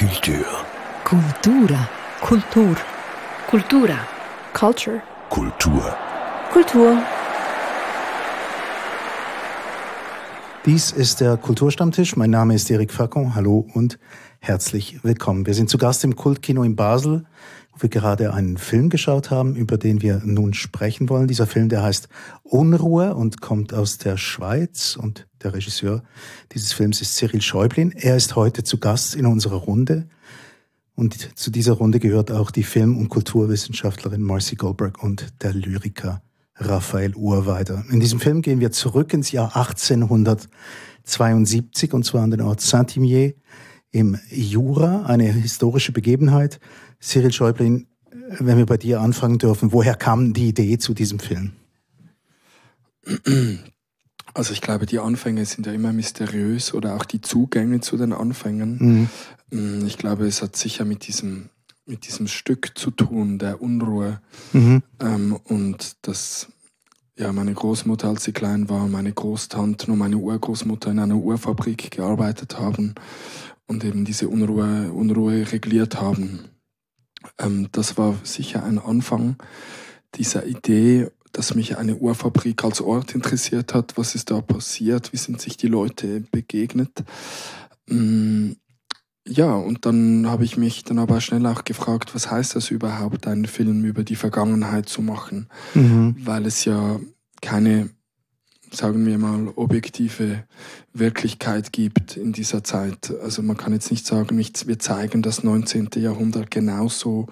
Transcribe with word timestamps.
Kultur. 0.00 0.46
Kultura. 1.04 1.78
Kultur. 2.22 2.76
Kultura. 3.50 3.98
Culture. 4.54 5.02
Kultur. 5.28 5.92
Kultur. 6.50 7.19
Dies 10.66 10.92
ist 10.92 11.22
der 11.22 11.38
Kulturstammtisch. 11.38 12.16
Mein 12.16 12.28
Name 12.28 12.54
ist 12.54 12.70
Eric 12.70 12.92
Facon. 12.92 13.34
Hallo 13.34 13.66
und 13.72 13.98
herzlich 14.40 15.02
willkommen. 15.02 15.46
Wir 15.46 15.54
sind 15.54 15.70
zu 15.70 15.78
Gast 15.78 16.04
im 16.04 16.16
Kultkino 16.16 16.62
in 16.64 16.76
Basel, 16.76 17.24
wo 17.72 17.80
wir 17.80 17.88
gerade 17.88 18.34
einen 18.34 18.58
Film 18.58 18.90
geschaut 18.90 19.30
haben, 19.30 19.56
über 19.56 19.78
den 19.78 20.02
wir 20.02 20.20
nun 20.22 20.52
sprechen 20.52 21.08
wollen. 21.08 21.28
Dieser 21.28 21.46
Film, 21.46 21.70
der 21.70 21.82
heißt 21.82 22.10
Unruhe 22.42 23.14
und 23.14 23.40
kommt 23.40 23.72
aus 23.72 23.96
der 23.96 24.18
Schweiz 24.18 24.98
und 25.00 25.26
der 25.42 25.54
Regisseur 25.54 26.02
dieses 26.52 26.74
Films 26.74 27.00
ist 27.00 27.16
Cyril 27.16 27.40
Schäublin. 27.40 27.92
Er 27.92 28.16
ist 28.16 28.36
heute 28.36 28.62
zu 28.62 28.76
Gast 28.76 29.14
in 29.14 29.24
unserer 29.24 29.56
Runde. 29.56 30.08
Und 30.94 31.38
zu 31.38 31.50
dieser 31.50 31.72
Runde 31.72 32.00
gehört 32.00 32.30
auch 32.30 32.50
die 32.50 32.64
Film- 32.64 32.98
und 32.98 33.08
Kulturwissenschaftlerin 33.08 34.20
Marcy 34.20 34.56
Goldberg 34.56 35.02
und 35.02 35.42
der 35.42 35.54
Lyriker 35.54 36.20
Raphael 36.60 37.16
Urweider. 37.16 37.84
In 37.90 37.98
diesem 38.00 38.20
Film 38.20 38.42
gehen 38.42 38.60
wir 38.60 38.70
zurück 38.70 39.12
ins 39.12 39.32
Jahr 39.32 39.56
1872 39.56 41.92
und 41.92 42.04
zwar 42.04 42.22
an 42.22 42.30
den 42.30 42.42
Ort 42.42 42.60
Saint-Imier 42.60 43.34
im 43.90 44.16
Jura, 44.30 45.06
eine 45.06 45.24
historische 45.24 45.90
Begebenheit. 45.92 46.60
Cyril 47.00 47.32
Schäublin, 47.32 47.88
wenn 48.38 48.58
wir 48.58 48.66
bei 48.66 48.76
dir 48.76 49.00
anfangen 49.00 49.38
dürfen, 49.38 49.72
woher 49.72 49.94
kam 49.94 50.32
die 50.32 50.48
Idee 50.48 50.78
zu 50.78 50.94
diesem 50.94 51.18
Film? 51.18 51.52
Also 54.34 54.52
ich 54.52 54.60
glaube, 54.60 54.86
die 54.86 55.00
Anfänge 55.00 55.44
sind 55.44 55.66
ja 55.66 55.72
immer 55.72 55.92
mysteriös 55.92 56.72
oder 56.72 56.94
auch 56.94 57.04
die 57.04 57.20
Zugänge 57.20 57.80
zu 57.80 57.96
den 57.96 58.12
Anfängen. 58.12 59.08
Mhm. 59.50 59.86
Ich 59.86 59.98
glaube, 59.98 60.26
es 60.26 60.42
hat 60.42 60.54
sicher 60.54 60.84
mit 60.84 61.08
diesem, 61.08 61.48
mit 61.86 62.06
diesem 62.06 62.28
Stück 62.28 62.78
zu 62.78 62.92
tun, 62.92 63.38
der 63.38 63.60
Unruhe. 63.60 64.20
Mhm. 64.52 64.82
Ähm, 65.00 65.38
und 65.44 65.96
dass 66.02 66.48
ja, 67.20 67.32
meine 67.32 67.52
Großmutter, 67.52 68.08
als 68.08 68.24
sie 68.24 68.32
klein 68.32 68.68
war, 68.70 68.88
meine 68.88 69.12
Großtante 69.12 69.92
und 69.92 69.98
meine 69.98 70.16
Urgroßmutter 70.16 70.90
in 70.90 70.98
einer 70.98 71.16
Uhrfabrik 71.16 71.90
gearbeitet 71.90 72.58
haben 72.58 72.94
und 73.66 73.84
eben 73.84 74.04
diese 74.04 74.28
Unruhe, 74.28 74.90
Unruhe 74.90 75.52
regliert 75.52 76.00
haben. 76.00 76.40
Ähm, 77.38 77.68
das 77.72 77.98
war 77.98 78.16
sicher 78.22 78.64
ein 78.64 78.78
Anfang 78.78 79.36
dieser 80.14 80.46
Idee 80.46 81.08
dass 81.32 81.54
mich 81.54 81.78
eine 81.78 81.96
Uhrfabrik 81.96 82.64
als 82.64 82.80
Ort 82.80 83.14
interessiert 83.14 83.72
hat. 83.72 83.96
Was 83.96 84.14
ist 84.14 84.30
da 84.30 84.40
passiert? 84.40 85.12
Wie 85.12 85.16
sind 85.16 85.40
sich 85.40 85.56
die 85.56 85.68
Leute 85.68 86.22
begegnet? 86.32 87.04
Mm, 87.86 88.52
ja, 89.26 89.54
und 89.54 89.86
dann 89.86 90.28
habe 90.28 90.44
ich 90.44 90.56
mich 90.56 90.84
dann 90.84 90.98
aber 90.98 91.20
schnell 91.20 91.46
auch 91.46 91.64
gefragt, 91.64 92.14
was 92.14 92.30
heißt 92.30 92.56
das 92.56 92.70
überhaupt, 92.70 93.26
einen 93.26 93.46
Film 93.46 93.84
über 93.84 94.02
die 94.02 94.16
Vergangenheit 94.16 94.88
zu 94.88 95.02
machen? 95.02 95.48
Mhm. 95.74 96.16
Weil 96.18 96.46
es 96.46 96.64
ja 96.64 96.98
keine 97.42 97.90
sagen 98.72 99.04
wir 99.04 99.18
mal, 99.18 99.48
objektive 99.56 100.44
Wirklichkeit 100.92 101.72
gibt 101.72 102.16
in 102.16 102.32
dieser 102.32 102.62
Zeit. 102.64 103.12
Also 103.22 103.42
man 103.42 103.56
kann 103.56 103.72
jetzt 103.72 103.90
nicht 103.90 104.06
sagen, 104.06 104.38
wir 104.38 104.78
zeigen 104.78 105.22
das 105.22 105.42
19. 105.42 105.90
Jahrhundert 105.96 106.50
genauso, 106.50 107.26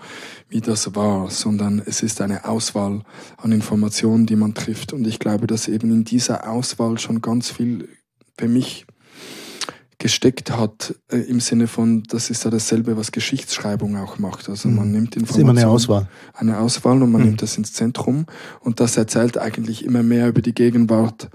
wie 0.49 0.61
das 0.61 0.95
war, 0.95 1.31
sondern 1.31 1.81
es 1.85 2.03
ist 2.03 2.21
eine 2.21 2.45
Auswahl 2.45 3.03
an 3.37 3.53
Informationen, 3.53 4.27
die 4.27 4.37
man 4.37 4.55
trifft. 4.55 4.93
Und 4.93 5.07
ich 5.07 5.19
glaube, 5.19 5.47
dass 5.47 5.69
eben 5.69 5.91
in 5.93 6.05
dieser 6.05 6.49
Auswahl 6.51 6.99
schon 6.99 7.21
ganz 7.21 7.51
viel 7.51 7.89
für 8.37 8.49
mich 8.49 8.87
gesteckt 9.99 10.53
hat, 10.53 10.95
äh, 11.11 11.17
im 11.17 11.41
Sinne 11.41 11.67
von, 11.67 12.05
das 12.05 12.31
ist 12.31 12.45
ja 12.45 12.51
dasselbe, 12.51 12.97
was 12.97 13.11
Geschichtsschreibung 13.11 13.97
auch 13.97 14.19
macht. 14.19 14.49
Also 14.49 14.69
man 14.69 14.89
mhm. 14.89 14.93
nimmt 14.93 15.17
Informationen. 15.17 15.27
Das 15.27 15.37
ist 15.37 15.39
immer 15.39 15.51
eine 15.51 15.69
Auswahl. 15.69 16.09
Eine 16.35 16.59
Auswahl 16.59 17.03
und 17.03 17.11
man 17.11 17.21
mhm. 17.21 17.27
nimmt 17.29 17.43
das 17.43 17.57
ins 17.57 17.73
Zentrum 17.73 18.27
und 18.61 18.79
das 18.81 18.97
erzählt 18.97 19.39
eigentlich 19.39 19.85
immer 19.85 20.05
mehr 20.05 20.29
über 20.29 20.41
die 20.41 20.55
Gegenwart 20.55 21.29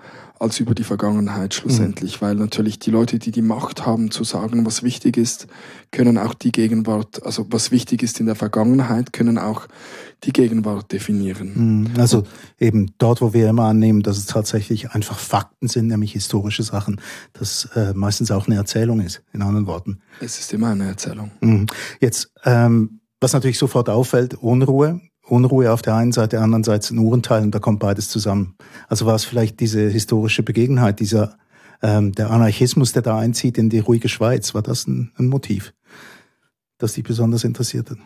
als 0.44 0.60
über 0.60 0.76
die 0.76 0.84
Vergangenheit 0.84 1.54
schlussendlich, 1.54 2.20
mhm. 2.20 2.26
weil 2.26 2.36
natürlich 2.36 2.78
die 2.78 2.92
Leute, 2.92 3.18
die 3.18 3.32
die 3.32 3.42
Macht 3.42 3.86
haben 3.86 4.12
zu 4.12 4.26
sagen, 4.26 4.66
was 4.66 4.84
wichtig 4.84 5.16
ist, 5.16 5.48
können 5.92 6.18
auch 6.18 6.34
die 6.34 6.52
Gegenwart, 6.52 7.26
also 7.26 7.46
was 7.50 7.72
wichtig 7.72 8.04
ist 8.04 8.20
in 8.20 8.26
der 8.26 8.36
Vergangenheit, 8.36 9.14
können 9.14 9.38
auch 9.38 9.68
die 10.24 10.34
Gegenwart 10.34 10.92
definieren. 10.92 11.86
Mhm. 11.86 12.00
Also 12.00 12.24
eben 12.60 12.94
dort, 12.98 13.22
wo 13.22 13.34
wir 13.34 13.50
immer 13.50 13.64
annehmen, 13.64 14.04
dass 14.04 14.18
es 14.18 14.26
tatsächlich 14.26 14.92
einfach 14.92 15.18
Fakten 15.18 15.70
sind, 15.70 15.88
nämlich 15.88 16.12
historische 16.12 16.64
Sachen, 16.64 17.00
dass 17.32 17.70
äh, 17.76 17.94
meistens 17.94 18.30
auch 18.30 18.46
eine 18.46 18.56
Erzählung 18.56 19.00
ist, 19.00 19.24
in 19.32 19.42
anderen 19.42 19.66
Worten. 19.66 20.02
Es 20.20 20.40
ist 20.40 20.52
immer 20.54 20.70
eine 20.70 20.88
Erzählung. 20.88 21.32
Mhm. 21.40 21.68
Jetzt, 22.02 22.34
ähm, 22.44 23.00
was 23.22 23.32
natürlich 23.32 23.58
sofort 23.58 23.88
auffällt, 23.88 24.34
Unruhe. 24.34 25.00
Unruhe 25.26 25.72
auf 25.72 25.82
der 25.82 25.96
einen 25.96 26.12
Seite, 26.12 26.30
der 26.30 26.42
anderen 26.42 26.64
Seite 26.64 26.94
ein 26.94 27.00
Uhrenteil 27.00 27.44
und 27.44 27.56
da 27.56 27.60
kommt 27.60 27.80
beides 27.80 28.10
zusammen. 28.10 28.56
Also 28.88 29.06
war 29.06 29.16
es 29.16 29.26
vielleicht 29.26 29.60
diese 29.60 29.88
historische 29.90 30.44
Begebenheit, 30.44 31.00
dieser 31.00 31.38
ähm, 31.82 32.14
der 32.14 32.32
Anarchismus, 32.32 32.94
der 32.94 33.02
da 33.02 33.18
einzieht 33.18 33.58
in 33.58 33.70
die 33.70 33.80
ruhige 33.80 34.10
Schweiz, 34.10 34.54
war 34.54 34.62
das 34.62 34.88
ein, 34.88 35.12
ein 35.18 35.28
Motiv, 35.28 35.74
das 36.78 36.94
dich 36.94 37.04
besonders 37.04 37.44
interessiert 37.44 37.90
hat? 37.90 37.98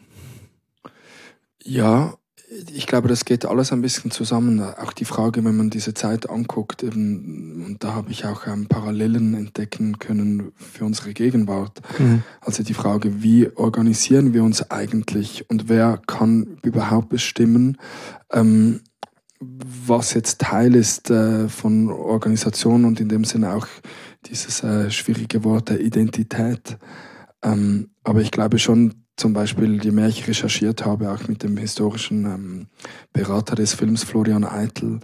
Ja, 1.64 2.17
ich 2.72 2.88
glaube, 2.88 3.08
das 3.08 3.26
geht 3.26 3.46
alles 3.46 3.72
ein 3.72 3.82
bisschen 3.82 4.12
zusammen. 4.12 4.62
Auch 4.62 4.94
die 4.94 5.06
Frage, 5.06 5.44
wenn 5.44 5.56
man 5.56 5.70
diese 5.70 5.94
Zeit 5.94 6.30
anguckt, 6.30 6.84
eben, 6.84 7.66
und 7.66 7.84
da 7.84 7.94
habe 7.94 8.12
ich 8.12 8.26
auch 8.26 8.48
ähm, 8.48 8.68
Parallelen 8.68 9.34
entdecken 9.34 10.00
können 10.00 10.52
für 10.56 10.86
unsere 10.86 11.14
Gegenwart. 11.14 11.82
Mhm. 12.00 12.24
Also 12.42 12.64
die 12.64 12.74
Frage, 12.74 13.22
wie 13.22 13.50
organisieren 13.56 14.34
wir 14.34 14.44
uns 14.44 14.70
eigentlich 14.70 15.50
und 15.50 15.70
wer 15.70 16.00
kann 16.08 16.58
überhaupt 16.64 17.10
bestimmen, 17.10 17.78
ähm, 18.32 18.82
was 19.40 20.14
jetzt 20.14 20.42
Teil 20.42 20.76
ist 20.76 21.12
äh, 21.12 21.48
von 21.48 21.90
Organisation 21.90 22.86
und 22.86 23.00
in 23.00 23.10
dem 23.10 23.24
Sinne 23.24 23.54
auch 23.54 23.68
dieses 24.26 24.64
äh, 24.64 24.90
schwierige 24.90 25.44
Wort 25.44 25.70
der 25.70 25.80
Identität. 25.80 26.78
Ähm, 27.44 27.92
aber 28.04 28.22
ich 28.22 28.32
glaube 28.32 28.58
schon, 28.58 29.07
zum 29.18 29.34
Beispiel, 29.34 29.84
je 29.84 29.92
mehr 29.92 30.08
ich 30.08 30.28
recherchiert 30.28 30.86
habe, 30.86 31.12
auch 31.12 31.28
mit 31.28 31.44
dem 31.44 31.58
historischen 31.58 32.26
ähm, 32.26 32.68
Berater 33.12 33.56
des 33.56 33.74
Films 33.74 34.04
Florian 34.04 34.46
Eitel, 34.46 35.00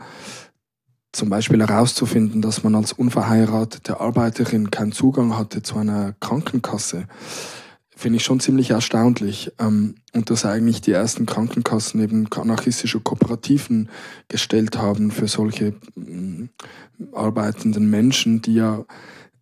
zum 1.11 1.29
Beispiel 1.29 1.59
herauszufinden, 1.59 2.41
dass 2.41 2.63
man 2.63 2.75
als 2.75 2.93
unverheiratete 2.93 3.99
Arbeiterin 3.99 4.71
keinen 4.71 4.91
Zugang 4.91 5.37
hatte 5.37 5.61
zu 5.61 5.77
einer 5.77 6.13
Krankenkasse, 6.19 7.07
finde 7.95 8.17
ich 8.17 8.23
schon 8.23 8.39
ziemlich 8.39 8.69
erstaunlich. 8.69 9.51
Ähm, 9.59 9.95
und 10.13 10.29
dass 10.29 10.45
eigentlich 10.45 10.81
die 10.81 10.91
ersten 10.91 11.25
Krankenkassen 11.25 12.01
eben 12.01 12.27
anarchistische 12.31 12.99
Kooperativen 12.99 13.89
gestellt 14.27 14.77
haben 14.77 15.09
für 15.09 15.27
solche 15.27 15.73
äh, 15.97 16.47
arbeitenden 17.13 17.89
Menschen, 17.89 18.43
die 18.43 18.55
ja 18.55 18.85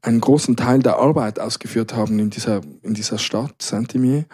einen 0.02 0.22
großen 0.22 0.56
Teil 0.56 0.80
der 0.80 0.98
Arbeit 0.98 1.40
ausgeführt 1.40 1.96
haben 1.96 2.20
in 2.20 2.30
dieser, 2.30 2.62
in 2.82 2.94
dieser 2.94 3.18
Stadt, 3.18 3.62
Saint-Imier, 3.62 4.26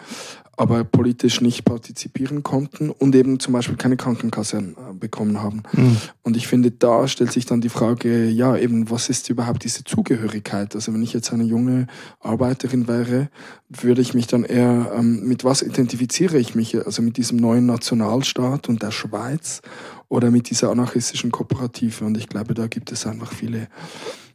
aber 0.58 0.82
politisch 0.82 1.40
nicht 1.40 1.64
partizipieren 1.64 2.42
konnten 2.42 2.90
und 2.90 3.14
eben 3.14 3.38
zum 3.38 3.52
Beispiel 3.52 3.76
keine 3.76 3.96
Krankenkasse 3.96 4.56
äh, 4.58 4.92
bekommen 4.92 5.40
haben. 5.40 5.62
Mhm. 5.72 5.96
Und 6.22 6.36
ich 6.36 6.48
finde, 6.48 6.72
da 6.72 7.06
stellt 7.06 7.30
sich 7.30 7.46
dann 7.46 7.60
die 7.60 7.68
Frage, 7.68 8.24
ja, 8.28 8.56
eben, 8.56 8.90
was 8.90 9.08
ist 9.08 9.30
überhaupt 9.30 9.62
diese 9.62 9.84
Zugehörigkeit? 9.84 10.74
Also 10.74 10.92
wenn 10.92 11.02
ich 11.02 11.12
jetzt 11.12 11.32
eine 11.32 11.44
junge 11.44 11.86
Arbeiterin 12.18 12.88
wäre, 12.88 13.28
würde 13.68 14.00
ich 14.00 14.14
mich 14.14 14.26
dann 14.26 14.42
eher, 14.42 14.92
ähm, 14.96 15.22
mit 15.28 15.44
was 15.44 15.62
identifiziere 15.62 16.38
ich 16.38 16.56
mich? 16.56 16.74
Also 16.84 17.02
mit 17.02 17.18
diesem 17.18 17.38
neuen 17.38 17.66
Nationalstaat 17.66 18.68
und 18.68 18.82
der 18.82 18.90
Schweiz 18.90 19.62
oder 20.08 20.32
mit 20.32 20.50
dieser 20.50 20.70
anarchistischen 20.70 21.30
Kooperative? 21.30 22.04
Und 22.04 22.16
ich 22.16 22.28
glaube, 22.28 22.54
da 22.54 22.66
gibt 22.66 22.90
es 22.90 23.06
einfach 23.06 23.32
viele 23.32 23.68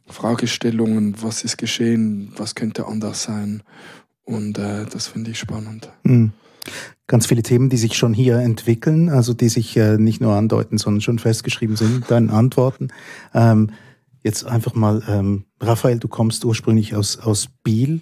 Fragestellungen, 0.06 1.16
was 1.22 1.44
ist 1.44 1.56
geschehen, 1.56 2.32
was 2.36 2.54
könnte 2.54 2.86
anders 2.86 3.22
sein. 3.22 3.62
Und 4.24 4.58
äh, 4.58 4.86
das 4.86 5.06
finde 5.06 5.30
ich 5.30 5.38
spannend. 5.38 5.90
Mhm. 6.02 6.32
Ganz 7.06 7.26
viele 7.26 7.42
Themen, 7.42 7.68
die 7.68 7.76
sich 7.76 7.94
schon 7.94 8.14
hier 8.14 8.38
entwickeln, 8.38 9.10
also 9.10 9.34
die 9.34 9.50
sich 9.50 9.76
äh, 9.76 9.98
nicht 9.98 10.22
nur 10.22 10.34
andeuten, 10.34 10.78
sondern 10.78 11.02
schon 11.02 11.18
festgeschrieben 11.18 11.76
sind, 11.76 12.10
deinen 12.10 12.30
Antworten. 12.30 12.88
Ähm, 13.34 13.70
jetzt 14.22 14.46
einfach 14.46 14.74
mal, 14.74 15.02
ähm, 15.06 15.44
Raphael, 15.60 15.98
du 15.98 16.08
kommst 16.08 16.44
ursprünglich 16.46 16.94
aus, 16.94 17.18
aus 17.18 17.48
Biel. 17.62 18.00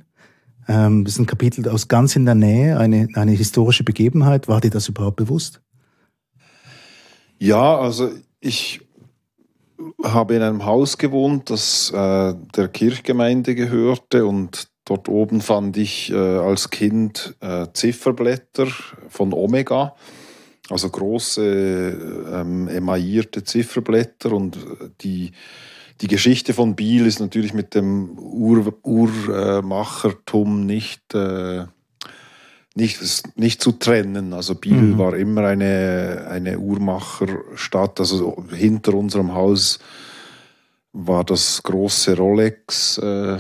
Ähm, 0.68 1.04
das 1.04 1.14
ist 1.14 1.18
ein 1.18 1.26
Kapitel 1.26 1.68
aus 1.68 1.88
ganz 1.88 2.14
in 2.14 2.24
der 2.24 2.36
Nähe, 2.36 2.78
eine, 2.78 3.08
eine 3.14 3.32
historische 3.32 3.82
Begebenheit. 3.82 4.46
War 4.46 4.60
dir 4.60 4.70
das 4.70 4.88
überhaupt 4.88 5.16
bewusst? 5.16 5.60
Ja, 7.38 7.76
also 7.76 8.10
ich 8.38 8.82
habe 10.02 10.34
in 10.34 10.42
einem 10.42 10.64
Haus 10.64 10.98
gewohnt, 10.98 11.50
das 11.50 11.90
äh, 11.90 12.34
der 12.56 12.68
Kirchgemeinde 12.68 13.54
gehörte 13.54 14.26
und 14.26 14.68
dort 14.84 15.08
oben 15.08 15.40
fand 15.40 15.76
ich 15.76 16.12
äh, 16.12 16.16
als 16.16 16.70
Kind 16.70 17.34
äh, 17.40 17.66
Zifferblätter 17.72 18.68
von 19.08 19.32
Omega, 19.32 19.94
also 20.70 20.88
große 20.90 21.42
ähm, 22.32 22.68
emaillierte 22.68 23.44
Zifferblätter 23.44 24.32
und 24.32 24.58
die 25.02 25.32
die 26.02 26.08
Geschichte 26.08 26.52
von 26.52 26.74
Biel 26.74 27.06
ist 27.06 27.20
natürlich 27.20 27.54
mit 27.54 27.76
dem 27.76 28.18
Ur 28.18 28.74
Uhrmachertum 28.82 30.66
nicht 30.66 31.14
äh, 31.14 31.66
nicht, 32.74 33.00
nicht 33.36 33.62
zu 33.62 33.72
trennen. 33.72 34.32
Also 34.32 34.54
Biel 34.54 34.74
mhm. 34.74 34.98
war 34.98 35.14
immer 35.14 35.44
eine, 35.44 36.26
eine 36.30 36.58
Uhrmacherstadt. 36.58 38.00
Also 38.00 38.44
hinter 38.50 38.94
unserem 38.94 39.34
Haus 39.34 39.78
war 40.92 41.24
das 41.24 41.62
große 41.62 42.16
Rolex. 42.16 42.98
Äh, 42.98 43.38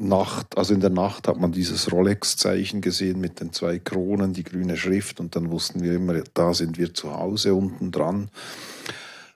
Nacht, 0.00 0.56
also 0.56 0.72
in 0.72 0.80
der 0.80 0.88
Nacht 0.88 1.28
hat 1.28 1.38
man 1.38 1.52
dieses 1.52 1.92
Rolex-Zeichen 1.92 2.80
gesehen 2.80 3.20
mit 3.20 3.38
den 3.38 3.52
zwei 3.52 3.78
Kronen, 3.78 4.32
die 4.32 4.44
grüne 4.44 4.78
Schrift 4.78 5.20
und 5.20 5.36
dann 5.36 5.50
wussten 5.50 5.82
wir 5.82 5.92
immer, 5.92 6.14
da 6.32 6.54
sind 6.54 6.78
wir 6.78 6.94
zu 6.94 7.14
Hause 7.14 7.54
unten 7.54 7.92
dran. 7.92 8.30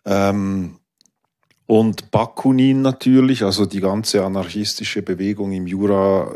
Ähm, 0.07 0.77
und 1.67 2.11
Bakunin 2.11 2.81
natürlich, 2.81 3.43
also 3.43 3.67
die 3.67 3.81
ganze 3.81 4.25
anarchistische 4.25 5.03
Bewegung 5.03 5.53
im 5.53 5.67
Jura 5.67 6.35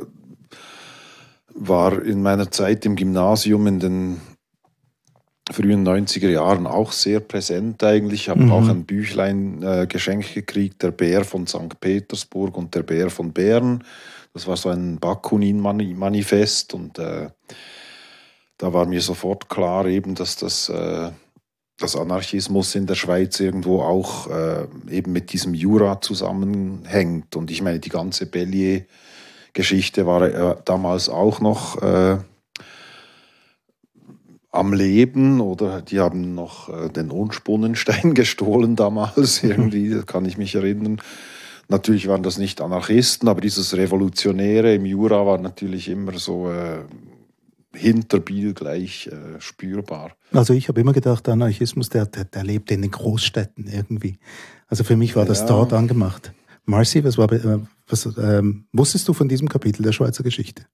war 1.58 2.02
in 2.02 2.22
meiner 2.22 2.50
Zeit 2.50 2.86
im 2.86 2.96
Gymnasium 2.96 3.66
in 3.66 3.80
den 3.80 4.20
frühen 5.50 5.86
90er 5.86 6.28
Jahren 6.28 6.66
auch 6.66 6.92
sehr 6.92 7.20
präsent 7.20 7.82
eigentlich. 7.82 8.22
Ich 8.22 8.28
habe 8.28 8.44
mhm. 8.44 8.52
auch 8.52 8.68
ein 8.68 8.84
Büchlein 8.84 9.62
äh, 9.62 9.86
geschenkt 9.86 10.34
gekriegt, 10.34 10.82
Der 10.82 10.90
Bär 10.90 11.24
von 11.24 11.46
St. 11.46 11.80
Petersburg 11.80 12.56
und 12.56 12.74
Der 12.74 12.82
Bär 12.82 13.10
von 13.10 13.32
Bern. 13.32 13.84
Das 14.34 14.46
war 14.46 14.56
so 14.56 14.68
ein 14.68 14.98
Bakunin-Manifest 14.98 16.74
und 16.74 16.98
äh, 16.98 17.28
da 18.58 18.72
war 18.72 18.86
mir 18.86 19.00
sofort 19.00 19.48
klar 19.48 19.86
eben, 19.86 20.14
dass 20.14 20.36
das, 20.36 20.68
äh, 20.68 21.10
das 21.78 21.96
Anarchismus 21.96 22.74
in 22.74 22.86
der 22.86 22.94
Schweiz 22.94 23.40
irgendwo 23.40 23.80
auch 23.80 24.28
äh, 24.28 24.66
eben 24.90 25.12
mit 25.12 25.32
diesem 25.32 25.54
Jura 25.54 26.00
zusammenhängt. 26.00 27.36
Und 27.36 27.50
ich 27.50 27.62
meine, 27.62 27.78
die 27.78 27.88
ganze 27.88 28.26
Bellier-Geschichte 29.52 30.06
war 30.06 30.22
äh, 30.22 30.56
damals 30.64 31.08
auch 31.08 31.40
noch 31.40 31.80
äh, 31.82 32.18
am 34.50 34.72
Leben 34.72 35.40
oder 35.40 35.82
die 35.82 36.00
haben 36.00 36.34
noch 36.34 36.68
äh, 36.68 36.88
den 36.88 37.10
Unspunnenstein 37.10 38.14
gestohlen 38.14 38.76
damals 38.76 39.42
irgendwie, 39.42 39.90
das 39.90 40.06
kann 40.06 40.24
ich 40.24 40.38
mich 40.38 40.54
erinnern. 40.54 41.00
Natürlich 41.70 42.08
waren 42.08 42.22
das 42.22 42.38
nicht 42.38 42.62
Anarchisten, 42.62 43.28
aber 43.28 43.42
dieses 43.42 43.76
Revolutionäre 43.76 44.74
im 44.74 44.86
Jura 44.86 45.26
war 45.26 45.36
natürlich 45.36 45.90
immer 45.90 46.18
so 46.18 46.50
äh, 46.50 46.78
hinter 47.74 48.20
Biel 48.20 48.54
gleich 48.54 49.08
äh, 49.08 49.38
spürbar. 49.38 50.12
Also 50.32 50.54
ich 50.54 50.68
habe 50.68 50.80
immer 50.80 50.94
gedacht, 50.94 51.28
Anarchismus, 51.28 51.90
der, 51.90 52.06
der, 52.06 52.24
der 52.24 52.42
lebt 52.42 52.70
in 52.70 52.80
den 52.80 52.90
Großstädten 52.90 53.66
irgendwie. 53.66 54.16
Also 54.66 54.82
für 54.82 54.96
mich 54.96 55.14
war 55.14 55.26
das 55.26 55.40
ja. 55.40 55.46
dort 55.46 55.74
angemacht. 55.74 56.32
Marcy, 56.64 57.04
was 57.04 57.18
war, 57.18 57.30
äh, 57.32 57.58
was, 57.88 58.06
ähm, 58.18 58.66
wusstest 58.72 59.08
du 59.08 59.12
von 59.12 59.28
diesem 59.28 59.48
Kapitel 59.48 59.82
der 59.82 59.92
Schweizer 59.92 60.22
Geschichte? 60.22 60.66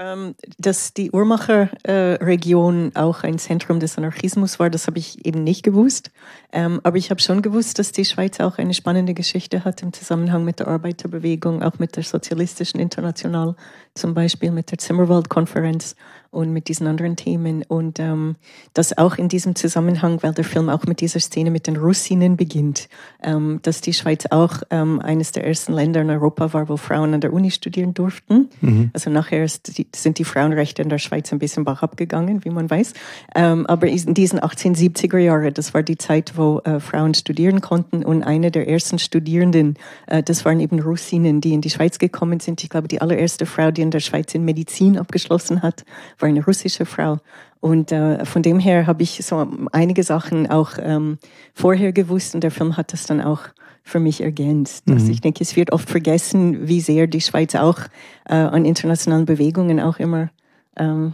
Ähm, 0.00 0.34
dass 0.56 0.94
die 0.94 1.10
Uhrmacher-Region 1.10 2.92
auch 2.94 3.22
ein 3.22 3.38
Zentrum 3.38 3.80
des 3.80 3.98
Anarchismus 3.98 4.58
war, 4.58 4.70
das 4.70 4.86
habe 4.86 4.98
ich 4.98 5.26
eben 5.26 5.44
nicht 5.44 5.62
gewusst. 5.62 6.10
Ähm, 6.52 6.80
aber 6.84 6.96
ich 6.96 7.10
habe 7.10 7.20
schon 7.20 7.42
gewusst, 7.42 7.78
dass 7.78 7.92
die 7.92 8.06
Schweiz 8.06 8.40
auch 8.40 8.56
eine 8.56 8.72
spannende 8.72 9.12
Geschichte 9.12 9.62
hat 9.62 9.82
im 9.82 9.92
Zusammenhang 9.92 10.42
mit 10.42 10.58
der 10.58 10.68
Arbeiterbewegung, 10.68 11.62
auch 11.62 11.78
mit 11.78 11.96
der 11.96 12.02
Sozialistischen 12.02 12.80
International, 12.80 13.56
zum 13.94 14.14
Beispiel 14.14 14.50
mit 14.50 14.70
der 14.70 14.78
Zimmerwald-Konferenz 14.78 15.96
und 16.30 16.52
mit 16.52 16.68
diesen 16.68 16.86
anderen 16.86 17.16
Themen. 17.16 17.64
Und 17.66 17.98
ähm, 17.98 18.36
das 18.72 18.96
auch 18.96 19.16
in 19.16 19.28
diesem 19.28 19.56
Zusammenhang, 19.56 20.22
weil 20.22 20.32
der 20.32 20.44
Film 20.44 20.68
auch 20.68 20.84
mit 20.86 21.00
dieser 21.00 21.18
Szene 21.18 21.50
mit 21.50 21.66
den 21.66 21.76
Russinnen 21.76 22.36
beginnt, 22.36 22.88
ähm, 23.22 23.58
dass 23.62 23.80
die 23.80 23.92
Schweiz 23.92 24.26
auch 24.30 24.62
ähm, 24.70 25.00
eines 25.00 25.32
der 25.32 25.44
ersten 25.44 25.72
Länder 25.72 26.00
in 26.02 26.10
Europa 26.10 26.52
war, 26.52 26.68
wo 26.68 26.76
Frauen 26.76 27.14
an 27.14 27.20
der 27.20 27.32
Uni 27.32 27.50
studieren 27.50 27.94
durften. 27.94 28.48
Mhm. 28.60 28.90
Also 28.92 29.10
nachher 29.10 29.44
die, 29.66 29.86
sind 29.94 30.18
die 30.18 30.24
Frauenrechte 30.24 30.82
in 30.82 30.88
der 30.88 30.98
Schweiz 30.98 31.32
ein 31.32 31.40
bisschen 31.40 31.64
bach 31.64 31.82
abgegangen, 31.82 32.44
wie 32.44 32.50
man 32.50 32.70
weiß. 32.70 32.92
Ähm, 33.34 33.66
aber 33.66 33.88
in 33.88 34.14
diesen 34.14 34.38
1870er 34.38 35.18
Jahren, 35.18 35.52
das 35.52 35.74
war 35.74 35.82
die 35.82 35.98
Zeit, 35.98 36.36
wo 36.36 36.60
äh, 36.60 36.78
Frauen 36.78 37.14
studieren 37.14 37.60
konnten 37.60 38.04
und 38.04 38.22
eine 38.22 38.52
der 38.52 38.68
ersten 38.68 39.00
Studierenden, 39.00 39.74
äh, 40.06 40.22
das 40.22 40.44
waren 40.44 40.60
eben 40.60 40.78
Russinnen, 40.78 41.40
die 41.40 41.54
in 41.54 41.60
die 41.60 41.70
Schweiz 41.70 41.98
gekommen 41.98 42.38
sind. 42.38 42.62
Ich 42.62 42.70
glaube, 42.70 42.86
die 42.86 43.00
allererste 43.00 43.46
Frau, 43.46 43.72
die 43.72 43.79
in 43.80 43.90
der 43.90 44.00
Schweiz 44.00 44.34
in 44.34 44.44
Medizin 44.44 44.98
abgeschlossen 44.98 45.62
hat, 45.62 45.84
war 46.18 46.28
eine 46.28 46.44
russische 46.44 46.86
Frau. 46.86 47.18
Und 47.60 47.92
äh, 47.92 48.24
von 48.24 48.42
dem 48.42 48.58
her 48.58 48.86
habe 48.86 49.02
ich 49.02 49.24
so 49.24 49.46
einige 49.72 50.02
Sachen 50.02 50.50
auch 50.50 50.72
ähm, 50.80 51.18
vorher 51.52 51.92
gewusst 51.92 52.34
und 52.34 52.42
der 52.42 52.50
Film 52.50 52.76
hat 52.76 52.92
das 52.92 53.06
dann 53.06 53.20
auch 53.20 53.42
für 53.82 54.00
mich 54.00 54.22
ergänzt. 54.22 54.86
Mhm. 54.86 54.94
Also 54.94 55.12
ich 55.12 55.20
denke, 55.20 55.42
es 55.42 55.56
wird 55.56 55.72
oft 55.72 55.88
vergessen, 55.88 56.68
wie 56.68 56.80
sehr 56.80 57.06
die 57.06 57.20
Schweiz 57.20 57.54
auch 57.54 57.80
äh, 58.26 58.34
an 58.34 58.64
internationalen 58.64 59.26
Bewegungen 59.26 59.80
auch 59.80 59.98
immer 59.98 60.30
ähm, 60.76 61.12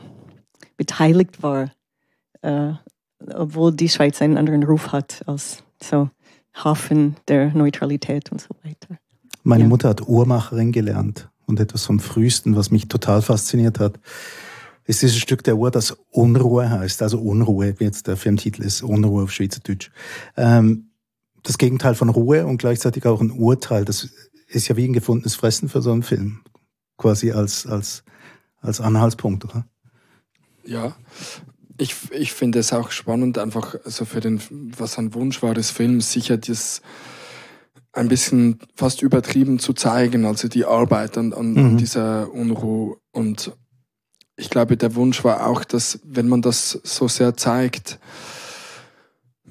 beteiligt 0.77 1.43
war, 1.43 1.71
äh, 2.43 2.73
obwohl 3.35 3.73
die 3.73 3.89
Schweiz 3.89 4.23
einen 4.23 4.39
anderen 4.39 4.63
Ruf 4.63 4.93
hat 4.93 5.23
als 5.27 5.65
so 5.83 6.11
Hafen 6.55 7.17
der 7.29 7.53
Neutralität 7.53 8.31
und 8.31 8.41
so 8.41 8.55
weiter. 8.63 8.99
Meine 9.43 9.65
ja. 9.65 9.69
Mutter 9.69 9.89
hat 9.91 10.07
Uhrmacherin 10.07 10.73
gelernt 10.73 11.29
und 11.47 11.61
etwas 11.61 11.85
vom 11.85 12.01
Frühesten, 12.01 12.57
was 12.57 12.71
mich 12.71 12.89
total 12.89 13.23
fasziniert 13.23 13.81
hat, 13.81 13.99
ist 14.85 15.03
dieses 15.03 15.17
Stück 15.17 15.43
der 15.43 15.57
Uhr, 15.57 15.71
das 15.71 15.97
Unruhe 16.11 16.71
heißt. 16.71 17.03
Also 17.03 17.19
Unruhe, 17.19 17.75
wie 17.79 17.85
jetzt 17.85 18.07
der 18.07 18.17
Filmtitel 18.17 18.63
ist, 18.63 18.83
Unruhe 18.83 19.25
auf 19.25 19.33
Schweizerdeutsch. 19.33 19.91
Ähm, 20.37 20.91
das 21.43 21.59
Gegenteil 21.59 21.95
von 21.95 22.09
Ruhe 22.09 22.47
und 22.47 22.59
gleichzeitig 22.59 23.07
auch 23.07 23.21
ein 23.21 23.31
Urteil. 23.31 23.85
Das 23.85 24.09
ist 24.49 24.69
ja 24.69 24.77
wie 24.77 24.87
ein 24.87 24.93
gefundenes 24.93 25.35
Fressen 25.35 25.69
für 25.69 25.83
so 25.83 25.93
einen 25.93 26.03
Film. 26.03 26.41
Quasi 26.99 27.33
als, 27.33 27.67
als, 27.67 28.05
als 28.61 28.81
Anhaltspunkt, 28.81 29.45
oder? 29.45 29.67
Ja, 30.65 30.97
ich, 31.79 31.95
ich 32.11 32.33
finde 32.33 32.59
es 32.59 32.73
auch 32.73 32.91
spannend, 32.91 33.39
einfach 33.39 33.77
so 33.85 34.05
für 34.05 34.21
den, 34.21 34.41
was 34.77 34.99
ein 34.99 35.15
Wunsch 35.15 35.43
war 35.43 35.55
des 35.55 35.71
Films, 35.71 36.13
sicher 36.13 36.37
das 36.37 36.83
ein 37.97 38.09
bisschen 38.09 38.59
fast 38.75 39.03
übertrieben 39.03 39.59
zu 39.59 39.73
zeigen, 39.73 40.25
also 40.25 40.49
die 40.49 40.65
Arbeit 40.65 41.17
an, 41.19 41.33
an 41.33 41.53
mhm. 41.53 41.77
dieser 41.79 42.33
Unruhe 42.33 42.97
und 43.13 43.53
ich 44.37 44.51
glaube, 44.51 44.77
der 44.77 44.95
Wunsch 44.95 45.25
war 45.25 45.47
auch, 45.47 45.65
dass 45.65 45.99
wenn 46.05 46.29
man 46.29 46.43
das 46.43 46.79
so 46.85 47.09
sehr 47.09 47.37
zeigt, 47.37 47.99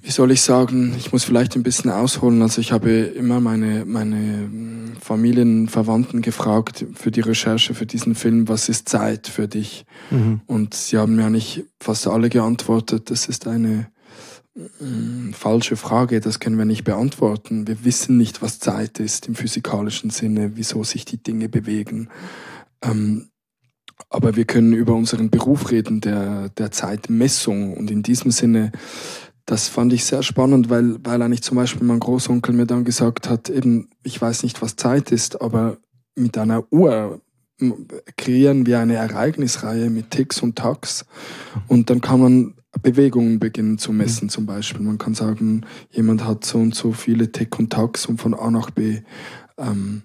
wie 0.06 0.12
soll 0.12 0.30
ich 0.30 0.42
sagen, 0.42 0.94
ich 1.00 1.12
muss 1.12 1.24
vielleicht 1.24 1.56
ein 1.56 1.64
bisschen 1.64 1.90
ausholen. 1.90 2.44
Also 2.44 2.62
ich 2.62 2.72
habe 2.72 2.92
immer 2.92 3.40
meine, 3.40 3.86
meine 3.86 4.96
Familienverwandten 5.02 6.22
gefragt 6.22 6.86
für 6.94 7.10
die 7.10 7.22
Recherche 7.22 7.74
für 7.74 7.88
diesen 7.88 8.14
Film, 8.14 8.48
was 8.48 8.70
ist 8.70 8.88
Zeit 8.88 9.28
für 9.28 9.48
dich? 9.48 9.86
Mhm. 10.12 10.42
Und 10.46 10.76
sie 10.76 11.00
haben 11.00 11.16
mir 11.16 11.32
nicht 11.32 11.64
fast 11.80 12.06
alle 12.06 12.30
geantwortet, 12.30 13.10
das 13.10 13.26
ist 13.26 13.48
eine 13.48 13.88
falsche 15.34 15.76
Frage, 15.76 16.22
das 16.22 16.40
können 16.40 16.58
wir 16.58 16.66
nicht 16.66 16.86
beantworten. 16.86 17.68
Wir 17.68 17.84
wissen 17.84 18.18
nicht, 18.18 18.42
was 18.42 18.60
Zeit 18.60 19.00
ist 19.00 19.28
im 19.28 19.36
physikalischen 19.36 20.10
Sinne, 20.10 20.52
wieso 20.56 20.84
sich 20.84 21.04
die 21.04 21.22
Dinge 21.22 21.50
bewegen. 21.50 22.10
Ähm, 22.82 23.30
aber 24.10 24.36
wir 24.36 24.46
können 24.46 24.74
über 24.74 24.94
unseren 24.94 25.30
Beruf 25.30 25.72
reden, 25.72 26.00
der, 26.00 26.50
der 26.50 26.72
Zeitmessung. 26.72 27.76
Und 27.76 27.92
in 27.92 28.02
diesem 28.02 28.32
Sinne, 28.32 28.72
das 29.46 29.68
fand 29.68 29.92
ich 29.92 30.06
sehr 30.06 30.24
spannend, 30.24 30.70
weil, 30.70 30.98
weil 31.04 31.22
eigentlich 31.22 31.44
zum 31.44 31.58
Beispiel 31.58 31.86
mein 31.86 32.00
Großonkel 32.00 32.54
mir 32.54 32.66
dann 32.66 32.86
gesagt 32.86 33.30
hat, 33.30 33.50
eben, 33.50 33.90
ich 34.04 34.22
weiß 34.22 34.44
nicht, 34.44 34.62
was 34.62 34.78
Zeit 34.78 35.12
ist, 35.12 35.42
aber 35.42 35.78
mit 36.16 36.38
einer 36.38 36.72
Uhr 36.72 37.22
kreieren 38.18 38.66
wir 38.66 38.80
eine 38.80 38.96
Ereignisreihe 38.96 39.90
mit 39.90 40.12
Ticks 40.12 40.42
und 40.42 40.58
Tacks 40.58 41.06
und 41.68 41.90
dann 41.90 42.02
kann 42.02 42.20
man 42.20 42.54
Bewegungen 42.82 43.40
beginnen 43.40 43.78
zu 43.78 43.92
messen 43.92 44.30
zum 44.30 44.46
Beispiel. 44.46 44.82
Man 44.82 44.98
kann 44.98 45.14
sagen, 45.14 45.66
jemand 45.92 46.26
hat 46.26 46.46
so 46.46 46.58
und 46.58 46.76
so 46.76 46.92
viele 46.92 47.32
Tick 47.32 47.58
und 47.60 47.72
Tacks, 47.72 48.06
um 48.06 48.18
von 48.18 48.34
A 48.34 48.52
nach 48.52 48.70
B 48.72 49.02
ähm, 49.58 50.04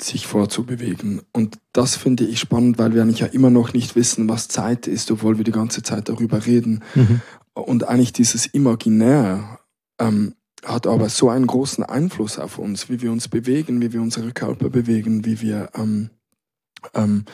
sich 0.00 0.26
vorzubewegen. 0.26 1.22
Und 1.32 1.58
das 1.72 1.96
finde 1.96 2.24
ich 2.24 2.38
spannend, 2.40 2.78
weil 2.78 2.94
wir 2.94 3.02
eigentlich 3.02 3.20
ja 3.20 3.26
immer 3.26 3.50
noch 3.50 3.72
nicht 3.72 3.96
wissen, 3.96 4.28
was 4.28 4.48
Zeit 4.48 4.86
ist, 4.86 5.10
obwohl 5.10 5.38
wir 5.38 5.44
die 5.44 5.52
ganze 5.52 5.82
Zeit 5.82 6.08
darüber 6.08 6.46
reden. 6.46 6.82
Mhm. 6.94 7.20
Und 7.54 7.88
eigentlich 7.88 8.12
dieses 8.12 8.46
Imaginär 8.46 9.58
ähm, 9.98 10.34
hat 10.64 10.86
aber 10.86 11.08
so 11.08 11.28
einen 11.28 11.46
großen 11.46 11.84
Einfluss 11.84 12.38
auf 12.38 12.58
uns, 12.58 12.88
wie 12.88 13.02
wir 13.02 13.12
uns 13.12 13.28
bewegen, 13.28 13.80
wie 13.82 13.92
wir 13.92 14.00
unsere 14.00 14.32
Körper 14.32 14.70
bewegen, 14.70 15.24
wie 15.24 15.40
wir 15.40 15.70
ähm, 15.74 16.10
ähm, 16.94 17.24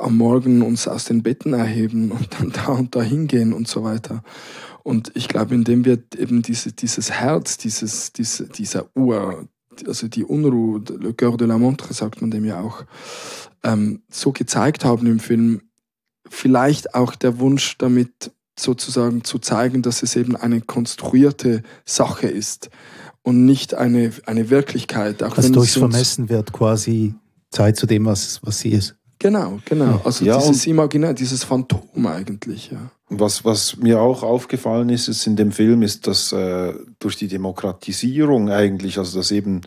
am 0.00 0.16
Morgen 0.16 0.62
uns 0.62 0.88
aus 0.88 1.04
den 1.04 1.22
Betten 1.22 1.52
erheben 1.52 2.10
und 2.10 2.28
dann 2.38 2.50
da 2.52 2.68
und 2.68 2.94
da 2.94 3.02
hingehen 3.02 3.52
und 3.52 3.68
so 3.68 3.84
weiter. 3.84 4.22
Und 4.82 5.10
ich 5.14 5.28
glaube, 5.28 5.54
indem 5.54 5.84
wir 5.84 5.98
eben 6.16 6.42
diese, 6.42 6.72
dieses 6.72 7.10
Herz, 7.10 7.58
dieses, 7.58 8.12
diese, 8.12 8.48
dieser 8.48 8.86
Uhr, 8.94 9.48
also 9.86 10.08
die 10.08 10.24
Unruhe, 10.24 10.82
Le 10.98 11.12
Coeur 11.12 11.36
de 11.36 11.46
la 11.46 11.58
Montre 11.58 11.92
sagt 11.92 12.20
man 12.20 12.30
dem 12.30 12.44
ja 12.44 12.60
auch, 12.60 12.84
ähm, 13.62 14.02
so 14.10 14.32
gezeigt 14.32 14.84
haben 14.84 15.06
im 15.06 15.18
Film, 15.18 15.62
vielleicht 16.28 16.94
auch 16.94 17.14
der 17.14 17.38
Wunsch 17.38 17.76
damit 17.78 18.30
sozusagen 18.58 19.24
zu 19.24 19.38
zeigen, 19.38 19.82
dass 19.82 20.02
es 20.02 20.16
eben 20.16 20.36
eine 20.36 20.60
konstruierte 20.60 21.62
Sache 21.84 22.26
ist 22.26 22.70
und 23.22 23.44
nicht 23.44 23.74
eine, 23.74 24.12
eine 24.24 24.50
Wirklichkeit. 24.50 25.22
Auch 25.22 25.36
also 25.36 25.52
durchs 25.52 25.74
Vermessen 25.76 26.28
wird 26.28 26.52
quasi 26.52 27.14
Zeit 27.50 27.76
zu 27.76 27.86
dem, 27.86 28.06
was, 28.06 28.40
was 28.42 28.60
sie 28.60 28.70
ist. 28.70 28.96
Genau, 29.18 29.58
genau. 29.64 30.00
Also 30.04 30.24
ja, 30.24 30.38
dieses 30.38 30.66
Imaginär, 30.66 31.14
dieses 31.14 31.44
Phantom 31.44 32.06
eigentlich, 32.06 32.70
ja. 32.70 32.90
Was, 33.08 33.44
was 33.44 33.76
mir 33.76 34.00
auch 34.00 34.22
aufgefallen 34.22 34.88
ist, 34.88 35.08
ist 35.08 35.26
in 35.26 35.36
dem 35.36 35.52
Film, 35.52 35.82
ist, 35.82 36.06
dass 36.06 36.32
äh, 36.32 36.74
durch 36.98 37.16
die 37.16 37.28
Demokratisierung 37.28 38.50
eigentlich, 38.50 38.98
also 38.98 39.18
dass 39.18 39.30
eben 39.30 39.62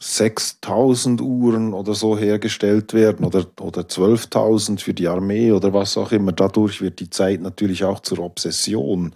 6000 0.00 1.20
Uhren 1.20 1.74
oder 1.74 1.94
so 1.94 2.18
hergestellt 2.18 2.92
werden 2.92 3.24
oder, 3.24 3.46
oder 3.60 3.82
12.000 3.82 4.80
für 4.80 4.94
die 4.94 5.08
Armee 5.08 5.52
oder 5.52 5.72
was 5.72 5.96
auch 5.96 6.10
immer, 6.10 6.32
dadurch 6.32 6.80
wird 6.80 7.00
die 7.00 7.10
Zeit 7.10 7.42
natürlich 7.42 7.84
auch 7.84 8.00
zur 8.00 8.18
Obsession. 8.20 9.14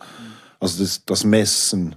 Also 0.61 0.83
das, 0.83 1.05
das 1.05 1.25
Messen. 1.25 1.97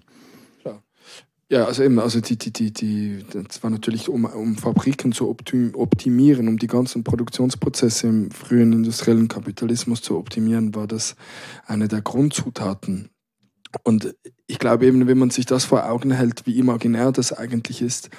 Ja, 1.50 1.63
also 1.63 1.82
eben, 1.84 1.98
also 2.00 2.20
die, 2.20 2.38
die, 2.38 2.51
die, 2.51 2.74
die, 2.74 3.24
das 3.32 3.63
war 3.63 3.70
natürlich, 3.70 4.10
um, 4.10 4.25
um 4.25 4.58
Fabriken 4.58 5.13
zu 5.13 5.30
optimieren, 5.30 6.50
um 6.50 6.58
die 6.58 6.68
ganzen 6.68 7.06
Produktionsprozesse 7.06 8.08
im 8.08 8.32
frühen 8.32 8.74
industriellen 8.74 9.30
Kapitalismus 9.30 10.01
zu 10.01 10.18
optimieren, 10.18 10.75
war 10.75 10.88
das 10.88 11.16
eine 11.66 11.88
der 11.88 12.01
Grundzutaten 12.01 13.10
und 13.84 14.16
ich 14.48 14.60
glaube 14.60 14.86
eben, 14.86 15.08
wenn 15.08 15.18
man 15.18 15.30
sich 15.30 15.46
das 15.46 15.66
vor 15.66 15.90
Augen 15.90 16.12
hält, 16.12 16.46
wie 16.46 16.58
imaginär 16.58 17.12
das 17.12 17.34
eigentlich 17.34 17.82
ist, 17.82 18.10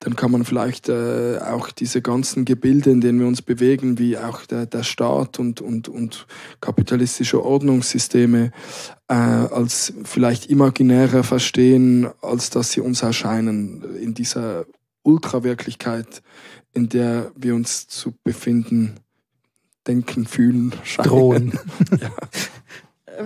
dann 0.00 0.16
kann 0.16 0.30
man 0.30 0.44
vielleicht 0.44 0.88
äh, 0.88 1.38
auch 1.38 1.70
diese 1.70 2.00
ganzen 2.00 2.44
Gebilde, 2.44 2.90
in 2.90 3.00
denen 3.00 3.20
wir 3.20 3.26
uns 3.26 3.42
bewegen, 3.42 3.98
wie 3.98 4.16
auch 4.16 4.46
der, 4.46 4.66
der 4.66 4.82
Staat 4.82 5.38
und, 5.38 5.60
und, 5.60 5.88
und 5.88 6.26
kapitalistische 6.60 7.44
Ordnungssysteme, 7.44 8.50
äh, 9.08 9.14
als 9.14 9.92
vielleicht 10.04 10.46
imaginärer 10.46 11.22
verstehen, 11.22 12.08
als 12.22 12.48
dass 12.50 12.72
sie 12.72 12.80
uns 12.80 13.02
erscheinen 13.02 13.84
in 13.96 14.14
dieser 14.14 14.64
Ultrawirklichkeit, 15.02 16.22
in 16.72 16.88
der 16.88 17.30
wir 17.36 17.54
uns 17.54 17.88
zu 17.88 18.14
befinden, 18.24 18.94
denken, 19.86 20.24
fühlen, 20.26 20.72
scheinen. 20.82 21.08
Drohen. 21.08 21.58
ja. 22.00 22.10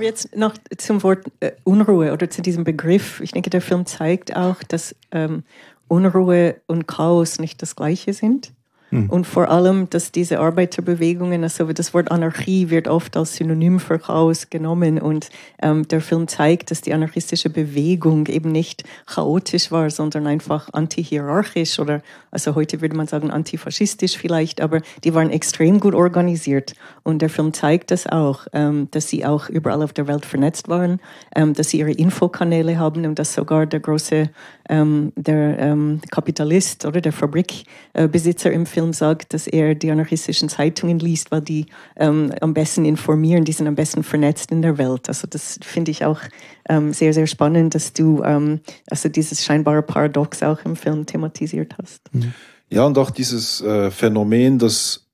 Jetzt 0.00 0.37
noch 0.37 0.54
zum 0.76 1.02
Wort 1.02 1.26
äh, 1.40 1.52
Unruhe 1.64 2.12
oder 2.12 2.28
zu 2.28 2.42
diesem 2.42 2.64
Begriff. 2.64 3.21
Ich 3.21 3.33
denke, 3.33 3.50
der 3.50 3.61
Film 3.61 3.87
zeigt 3.87 4.37
auch, 4.37 4.62
dass 4.62 4.95
ähm, 5.12 5.45
Unruhe 5.88 6.61
und 6.66 6.87
Chaos 6.87 7.38
nicht 7.38 7.62
das 7.62 7.76
gleiche 7.76 8.12
sind. 8.12 8.52
Hm. 8.90 9.11
Und 9.11 9.26
vor 9.26 9.50
allem, 9.50 9.90
dass 9.90 10.12
diese 10.12 10.40
Arbeiterbewegungen, 10.40 11.42
also 11.42 11.73
das 11.73 11.92
Wort 11.92 12.11
Anarchie 12.11 12.71
wird 12.71 12.88
oft 12.88 13.16
als 13.16 13.37
Synonym 13.37 13.80
für 13.80 13.99
Chaos 13.99 14.49
genommen 14.49 14.99
und 14.99 15.28
ähm, 15.61 15.87
der 15.88 16.00
Film 16.00 16.26
zeigt, 16.26 16.71
dass 16.71 16.80
die 16.80 16.95
anarchistische 16.95 17.50
Bewegung 17.50 18.26
eben 18.26 18.50
nicht 18.50 18.85
chaotisch 19.07 19.71
war, 19.71 19.90
sondern 19.90 20.26
einfach 20.26 20.68
antihierarchisch 20.73 21.78
oder, 21.78 22.02
also 22.30 22.54
heute 22.54 22.80
würde 22.80 22.97
man 22.97 23.07
sagen 23.07 23.30
antifaschistisch 23.30 24.16
vielleicht, 24.16 24.61
aber 24.61 24.80
die 25.04 25.14
waren 25.14 25.30
extrem 25.30 25.80
gut 25.80 25.95
organisiert 25.95 26.75
und 27.02 27.21
der 27.21 27.28
Film 27.28 27.52
zeigt 27.52 27.90
das 27.90 28.07
auch, 28.07 28.47
ähm, 28.54 28.88
dass 28.90 29.09
sie 29.09 29.26
auch 29.26 29.50
überall 29.50 29.83
auf 29.83 29.92
der 29.92 30.07
Welt 30.07 30.25
vernetzt 30.25 30.68
waren, 30.68 31.00
ähm, 31.37 31.52
dass 31.52 31.71
sie 31.71 31.80
ihre 31.80 31.92
Infokanäle 31.92 32.78
haben 32.78 33.04
und 33.04 33.18
dass 33.18 33.35
sogar 33.35 33.66
der 33.66 33.80
große 33.80 34.30
ähm, 34.69 35.13
der 35.17 35.59
ähm, 35.59 36.01
Kapitalist 36.11 36.85
oder 36.85 37.01
der 37.01 37.13
Fabrikbesitzer 37.13 38.53
im 38.53 38.67
Film 38.67 38.93
sagt, 38.93 39.35
dass 39.35 39.47
er 39.47 39.75
die 39.75 39.91
anarchistischen 39.91 40.49
Zeitungen 40.49 40.99
liest, 40.99 41.31
weil 41.31 41.41
die 41.41 41.67
ähm, 41.97 42.33
am 42.41 42.55
besten 42.55 42.85
informieren, 42.85 43.45
die 43.45 43.53
sind 43.53 43.67
am 43.67 43.75
besten 43.75 44.03
vernetzt 44.03 44.51
in 44.51 44.63
der 44.63 44.79
Welt. 44.79 45.09
Also 45.09 45.27
das 45.29 45.59
finde 45.63 45.91
ich 45.91 46.05
auch 46.05 46.21
ähm, 46.69 46.93
sehr, 46.93 47.13
sehr 47.13 47.27
spannend, 47.27 47.75
dass 47.75 47.93
du 47.93 48.23
ähm, 48.23 48.61
also 48.91 49.09
dieses 49.09 49.45
scheinbare 49.45 49.83
Paradox 49.83 50.43
auch 50.43 50.65
im 50.65 50.77
Film 50.77 51.07
thematisiert 51.07 51.75
hast. 51.81 52.03
Mhm. 52.13 52.33
Ja, 52.71 52.85
und 52.85 52.99
auch 52.99 53.11
dieses 53.11 53.63
äh, 53.63 53.91
Phänomen, 53.91 54.59
das 54.59 55.07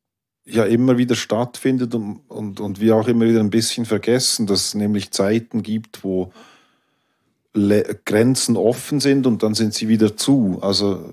ja 0.46 0.64
immer 0.64 0.98
wieder 0.98 1.14
stattfindet 1.14 1.94
und, 1.94 2.20
und, 2.28 2.60
und 2.60 2.80
wir 2.80 2.96
auch 2.96 3.08
immer 3.08 3.24
wieder 3.26 3.40
ein 3.40 3.50
bisschen 3.50 3.86
vergessen, 3.86 4.46
dass 4.46 4.66
es 4.66 4.74
nämlich 4.74 5.10
Zeiten 5.10 5.62
gibt, 5.62 6.04
wo 6.04 6.32
Grenzen 7.54 8.56
offen 8.56 8.98
sind 8.98 9.26
und 9.26 9.42
dann 9.44 9.54
sind 9.54 9.74
sie 9.74 9.88
wieder 9.88 10.16
zu. 10.16 10.58
Also 10.60 11.04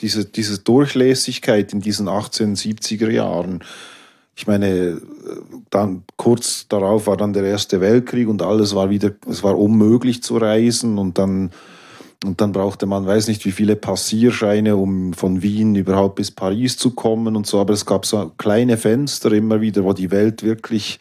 diese, 0.00 0.24
diese 0.24 0.58
Durchlässigkeit 0.58 1.72
in 1.72 1.80
diesen 1.80 2.08
1870er 2.08 3.10
Jahren. 3.10 3.62
Ich 4.34 4.46
meine, 4.46 5.02
dann 5.68 6.04
kurz 6.16 6.66
darauf 6.68 7.06
war 7.06 7.18
dann 7.18 7.34
der 7.34 7.44
Erste 7.44 7.82
Weltkrieg 7.82 8.28
und 8.28 8.40
alles 8.40 8.74
war 8.74 8.88
wieder, 8.88 9.12
es 9.28 9.42
war 9.42 9.58
unmöglich 9.58 10.22
zu 10.22 10.38
reisen 10.38 10.96
und 10.96 11.18
dann, 11.18 11.50
und 12.24 12.40
dann 12.40 12.52
brauchte 12.52 12.86
man, 12.86 13.06
weiß 13.06 13.28
nicht 13.28 13.44
wie 13.44 13.52
viele 13.52 13.76
Passierscheine, 13.76 14.76
um 14.76 15.12
von 15.12 15.42
Wien 15.42 15.74
überhaupt 15.74 16.14
bis 16.14 16.30
Paris 16.30 16.78
zu 16.78 16.92
kommen 16.92 17.36
und 17.36 17.46
so. 17.46 17.60
Aber 17.60 17.74
es 17.74 17.84
gab 17.84 18.06
so 18.06 18.32
kleine 18.38 18.78
Fenster 18.78 19.30
immer 19.32 19.60
wieder, 19.60 19.84
wo 19.84 19.92
die 19.92 20.10
Welt 20.10 20.42
wirklich 20.42 20.98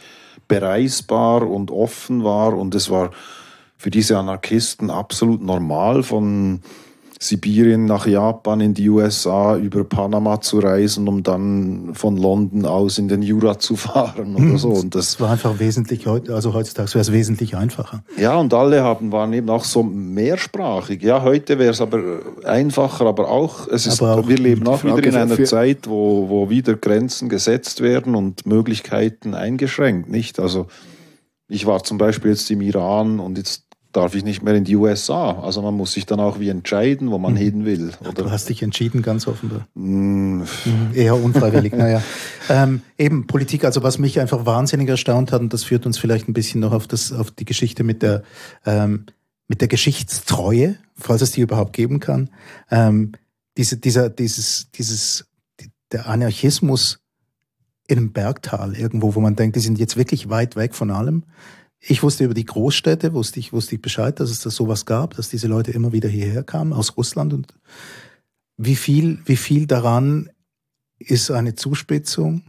bereisbar 0.50 1.50
und 1.50 1.71
offen 1.71 2.25
war 2.25 2.57
und 2.57 2.75
es 2.75 2.89
war, 2.89 3.12
für 3.81 3.89
diese 3.89 4.15
Anarchisten 4.15 4.91
absolut 4.91 5.41
normal, 5.41 6.03
von 6.03 6.61
Sibirien 7.19 7.85
nach 7.85 8.05
Japan 8.05 8.61
in 8.61 8.75
die 8.75 8.88
USA 8.89 9.57
über 9.57 9.83
Panama 9.83 10.39
zu 10.39 10.59
reisen, 10.59 11.07
um 11.07 11.23
dann 11.23 11.95
von 11.95 12.15
London 12.15 12.67
aus 12.67 13.00
in 13.00 13.07
den 13.07 13.23
Jura 13.23 13.57
zu 13.57 13.75
fahren 13.77 14.35
oder 14.35 14.43
hm, 14.43 14.57
so. 14.59 14.69
Und 14.69 14.93
das, 14.93 15.13
das 15.13 15.19
war 15.19 15.31
einfach 15.31 15.57
wesentlich, 15.57 16.07
also 16.07 16.53
heutzutage 16.53 16.93
wäre 16.93 17.01
es 17.01 17.11
wesentlich 17.11 17.55
einfacher. 17.55 18.03
Ja, 18.19 18.35
und 18.35 18.53
alle 18.53 18.83
haben, 18.83 19.11
waren 19.11 19.33
eben 19.33 19.50
auch 19.50 19.63
so 19.63 19.81
mehrsprachig. 19.81 21.01
Ja, 21.01 21.23
heute 21.23 21.57
wäre 21.57 21.71
es 21.71 21.81
aber 21.81 22.19
einfacher, 22.43 23.07
aber 23.07 23.29
auch, 23.29 23.67
es 23.67 23.88
ist, 23.88 24.00
auch 24.03 24.27
wir 24.27 24.38
leben 24.38 24.67
auch 24.67 24.83
wieder 24.83 25.03
in 25.03 25.15
einer 25.15 25.43
Zeit, 25.43 25.89
wo, 25.89 26.29
wo 26.29 26.51
wieder 26.51 26.75
Grenzen 26.75 27.29
gesetzt 27.29 27.81
werden 27.81 28.13
und 28.13 28.45
Möglichkeiten 28.45 29.33
eingeschränkt, 29.33 30.07
nicht? 30.07 30.39
Also, 30.39 30.67
ich 31.47 31.65
war 31.65 31.83
zum 31.83 31.97
Beispiel 31.97 32.29
jetzt 32.29 32.50
im 32.51 32.61
Iran 32.61 33.19
und 33.19 33.39
jetzt 33.39 33.70
darf 33.91 34.15
ich 34.15 34.24
nicht 34.24 34.41
mehr 34.41 34.55
in 34.55 34.63
die 34.63 34.75
USA. 34.75 35.39
Also 35.41 35.62
man 35.62 35.74
muss 35.74 35.93
sich 35.93 36.05
dann 36.05 36.19
auch 36.19 36.39
wie 36.39 36.50
entscheiden, 36.50 37.12
wo 37.12 37.17
man 37.17 37.33
mhm. 37.33 37.38
hin 37.38 37.65
will. 37.65 37.91
Oder? 38.01 38.24
Du 38.24 38.31
hast 38.31 38.50
dich 38.50 38.63
entschieden, 38.63 39.01
ganz 39.01 39.27
offenbar. 39.27 39.67
Mm. 39.74 40.43
Eher 40.93 41.15
unfreiwillig, 41.15 41.74
naja. 41.74 42.01
Ähm, 42.50 42.81
eben 42.98 43.27
Politik, 43.27 43.63
also 43.65 43.83
was 43.83 43.98
mich 43.98 44.19
einfach 44.19 44.45
wahnsinnig 44.45 44.89
erstaunt 44.89 45.31
hat, 45.31 45.41
und 45.41 45.53
das 45.53 45.63
führt 45.63 45.86
uns 45.86 45.98
vielleicht 45.98 46.27
ein 46.27 46.33
bisschen 46.33 46.62
noch 46.62 46.74
auf, 46.74 46.88
das, 46.88 47.12
auf 47.12 47.31
die 47.31 47.45
Geschichte 47.45 47.83
mit 47.83 48.01
der, 48.01 48.24
ähm, 48.65 49.05
mit 49.48 49.62
der 49.62 49.67
Geschichtstreue, 49.67 50.75
falls 50.95 51.21
es 51.21 51.31
die 51.31 51.41
überhaupt 51.41 51.74
geben 51.74 52.00
kann. 52.00 52.29
Ähm, 52.69 53.13
diese, 53.57 53.77
dieser, 53.77 54.10
dieses, 54.10 54.71
dieses, 54.71 55.25
der 55.91 56.07
Anarchismus 56.07 57.00
in 57.88 57.98
einem 57.98 58.13
Bergtal 58.13 58.75
irgendwo, 58.75 59.15
wo 59.15 59.19
man 59.19 59.36
denkt, 59.36 59.57
die 59.57 59.60
sind 59.60 59.77
jetzt 59.77 59.98
wirklich 59.98 60.29
weit 60.29 60.55
weg 60.55 60.74
von 60.74 60.91
allem. 60.91 61.24
Ich 61.83 62.03
wusste 62.03 62.23
über 62.23 62.35
die 62.35 62.45
Großstädte, 62.45 63.13
wusste 63.13 63.39
ich, 63.39 63.53
wusste 63.53 63.75
ich 63.75 63.81
Bescheid, 63.81 64.19
dass 64.19 64.29
es 64.29 64.41
da 64.41 64.51
sowas 64.51 64.85
gab, 64.85 65.15
dass 65.15 65.29
diese 65.29 65.47
Leute 65.47 65.71
immer 65.71 65.91
wieder 65.91 66.07
hierher 66.07 66.43
kamen 66.43 66.73
aus 66.73 66.95
Russland 66.95 67.33
und 67.33 67.47
wie 68.57 68.75
viel, 68.75 69.19
wie 69.25 69.35
viel 69.38 69.65
daran 69.65 70.29
ist 71.00 71.31
eine 71.31 71.55
Zuspitzung? 71.55 72.43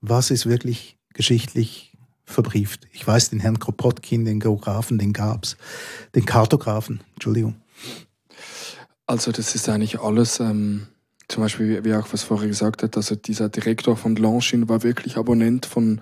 Was 0.00 0.32
ist 0.32 0.46
wirklich 0.46 0.98
geschichtlich 1.14 1.96
verbrieft? 2.24 2.88
Ich 2.92 3.06
weiß, 3.06 3.30
den 3.30 3.38
Herrn 3.38 3.60
Kropotkin, 3.60 4.24
den 4.24 4.40
Geografen, 4.40 4.98
den 4.98 5.12
gab's, 5.12 5.56
den 6.16 6.24
Kartografen, 6.24 7.00
Entschuldigung. 7.14 7.54
Also 9.06 9.30
das 9.30 9.54
ist 9.54 9.68
eigentlich 9.68 10.00
alles 10.00 10.40
ähm, 10.40 10.88
zum 11.28 11.42
Beispiel, 11.42 11.84
wie 11.84 11.94
auch 11.94 12.12
was 12.12 12.22
vorher 12.22 12.48
gesagt 12.48 12.82
hat, 12.82 12.96
also 12.96 13.14
dieser 13.14 13.48
Direktor 13.48 13.96
von 13.96 14.16
Longines 14.16 14.68
war 14.68 14.82
wirklich 14.82 15.16
Abonnent 15.16 15.66
von 15.66 16.00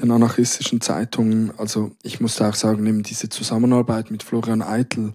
den 0.00 0.10
anarchistischen 0.10 0.80
Zeitungen. 0.80 1.52
Also 1.56 1.92
ich 2.02 2.20
musste 2.20 2.46
auch 2.46 2.54
sagen, 2.54 2.86
eben 2.86 3.02
diese 3.02 3.28
Zusammenarbeit 3.28 4.10
mit 4.10 4.22
Florian 4.22 4.62
Eitel, 4.62 5.14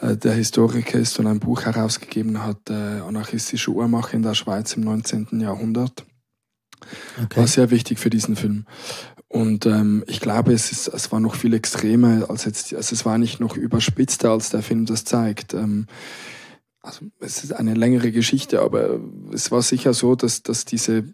äh, 0.00 0.16
der 0.16 0.32
Historiker 0.32 0.98
ist 0.98 1.18
und 1.18 1.26
ein 1.26 1.40
Buch 1.40 1.62
herausgegeben 1.62 2.42
hat, 2.42 2.70
äh, 2.70 3.00
Anarchistische 3.00 3.70
Uhrmache 3.70 4.16
in 4.16 4.22
der 4.22 4.34
Schweiz 4.34 4.74
im 4.74 4.84
19. 4.84 5.40
Jahrhundert. 5.40 6.04
Okay. 7.22 7.40
War 7.40 7.46
sehr 7.46 7.70
wichtig 7.70 7.98
für 7.98 8.10
diesen 8.10 8.36
Film. 8.36 8.66
Und 9.28 9.66
ähm, 9.66 10.04
ich 10.06 10.20
glaube, 10.20 10.52
es, 10.52 10.70
ist, 10.70 10.88
es 10.88 11.10
war 11.10 11.18
noch 11.18 11.34
viel 11.34 11.54
extremer 11.54 12.26
als 12.28 12.44
jetzt, 12.44 12.72
also 12.74 12.94
es 12.94 13.04
war 13.04 13.18
nicht 13.18 13.40
noch 13.40 13.56
überspitzter, 13.56 14.30
als 14.30 14.50
der 14.50 14.62
Film 14.62 14.86
das 14.86 15.04
zeigt. 15.04 15.54
Ähm, 15.54 15.86
also 16.84 17.06
es 17.20 17.42
ist 17.42 17.52
eine 17.52 17.74
längere 17.74 18.12
Geschichte, 18.12 18.60
aber 18.60 19.00
es 19.32 19.50
war 19.50 19.62
sicher 19.62 19.94
so, 19.94 20.14
dass, 20.14 20.42
dass 20.42 20.64
diese 20.64 21.04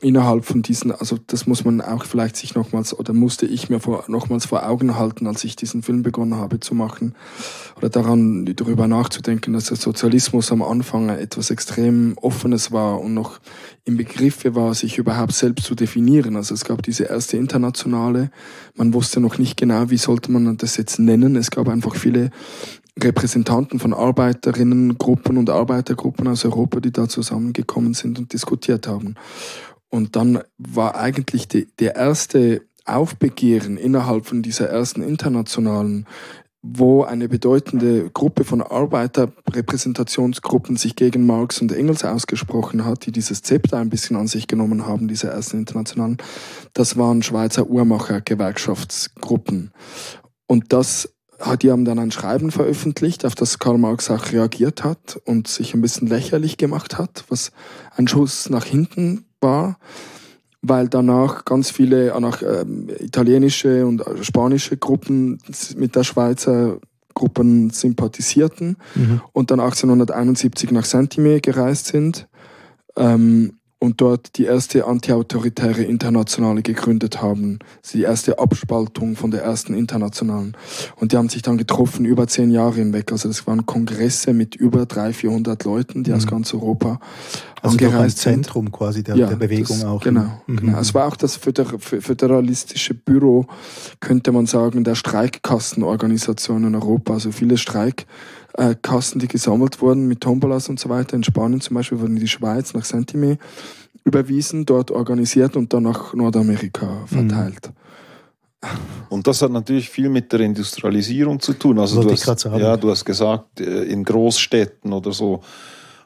innerhalb 0.00 0.46
von 0.46 0.62
diesen, 0.62 0.92
also 0.92 1.18
das 1.26 1.46
muss 1.46 1.64
man 1.64 1.82
auch 1.82 2.04
vielleicht 2.04 2.36
sich 2.36 2.54
nochmals, 2.54 2.98
oder 2.98 3.12
musste 3.12 3.44
ich 3.44 3.68
mir 3.68 3.80
vor, 3.80 4.04
nochmals 4.08 4.46
vor 4.46 4.66
Augen 4.66 4.96
halten, 4.96 5.26
als 5.26 5.44
ich 5.44 5.56
diesen 5.56 5.82
Film 5.82 6.02
begonnen 6.02 6.36
habe 6.36 6.58
zu 6.58 6.74
machen, 6.74 7.14
oder 7.76 7.90
daran 7.90 8.46
darüber 8.56 8.88
nachzudenken, 8.88 9.52
dass 9.52 9.66
der 9.66 9.76
Sozialismus 9.76 10.52
am 10.52 10.62
Anfang 10.62 11.10
etwas 11.10 11.50
extrem 11.50 12.16
Offenes 12.16 12.72
war 12.72 13.00
und 13.00 13.12
noch 13.12 13.40
im 13.84 13.98
Begriffe 13.98 14.54
war, 14.54 14.74
sich 14.74 14.96
überhaupt 14.96 15.32
selbst 15.32 15.66
zu 15.66 15.74
definieren. 15.74 16.36
Also 16.36 16.54
es 16.54 16.64
gab 16.64 16.82
diese 16.82 17.04
erste 17.04 17.36
internationale, 17.36 18.30
man 18.74 18.94
wusste 18.94 19.20
noch 19.20 19.36
nicht 19.36 19.58
genau, 19.58 19.90
wie 19.90 19.98
sollte 19.98 20.32
man 20.32 20.56
das 20.56 20.78
jetzt 20.78 20.98
nennen. 20.98 21.36
Es 21.36 21.50
gab 21.50 21.68
einfach 21.68 21.94
viele 21.94 22.30
Repräsentanten 22.98 23.78
von 23.78 23.94
Arbeiterinnengruppen 23.94 25.36
und 25.36 25.50
Arbeitergruppen 25.50 26.28
aus 26.28 26.44
Europa, 26.44 26.80
die 26.80 26.92
da 26.92 27.08
zusammengekommen 27.08 27.94
sind 27.94 28.18
und 28.18 28.32
diskutiert 28.32 28.86
haben. 28.86 29.14
Und 29.88 30.16
dann 30.16 30.40
war 30.58 30.96
eigentlich 30.96 31.48
die, 31.48 31.66
der 31.78 31.96
erste 31.96 32.62
Aufbegehren 32.84 33.76
innerhalb 33.76 34.26
von 34.26 34.42
dieser 34.42 34.68
ersten 34.68 35.02
internationalen 35.02 36.06
wo 36.62 37.04
eine 37.04 37.28
bedeutende 37.28 38.10
Gruppe 38.10 38.44
von 38.44 38.60
Arbeiterrepräsentationsgruppen 38.60 40.76
sich 40.76 40.94
gegen 40.94 41.24
Marx 41.24 41.62
und 41.62 41.72
Engels 41.72 42.04
ausgesprochen 42.04 42.84
hat, 42.84 43.06
die 43.06 43.12
dieses 43.12 43.40
Zepter 43.42 43.78
ein 43.78 43.88
bisschen 43.88 44.16
an 44.16 44.26
sich 44.26 44.46
genommen 44.46 44.86
haben, 44.86 45.08
diese 45.08 45.28
ersten 45.28 45.56
internationalen, 45.58 46.18
das 46.74 46.98
waren 46.98 47.22
Schweizer 47.22 47.66
Uhrmacher-Gewerkschaftsgruppen. 47.66 49.70
Und 50.46 50.74
das 50.74 51.14
die 51.60 51.70
haben 51.70 51.84
dann 51.84 51.98
ein 51.98 52.10
Schreiben 52.10 52.50
veröffentlicht, 52.50 53.24
auf 53.24 53.34
das 53.34 53.58
Karl 53.58 53.78
Marx 53.78 54.10
auch 54.10 54.32
reagiert 54.32 54.84
hat 54.84 55.20
und 55.24 55.48
sich 55.48 55.74
ein 55.74 55.80
bisschen 55.80 56.08
lächerlich 56.08 56.56
gemacht 56.56 56.98
hat, 56.98 57.24
was 57.28 57.52
ein 57.96 58.08
Schuss 58.08 58.50
nach 58.50 58.64
hinten 58.64 59.24
war 59.40 59.78
weil 60.62 60.88
danach 60.88 61.44
ganz 61.44 61.70
viele 61.70 62.14
auch, 62.14 62.42
ähm, 62.42 62.88
italienische 62.98 63.86
und 63.86 64.04
spanische 64.22 64.76
Gruppen 64.76 65.38
mit 65.76 65.96
der 65.96 66.04
Schweizer 66.04 66.78
Gruppen 67.14 67.70
sympathisierten 67.70 68.76
mhm. 68.94 69.20
und 69.32 69.50
dann 69.50 69.60
1871 69.60 70.70
nach 70.70 70.84
Saint-Imier 70.84 71.40
gereist 71.40 71.86
sind. 71.86 72.28
Ähm, 72.96 73.58
und 73.80 74.02
dort 74.02 74.36
die 74.36 74.44
erste 74.44 74.86
antiautoritäre 74.86 75.82
Internationale 75.82 76.60
gegründet 76.60 77.22
haben. 77.22 77.58
Die 77.92 78.02
erste 78.02 78.38
Abspaltung 78.38 79.16
von 79.16 79.30
der 79.30 79.42
ersten 79.42 79.72
Internationalen. 79.72 80.54
Und 80.96 81.12
die 81.12 81.16
haben 81.16 81.30
sich 81.30 81.40
dann 81.40 81.56
getroffen 81.56 82.04
über 82.04 82.26
zehn 82.26 82.50
Jahre 82.50 82.74
hinweg. 82.74 83.10
Also 83.10 83.28
das 83.28 83.46
waren 83.46 83.64
Kongresse 83.64 84.34
mit 84.34 84.54
über 84.54 84.84
300, 84.84 85.16
400 85.16 85.64
Leuten, 85.64 86.04
die 86.04 86.10
mhm. 86.10 86.16
aus 86.16 86.26
ganz 86.26 86.52
Europa 86.52 87.00
also 87.62 87.76
angereist 87.76 88.18
ein 88.18 88.34
Zentrum 88.34 88.66
sind. 88.66 88.72
quasi 88.72 89.02
der, 89.02 89.16
ja, 89.16 89.26
der 89.28 89.36
Bewegung 89.36 89.78
das, 89.78 89.84
auch. 89.84 90.02
Genau, 90.02 90.42
mhm. 90.46 90.56
genau. 90.56 90.78
Es 90.78 90.92
war 90.94 91.06
auch 91.06 91.16
das 91.16 91.36
föderalistische 91.36 92.94
Büro, 92.94 93.46
könnte 94.00 94.30
man 94.32 94.44
sagen, 94.44 94.84
der 94.84 94.94
Streikkassenorganisation 94.94 96.64
in 96.64 96.74
Europa. 96.74 97.14
Also 97.14 97.32
viele 97.32 97.56
Streik 97.56 98.06
äh, 98.54 98.74
Kassen, 98.80 99.18
die 99.18 99.28
gesammelt 99.28 99.80
wurden 99.80 100.06
mit 100.08 100.20
Tombolas 100.20 100.68
und 100.68 100.80
so 100.80 100.88
weiter. 100.88 101.16
In 101.16 101.24
Spanien 101.24 101.60
zum 101.60 101.74
Beispiel 101.74 102.00
wurden 102.00 102.16
in 102.16 102.20
die 102.20 102.28
Schweiz 102.28 102.74
nach 102.74 102.84
Saint-Imier 102.84 103.38
überwiesen, 104.04 104.66
dort 104.66 104.90
organisiert 104.90 105.56
und 105.56 105.72
dann 105.72 105.84
nach 105.84 106.14
Nordamerika 106.14 107.04
verteilt. 107.06 107.70
Und 109.08 109.26
das 109.26 109.40
hat 109.40 109.50
natürlich 109.50 109.88
viel 109.88 110.08
mit 110.08 110.32
der 110.32 110.40
Industrialisierung 110.40 111.40
zu 111.40 111.54
tun. 111.54 111.78
Also 111.78 112.02
du 112.02 112.10
hast, 112.10 112.44
ja, 112.44 112.76
du 112.76 112.90
hast 112.90 113.04
gesagt, 113.04 113.60
äh, 113.60 113.84
in 113.84 114.04
Großstädten 114.04 114.92
oder 114.92 115.12
so. 115.12 115.40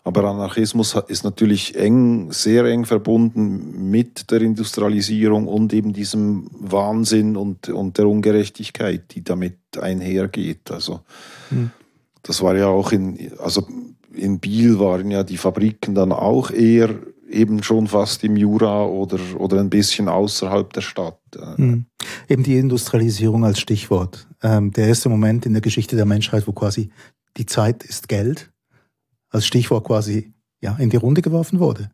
Aber 0.04 0.24
Anarchismus 0.24 0.94
ist 1.08 1.24
natürlich 1.24 1.76
eng, 1.76 2.30
sehr 2.30 2.66
eng 2.66 2.84
verbunden 2.84 3.90
mit 3.90 4.30
der 4.30 4.42
Industrialisierung 4.42 5.48
und 5.48 5.72
eben 5.72 5.94
diesem 5.94 6.46
Wahnsinn 6.52 7.36
und, 7.36 7.70
und 7.70 7.96
der 7.96 8.06
Ungerechtigkeit, 8.06 9.14
die 9.14 9.24
damit 9.24 9.56
einhergeht. 9.80 10.70
Also 10.70 11.00
hm 11.48 11.70
das 12.25 12.43
war 12.43 12.57
ja 12.57 12.66
auch 12.66 12.90
in, 12.90 13.33
also 13.38 13.66
in 14.12 14.40
Biel 14.40 14.78
waren 14.78 15.11
ja 15.11 15.23
die 15.23 15.37
Fabriken 15.37 15.95
dann 15.95 16.11
auch 16.11 16.50
eher 16.50 16.90
eben 17.31 17.62
schon 17.62 17.87
fast 17.87 18.25
im 18.25 18.37
Jura 18.37 18.85
oder, 18.85 19.19
oder 19.38 19.61
ein 19.61 19.71
bisschen 19.71 20.09
außerhalb 20.09 20.73
der 20.73 20.81
Stadt. 20.81 21.19
Mhm. 21.57 21.87
Eben 22.28 22.43
die 22.43 22.59
Industrialisierung 22.59 23.45
als 23.45 23.61
Stichwort. 23.61 24.28
Ähm, 24.43 24.73
der 24.73 24.88
erste 24.88 25.09
Moment 25.09 25.47
in 25.47 25.52
der 25.52 25.62
Geschichte 25.62 25.97
der 25.97 26.07
Menschheit, 26.07 26.47
wo 26.47 26.52
quasi 26.52 26.90
die 27.37 27.47
Zeit 27.47 27.83
ist 27.83 28.09
Geld, 28.09 28.52
als 29.31 29.47
Stichwort 29.47 29.85
quasi 29.85 30.33
ja, 30.61 30.76
in 30.78 30.90
die 30.90 30.97
Runde 30.97 31.23
geworfen 31.23 31.61
wurde. 31.61 31.90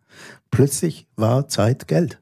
Plötzlich 0.51 1.07
war 1.17 1.49
Zeit 1.49 1.89
Geld. 1.89 2.21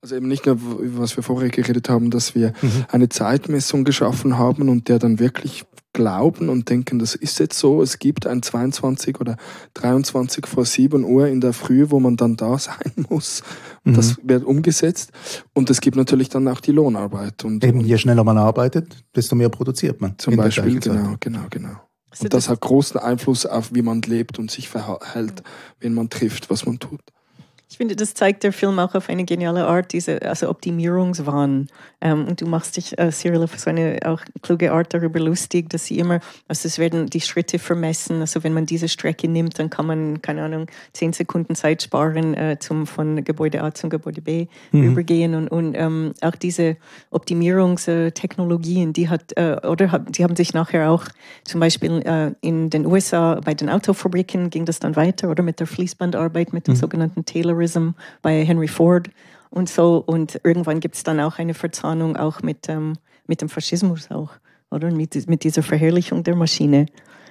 Also 0.00 0.16
eben 0.16 0.28
nicht 0.28 0.44
nur, 0.44 0.58
was 0.98 1.16
wir 1.16 1.22
vorher 1.22 1.50
geredet 1.50 1.88
haben, 1.88 2.10
dass 2.10 2.34
wir 2.34 2.52
mhm. 2.60 2.84
eine 2.90 3.08
Zeitmessung 3.08 3.84
geschaffen 3.84 4.38
haben 4.38 4.68
und 4.68 4.88
der 4.88 4.98
dann 4.98 5.18
wirklich 5.18 5.64
glauben 5.94 6.50
und 6.50 6.68
denken, 6.68 6.98
das 6.98 7.14
ist 7.14 7.38
jetzt 7.38 7.58
so, 7.58 7.80
es 7.80 7.98
gibt 7.98 8.26
ein 8.26 8.42
22 8.42 9.18
oder 9.20 9.36
23 9.74 10.46
vor 10.46 10.66
7 10.66 11.04
Uhr 11.04 11.28
in 11.28 11.40
der 11.40 11.54
Früh, 11.54 11.86
wo 11.88 12.00
man 12.00 12.16
dann 12.16 12.36
da 12.36 12.58
sein 12.58 12.92
muss. 13.08 13.42
Mhm. 13.84 13.94
Das 13.94 14.16
wird 14.22 14.44
umgesetzt. 14.44 15.12
Und 15.54 15.70
es 15.70 15.80
gibt 15.80 15.96
natürlich 15.96 16.28
dann 16.28 16.46
auch 16.48 16.60
die 16.60 16.72
Lohnarbeit. 16.72 17.44
Und, 17.44 17.64
Eben, 17.64 17.80
je 17.80 17.96
schneller 17.96 18.24
man 18.24 18.36
arbeitet, 18.36 19.04
desto 19.16 19.34
mehr 19.34 19.48
produziert 19.48 20.02
man. 20.02 20.18
Zum 20.18 20.36
Beispiel, 20.36 20.78
genau, 20.80 21.14
genau, 21.20 21.46
genau. 21.48 21.80
Und 22.20 22.32
das 22.32 22.48
hat 22.48 22.60
großen 22.60 23.00
Einfluss 23.00 23.46
auf, 23.46 23.74
wie 23.74 23.82
man 23.82 24.02
lebt 24.02 24.38
und 24.38 24.50
sich 24.50 24.68
verhält, 24.68 25.42
wenn 25.80 25.94
man 25.94 26.10
trifft, 26.10 26.50
was 26.50 26.66
man 26.66 26.78
tut. 26.78 27.00
Ich 27.74 27.78
finde, 27.78 27.96
das 27.96 28.14
zeigt 28.14 28.44
der 28.44 28.52
Film 28.52 28.78
auch 28.78 28.94
auf 28.94 29.08
eine 29.08 29.24
geniale 29.24 29.66
Art, 29.66 29.92
diese 29.92 30.22
also 30.22 30.48
Optimierungswahn. 30.48 31.66
Ähm, 32.00 32.28
und 32.28 32.40
du 32.40 32.46
machst 32.46 32.76
dich, 32.76 32.96
äh, 33.00 33.10
Cyril, 33.10 33.42
auf 33.42 33.58
so 33.58 33.68
eine 33.68 33.98
auch 34.04 34.20
kluge 34.42 34.70
Art 34.70 34.94
darüber 34.94 35.18
lustig, 35.18 35.70
dass 35.70 35.86
sie 35.86 35.98
immer, 35.98 36.20
also 36.46 36.68
es 36.68 36.78
werden 36.78 37.06
die 37.06 37.20
Schritte 37.20 37.58
vermessen. 37.58 38.20
Also 38.20 38.44
wenn 38.44 38.52
man 38.52 38.64
diese 38.64 38.86
Strecke 38.86 39.26
nimmt, 39.26 39.58
dann 39.58 39.70
kann 39.70 39.86
man, 39.86 40.22
keine 40.22 40.44
Ahnung, 40.44 40.66
zehn 40.92 41.12
Sekunden 41.12 41.56
Zeit 41.56 41.82
sparen, 41.82 42.34
äh, 42.34 42.58
zum 42.60 42.86
von 42.86 43.24
Gebäude 43.24 43.60
A 43.64 43.74
zum 43.74 43.90
Gebäude 43.90 44.22
B 44.22 44.46
mhm. 44.70 44.92
übergehen. 44.92 45.34
Und, 45.34 45.48
und 45.48 45.74
ähm, 45.74 46.12
auch 46.20 46.36
diese 46.36 46.76
Optimierungstechnologien, 47.10 48.92
die 48.92 49.08
hat, 49.08 49.32
äh, 49.34 49.56
oder 49.66 49.98
die 49.98 50.22
haben 50.22 50.36
sich 50.36 50.54
nachher 50.54 50.92
auch 50.92 51.06
zum 51.42 51.58
Beispiel 51.58 52.02
äh, 52.06 52.30
in 52.40 52.70
den 52.70 52.86
USA 52.86 53.40
bei 53.44 53.54
den 53.54 53.68
Autofabriken 53.68 54.50
ging 54.50 54.64
das 54.64 54.78
dann 54.78 54.94
weiter, 54.94 55.28
oder 55.28 55.42
mit 55.42 55.58
der 55.58 55.66
Fließbandarbeit, 55.66 56.52
mit 56.52 56.68
dem 56.68 56.74
mhm. 56.74 56.78
sogenannten 56.78 57.24
Taylorism 57.24 57.63
Tourism 57.64 57.90
bei 58.22 58.44
Henry 58.44 58.68
Ford 58.68 59.08
und 59.50 59.68
so. 59.68 60.02
Und 60.04 60.40
irgendwann 60.44 60.80
gibt 60.80 60.96
es 60.96 61.02
dann 61.02 61.20
auch 61.20 61.38
eine 61.38 61.54
Verzahnung 61.54 62.16
auch 62.16 62.42
mit, 62.42 62.68
ähm, 62.68 62.94
mit 63.26 63.40
dem 63.40 63.48
Faschismus 63.48 64.10
auch, 64.10 64.32
oder? 64.70 64.90
Mit, 64.90 65.28
mit 65.28 65.44
dieser 65.44 65.62
Verherrlichung 65.62 66.22
der 66.24 66.36
Maschine. 66.36 66.86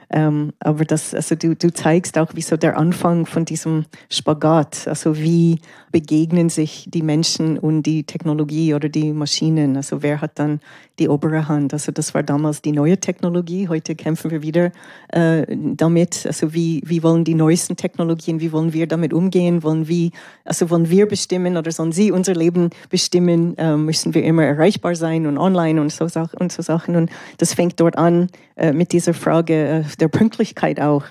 Ähm, 0.10 0.54
aber 0.60 0.86
das, 0.86 1.13
also 1.13 1.36
du, 1.36 1.56
du 1.56 1.72
zeigst 1.74 2.18
auch, 2.18 2.36
wie 2.36 2.42
so 2.42 2.58
der 2.58 2.78
Anfang 2.78 3.26
von 3.26 3.46
diesem 3.46 3.86
Spagat, 4.10 4.88
also 4.88 5.18
wie 5.18 5.60
begegnen 5.92 6.50
sich 6.50 6.88
die 6.89 7.04
Menschen 7.04 7.58
und 7.60 7.84
die 7.84 8.04
Technologie 8.04 8.74
oder 8.74 8.89
die 8.89 9.13
Maschinen. 9.13 9.78
Also 9.78 10.02
wer 10.02 10.22
hat 10.22 10.39
dann 10.39 10.60
die 11.00 11.08
obere 11.08 11.48
Hand? 11.48 11.72
Also 11.72 11.92
das 11.92 12.13
war 12.13 12.24
damals 12.24 12.62
die 12.62 12.72
neue 12.72 12.98
Technologie. 12.98 13.68
Heute 13.68 13.96
kämpfen 13.96 14.32
wir 14.32 14.42
wieder 14.42 14.72
äh, 15.10 15.46
damit. 15.56 16.26
Also 16.26 16.54
wie, 16.54 16.82
wie 16.86 17.04
wollen 17.04 17.24
die 17.24 17.36
neuesten 17.36 17.76
Technologien, 17.76 18.39
wie 18.39 18.52
wollen 18.52 18.74
wir 18.74 18.88
damit 18.88 19.13
umgehen? 19.13 19.62
Wollen 19.62 19.88
wir, 19.88 20.10
also 20.46 20.70
wollen 20.72 20.89
wir 20.89 21.08
bestimmen 21.08 21.58
oder 21.58 21.72
sollen 21.72 21.92
sie 21.92 22.12
unser 22.12 22.34
Leben 22.34 22.72
bestimmen? 22.89 23.56
Äh, 23.58 23.78
müssen 23.78 24.16
wir 24.16 24.24
immer 24.24 24.44
erreichbar 24.44 24.96
sein 24.96 25.28
und 25.28 25.38
online 25.38 25.80
und 25.80 25.92
so, 25.92 26.08
und 26.39 26.52
so 26.52 26.63
Sachen. 26.63 26.96
Und 26.96 27.12
das 27.38 27.54
fängt 27.54 27.80
dort 27.80 28.00
an 28.00 28.30
äh, 28.56 28.74
mit 28.74 28.94
dieser 28.94 29.13
Frage 29.13 29.86
der 29.98 30.08
Pünktlichkeit 30.08 30.80
auch. 30.80 31.04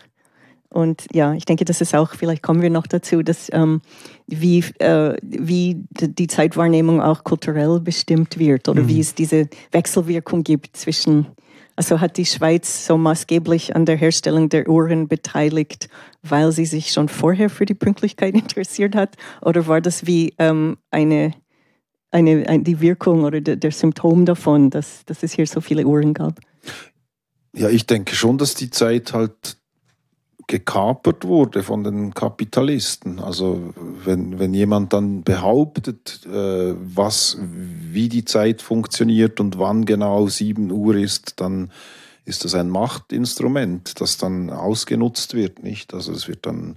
Und 0.72 1.04
ja, 1.12 1.34
ich 1.34 1.44
denke, 1.44 1.66
das 1.66 1.82
ist 1.82 1.94
auch, 1.94 2.14
vielleicht 2.14 2.42
kommen 2.42 2.62
wir 2.62 2.70
noch 2.70 2.86
dazu, 2.86 3.22
dass 3.22 3.50
ähm, 3.52 3.82
wie, 4.26 4.64
äh, 4.78 5.16
wie 5.20 5.84
die 5.90 6.26
Zeitwahrnehmung 6.26 7.02
auch 7.02 7.24
kulturell 7.24 7.78
bestimmt 7.80 8.38
wird 8.38 8.68
oder 8.68 8.82
mhm. 8.82 8.88
wie 8.88 9.00
es 9.00 9.14
diese 9.14 9.48
Wechselwirkung 9.70 10.44
gibt 10.44 10.74
zwischen, 10.78 11.26
also 11.76 12.00
hat 12.00 12.16
die 12.16 12.24
Schweiz 12.24 12.86
so 12.86 12.96
maßgeblich 12.96 13.76
an 13.76 13.84
der 13.84 13.96
Herstellung 13.96 14.48
der 14.48 14.66
Uhren 14.66 15.08
beteiligt, 15.08 15.90
weil 16.22 16.52
sie 16.52 16.64
sich 16.64 16.90
schon 16.90 17.10
vorher 17.10 17.50
für 17.50 17.66
die 17.66 17.74
Pünktlichkeit 17.74 18.34
interessiert 18.34 18.94
hat? 18.94 19.16
Oder 19.42 19.66
war 19.66 19.82
das 19.82 20.06
wie 20.06 20.32
ähm, 20.38 20.78
eine, 20.90 21.34
eine, 22.10 22.48
eine, 22.48 22.62
die 22.62 22.80
Wirkung 22.80 23.24
oder 23.24 23.42
der, 23.42 23.56
der 23.56 23.72
Symptom 23.72 24.24
davon, 24.24 24.70
dass, 24.70 25.04
dass 25.04 25.22
es 25.22 25.32
hier 25.32 25.46
so 25.46 25.60
viele 25.60 25.84
Uhren 25.84 26.14
gab? 26.14 26.40
Ja, 27.54 27.68
ich 27.68 27.86
denke 27.86 28.14
schon, 28.14 28.38
dass 28.38 28.54
die 28.54 28.70
Zeit 28.70 29.12
halt 29.12 29.56
gekapert 30.46 31.24
wurde 31.24 31.62
von 31.62 31.84
den 31.84 32.14
Kapitalisten. 32.14 33.20
Also 33.20 33.72
wenn, 34.04 34.38
wenn 34.38 34.54
jemand 34.54 34.92
dann 34.92 35.22
behauptet, 35.22 36.26
äh, 36.26 36.74
was, 36.78 37.38
wie 37.40 38.08
die 38.08 38.24
Zeit 38.24 38.62
funktioniert 38.62 39.40
und 39.40 39.58
wann 39.58 39.84
genau 39.84 40.26
7 40.26 40.70
Uhr 40.70 40.96
ist, 40.96 41.40
dann 41.40 41.70
ist 42.24 42.44
das 42.44 42.54
ein 42.54 42.70
Machtinstrument, 42.70 44.00
das 44.00 44.16
dann 44.16 44.50
ausgenutzt 44.50 45.34
wird, 45.34 45.62
nicht? 45.62 45.92
Also 45.94 46.12
es 46.12 46.28
wird 46.28 46.46
dann 46.46 46.76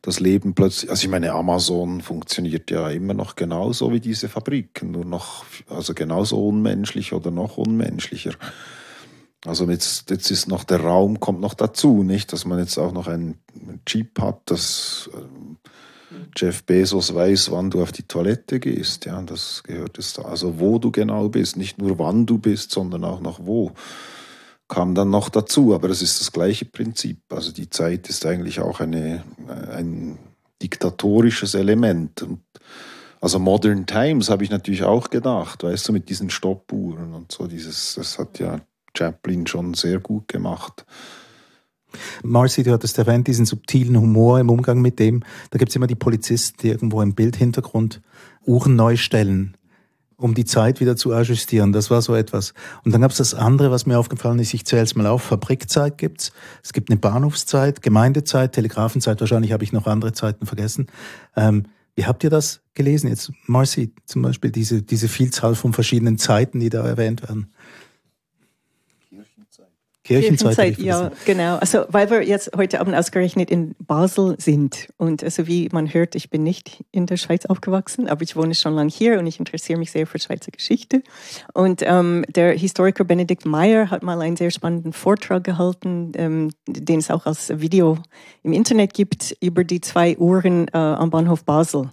das 0.00 0.20
Leben 0.20 0.54
plötzlich, 0.54 0.90
also 0.90 1.04
ich 1.04 1.10
meine, 1.10 1.32
Amazon 1.32 2.00
funktioniert 2.00 2.70
ja 2.70 2.88
immer 2.88 3.14
noch 3.14 3.36
genauso 3.36 3.92
wie 3.92 4.00
diese 4.00 4.28
Fabriken, 4.28 4.92
nur 4.92 5.04
noch, 5.04 5.44
also 5.68 5.92
genauso 5.92 6.46
unmenschlich 6.46 7.12
oder 7.12 7.30
noch 7.30 7.58
unmenschlicher. 7.58 8.32
Also 9.48 9.68
jetzt, 9.68 10.10
jetzt 10.10 10.30
ist 10.30 10.46
noch 10.46 10.64
der 10.64 10.80
Raum, 10.80 11.20
kommt 11.20 11.40
noch 11.40 11.54
dazu, 11.54 12.02
nicht, 12.02 12.32
dass 12.32 12.44
man 12.44 12.58
jetzt 12.58 12.78
auch 12.78 12.92
noch 12.92 13.08
einen 13.08 13.38
Chip 13.86 14.20
hat, 14.20 14.42
dass 14.46 15.08
äh, 15.14 16.14
Jeff 16.36 16.64
Bezos 16.64 17.14
weiß, 17.14 17.50
wann 17.50 17.70
du 17.70 17.82
auf 17.82 17.92
die 17.92 18.02
Toilette 18.02 18.60
gehst. 18.60 19.06
Ja, 19.06 19.20
das 19.22 19.62
gehört 19.62 19.96
jetzt 19.96 20.18
da. 20.18 20.22
Also 20.22 20.60
wo 20.60 20.78
du 20.78 20.90
genau 20.90 21.28
bist, 21.28 21.56
nicht 21.56 21.78
nur 21.78 21.98
wann 21.98 22.26
du 22.26 22.38
bist, 22.38 22.70
sondern 22.70 23.04
auch 23.04 23.20
noch 23.20 23.40
wo. 23.44 23.72
Kam 24.68 24.94
dann 24.94 25.08
noch 25.10 25.30
dazu, 25.30 25.74
aber 25.74 25.88
es 25.88 26.02
ist 26.02 26.20
das 26.20 26.30
gleiche 26.30 26.66
Prinzip. 26.66 27.20
Also 27.30 27.52
die 27.52 27.70
Zeit 27.70 28.08
ist 28.10 28.26
eigentlich 28.26 28.60
auch 28.60 28.80
eine, 28.80 29.24
ein 29.72 30.18
diktatorisches 30.60 31.54
Element. 31.54 32.22
Und 32.22 32.40
Also 33.20 33.38
Modern 33.38 33.86
Times 33.86 34.28
habe 34.28 34.44
ich 34.44 34.50
natürlich 34.50 34.84
auch 34.84 35.08
gedacht, 35.08 35.62
weißt 35.62 35.88
du, 35.88 35.92
mit 35.92 36.10
diesen 36.10 36.28
Stoppuhren 36.28 37.14
und 37.14 37.32
so. 37.32 37.46
Dieses, 37.46 37.94
das 37.94 38.18
hat 38.18 38.38
ja 38.38 38.60
Chaplin 38.98 39.46
schon 39.46 39.74
sehr 39.74 40.00
gut 40.00 40.28
gemacht. 40.28 40.84
Marcy, 42.22 42.62
du 42.62 42.72
hattest 42.72 42.98
erwähnt, 42.98 43.26
diesen 43.28 43.46
subtilen 43.46 43.98
Humor 43.98 44.40
im 44.40 44.50
Umgang 44.50 44.80
mit 44.80 44.98
dem. 44.98 45.22
Da 45.50 45.58
gibt 45.58 45.70
es 45.70 45.76
immer 45.76 45.86
die 45.86 45.94
Polizisten, 45.94 46.58
die 46.62 46.68
irgendwo 46.68 47.00
im 47.00 47.14
Bildhintergrund 47.14 48.02
Uhren 48.44 48.76
neu 48.76 48.96
stellen, 48.96 49.56
um 50.16 50.34
die 50.34 50.44
Zeit 50.44 50.80
wieder 50.80 50.96
zu 50.96 51.12
ajustieren. 51.12 51.72
Das 51.72 51.90
war 51.90 52.02
so 52.02 52.14
etwas. 52.14 52.52
Und 52.84 52.92
dann 52.92 53.00
gab 53.00 53.10
es 53.10 53.18
das 53.18 53.34
andere, 53.34 53.70
was 53.70 53.86
mir 53.86 53.98
aufgefallen 53.98 54.38
ist. 54.38 54.52
Ich 54.52 54.66
zähle 54.66 54.82
es 54.82 54.94
mal 54.94 55.06
auf. 55.06 55.22
Fabrikzeit 55.22 55.96
gibt's. 55.96 56.32
Es 56.62 56.72
gibt 56.72 56.90
eine 56.90 56.98
Bahnhofszeit, 56.98 57.82
Gemeindezeit, 57.82 58.52
Telegrafenzeit. 58.52 59.20
Wahrscheinlich 59.20 59.52
habe 59.52 59.64
ich 59.64 59.72
noch 59.72 59.86
andere 59.86 60.12
Zeiten 60.12 60.44
vergessen. 60.44 60.88
Ähm, 61.36 61.64
wie 61.94 62.06
habt 62.06 62.22
ihr 62.22 62.30
das 62.30 62.60
gelesen? 62.74 63.08
Jetzt, 63.08 63.32
Marcy, 63.46 63.92
zum 64.06 64.22
Beispiel 64.22 64.50
diese, 64.50 64.82
diese 64.82 65.08
Vielzahl 65.08 65.54
von 65.54 65.72
verschiedenen 65.72 66.16
Zeiten, 66.16 66.60
die 66.60 66.68
da 66.68 66.86
erwähnt 66.86 67.22
werden. 67.22 67.48
Kirchenzeit. 70.08 70.56
Kirchenzeit 70.56 70.78
ja, 70.78 71.10
genau. 71.24 71.56
Also, 71.56 71.84
weil 71.88 72.10
wir 72.10 72.22
jetzt 72.22 72.50
heute 72.56 72.80
Abend 72.80 72.94
ausgerechnet 72.94 73.50
in 73.50 73.74
Basel 73.78 74.36
sind. 74.38 74.88
Und 74.96 75.22
also, 75.22 75.46
wie 75.46 75.68
man 75.72 75.92
hört, 75.92 76.14
ich 76.14 76.30
bin 76.30 76.42
nicht 76.42 76.84
in 76.90 77.06
der 77.06 77.16
Schweiz 77.16 77.46
aufgewachsen, 77.46 78.08
aber 78.08 78.22
ich 78.22 78.34
wohne 78.34 78.54
schon 78.54 78.74
lange 78.74 78.90
hier 78.90 79.18
und 79.18 79.26
ich 79.26 79.38
interessiere 79.38 79.78
mich 79.78 79.90
sehr 79.90 80.06
für 80.06 80.18
Schweizer 80.18 80.50
Geschichte. 80.50 81.02
Und 81.52 81.82
ähm, 81.84 82.24
der 82.28 82.52
Historiker 82.52 83.04
Benedikt 83.04 83.44
Meyer 83.44 83.90
hat 83.90 84.02
mal 84.02 84.20
einen 84.20 84.36
sehr 84.36 84.50
spannenden 84.50 84.92
Vortrag 84.92 85.44
gehalten, 85.44 86.12
ähm, 86.16 86.50
den 86.66 86.98
es 86.98 87.10
auch 87.10 87.26
als 87.26 87.60
Video 87.60 87.98
im 88.42 88.52
Internet 88.52 88.94
gibt, 88.94 89.36
über 89.40 89.64
die 89.64 89.80
zwei 89.80 90.16
Uhren 90.16 90.68
äh, 90.68 90.76
am 90.76 91.10
Bahnhof 91.10 91.44
Basel 91.44 91.90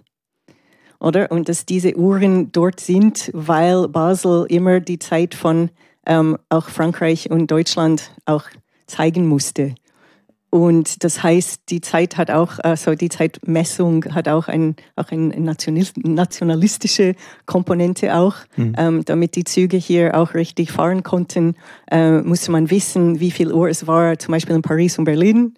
oder? 1.00 1.30
Und 1.30 1.48
dass 1.48 1.66
diese 1.66 1.96
Uhren 1.96 2.52
dort 2.52 2.80
sind, 2.80 3.30
weil 3.34 3.88
Basel 3.88 4.46
immer 4.48 4.80
die 4.80 4.98
Zeit 4.98 5.34
von 5.34 5.70
ähm, 6.06 6.36
auch 6.48 6.68
Frankreich 6.68 7.30
und 7.30 7.50
Deutschland 7.50 8.10
auch 8.24 8.44
zeigen 8.86 9.26
musste. 9.26 9.74
Und 10.56 11.04
das 11.04 11.22
heißt, 11.22 11.62
die 11.68 11.80
Zeit 11.80 12.16
hat 12.16 12.30
auch, 12.30 12.58
also 12.60 12.94
die 12.94 13.08
Zeitmessung 13.08 14.04
hat 14.14 14.28
auch, 14.28 14.48
ein, 14.48 14.76
auch 14.94 15.10
eine 15.10 15.38
nationalistische 15.38 17.14
Komponente 17.44 18.16
auch. 18.16 18.36
Mhm. 18.56 18.74
Ähm, 18.78 19.04
damit 19.04 19.36
die 19.36 19.44
Züge 19.44 19.76
hier 19.76 20.16
auch 20.16 20.34
richtig 20.34 20.72
fahren 20.72 21.02
konnten, 21.02 21.56
äh, 21.90 22.22
musste 22.22 22.52
man 22.52 22.70
wissen, 22.70 23.20
wie 23.20 23.32
viel 23.32 23.52
Uhr 23.52 23.68
es 23.68 23.86
war, 23.86 24.18
zum 24.18 24.32
Beispiel 24.32 24.54
in 24.54 24.62
Paris 24.62 24.98
und 24.98 25.04
Berlin. 25.04 25.54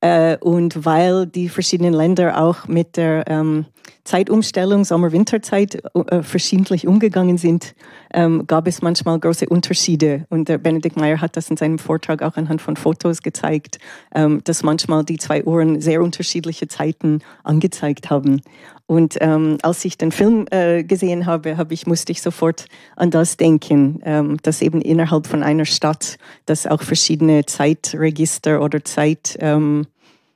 Äh, 0.00 0.38
und 0.38 0.84
weil 0.84 1.26
die 1.26 1.48
verschiedenen 1.48 1.92
Länder 1.92 2.40
auch 2.42 2.66
mit 2.66 2.96
der 2.96 3.24
ähm, 3.28 3.66
Zeitumstellung, 4.04 4.84
Sommer-Winterzeit, 4.84 5.82
äh, 5.94 6.22
verschiedentlich 6.22 6.86
umgegangen 6.86 7.36
sind, 7.36 7.74
ähm, 8.12 8.46
gab 8.46 8.66
es 8.66 8.82
manchmal 8.82 9.18
große 9.20 9.48
Unterschiede. 9.48 10.26
Und 10.30 10.48
der 10.48 10.58
Benedikt 10.58 10.96
Meyer 10.96 11.20
hat 11.20 11.36
das 11.36 11.50
in 11.50 11.56
seinem 11.56 11.78
Vortrag 11.78 12.22
auch 12.22 12.36
anhand 12.36 12.62
von 12.62 12.76
Fotos 12.76 13.22
gezeigt, 13.22 13.78
ähm, 14.14 14.40
dass 14.44 14.62
manchmal 14.62 15.04
die 15.04 15.18
zwei 15.18 15.44
Uhren 15.44 15.80
sehr 15.80 16.02
unterschiedliche 16.02 16.66
Zeiten 16.66 17.20
angezeigt 17.44 18.10
haben. 18.10 18.40
Und 18.90 19.18
ähm, 19.20 19.58
als 19.62 19.84
ich 19.84 19.98
den 19.98 20.10
Film 20.10 20.46
äh, 20.50 20.82
gesehen 20.82 21.24
habe, 21.24 21.56
hab 21.56 21.70
ich, 21.70 21.86
musste 21.86 22.10
ich 22.10 22.20
sofort 22.20 22.66
an 22.96 23.12
das 23.12 23.36
denken, 23.36 24.00
ähm, 24.02 24.38
dass 24.42 24.62
eben 24.62 24.82
innerhalb 24.82 25.28
von 25.28 25.44
einer 25.44 25.64
Stadt, 25.64 26.18
dass 26.44 26.66
auch 26.66 26.82
verschiedene 26.82 27.46
Zeitregister 27.46 28.60
oder 28.60 28.84
Zeitherrschaften, 28.84 29.94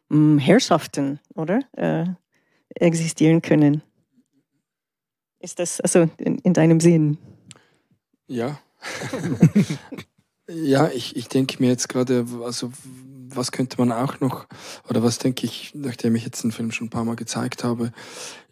ähm, 0.08 1.18
oder? 1.34 1.62
Äh, 1.72 2.04
existieren 2.76 3.42
können. 3.42 3.82
Ist 5.40 5.58
das 5.58 5.80
also 5.80 6.08
in, 6.18 6.38
in 6.38 6.52
deinem 6.52 6.78
Sinn? 6.78 7.18
Ja. 8.28 8.60
ja, 10.48 10.90
ich, 10.90 11.16
ich 11.16 11.26
denke 11.26 11.56
mir 11.58 11.70
jetzt 11.70 11.88
gerade, 11.88 12.24
also 12.44 12.70
was 13.36 13.52
könnte 13.52 13.76
man 13.78 13.92
auch 13.92 14.20
noch, 14.20 14.46
oder 14.88 15.02
was 15.02 15.18
denke 15.18 15.46
ich, 15.46 15.72
nachdem 15.74 16.14
ich 16.14 16.24
jetzt 16.24 16.42
den 16.42 16.52
Film 16.52 16.72
schon 16.72 16.86
ein 16.86 16.90
paar 16.90 17.04
Mal 17.04 17.16
gezeigt 17.16 17.64
habe, 17.64 17.92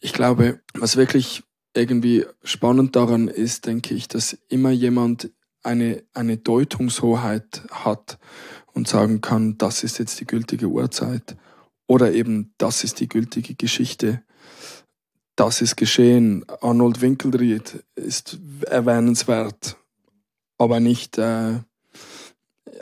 ich 0.00 0.12
glaube, 0.12 0.60
was 0.74 0.96
wirklich 0.96 1.42
irgendwie 1.74 2.26
spannend 2.42 2.96
daran 2.96 3.28
ist, 3.28 3.66
denke 3.66 3.94
ich, 3.94 4.08
dass 4.08 4.36
immer 4.48 4.70
jemand 4.70 5.30
eine, 5.62 6.02
eine 6.12 6.36
Deutungshoheit 6.36 7.62
hat 7.70 8.18
und 8.74 8.88
sagen 8.88 9.20
kann, 9.20 9.58
das 9.58 9.84
ist 9.84 9.98
jetzt 9.98 10.20
die 10.20 10.26
gültige 10.26 10.66
Uhrzeit 10.66 11.36
oder 11.86 12.12
eben 12.12 12.54
das 12.58 12.84
ist 12.84 13.00
die 13.00 13.08
gültige 13.08 13.54
Geschichte. 13.54 14.22
Das 15.36 15.62
ist 15.62 15.76
geschehen. 15.76 16.44
Arnold 16.60 17.00
Winkelried 17.00 17.84
ist 17.94 18.38
erwähnenswert, 18.66 19.76
aber 20.58 20.80
nicht 20.80 21.18
äh, 21.18 21.60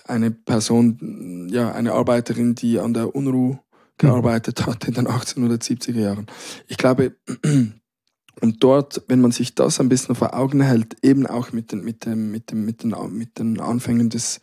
eine 0.07 0.31
Person, 0.31 1.49
ja, 1.51 1.73
eine 1.73 1.93
Arbeiterin, 1.93 2.55
die 2.55 2.79
an 2.79 2.95
der 2.95 3.15
UNRU 3.15 3.57
gearbeitet 3.99 4.67
hat 4.67 4.89
in 4.89 4.95
den 4.95 5.07
1870er 5.07 6.01
Jahren. 6.01 6.27
Ich 6.69 6.79
glaube, 6.79 7.17
und 8.41 8.65
dort, 8.65 9.03
wenn 9.09 9.21
man 9.21 9.33
sich 9.33 9.55
das 9.55 9.81
ein 9.81 9.89
bisschen 9.89 10.15
vor 10.15 10.35
Augen 10.35 10.61
hält, 10.61 10.97
eben 11.03 11.27
auch 11.27 11.53
mit 11.53 11.73
den, 11.73 11.85
mit 11.85 12.07
dem, 12.07 12.31
mit 12.31 12.51
dem, 12.51 12.65
mit 12.65 12.83
den, 12.83 12.95
mit 13.11 13.39
den 13.39 13.61
Anfängen 13.61 14.09
des, 14.09 14.41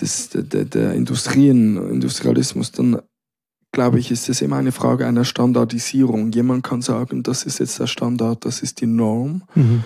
des, 0.00 0.28
der, 0.30 0.64
der 0.64 0.92
Industrien, 0.92 1.76
Industrialismus, 1.90 2.72
dann 2.72 3.00
glaube 3.72 3.98
ich, 3.98 4.10
ist 4.10 4.28
es 4.28 4.42
immer 4.42 4.56
eine 4.56 4.72
Frage 4.72 5.06
einer 5.06 5.24
Standardisierung. 5.24 6.30
Jemand 6.32 6.62
kann 6.62 6.82
sagen, 6.82 7.22
das 7.22 7.44
ist 7.44 7.58
jetzt 7.58 7.80
der 7.80 7.86
Standard, 7.86 8.44
das 8.44 8.62
ist 8.62 8.82
die 8.82 8.86
Norm. 8.86 9.44
Mhm. 9.54 9.84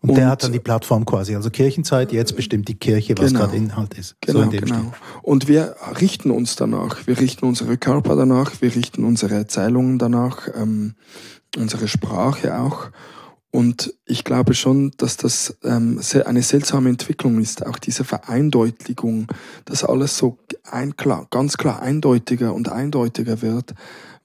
Und, 0.00 0.10
und, 0.10 0.16
der 0.16 0.28
hat 0.28 0.42
dann 0.42 0.52
die 0.52 0.60
Plattform 0.60 1.04
quasi, 1.04 1.34
also 1.34 1.50
Kirchenzeit, 1.50 2.12
jetzt 2.12 2.36
bestimmt 2.36 2.68
die 2.68 2.74
Kirche, 2.74 3.14
was 3.18 3.28
genau, 3.28 3.40
gerade 3.40 3.56
Inhalt 3.56 3.94
ist. 3.94 4.16
Genau, 4.20 4.44
so 4.44 4.50
genau. 4.50 4.66
Stil. 4.66 4.92
Und 5.22 5.48
wir 5.48 5.76
richten 6.00 6.30
uns 6.30 6.56
danach. 6.56 7.06
Wir 7.06 7.18
richten 7.18 7.46
unsere 7.46 7.76
Körper 7.76 8.14
danach, 8.14 8.60
wir 8.60 8.74
richten 8.74 9.04
unsere 9.04 9.34
Erzählungen 9.34 9.98
danach, 9.98 10.48
ähm, 10.54 10.94
unsere 11.56 11.88
Sprache 11.88 12.58
auch. 12.58 12.90
Und 13.50 13.94
ich 14.04 14.24
glaube 14.24 14.52
schon, 14.52 14.92
dass 14.98 15.16
das 15.16 15.56
ähm, 15.64 15.98
eine 16.26 16.42
seltsame 16.42 16.90
Entwicklung 16.90 17.40
ist, 17.40 17.64
auch 17.64 17.78
diese 17.78 18.04
Vereindeutigung, 18.04 19.28
dass 19.64 19.82
alles 19.82 20.18
so 20.18 20.36
ein, 20.70 20.96
klar, 20.96 21.26
ganz 21.30 21.56
klar 21.56 21.80
eindeutiger 21.80 22.52
und 22.52 22.68
eindeutiger 22.70 23.40
wird 23.40 23.72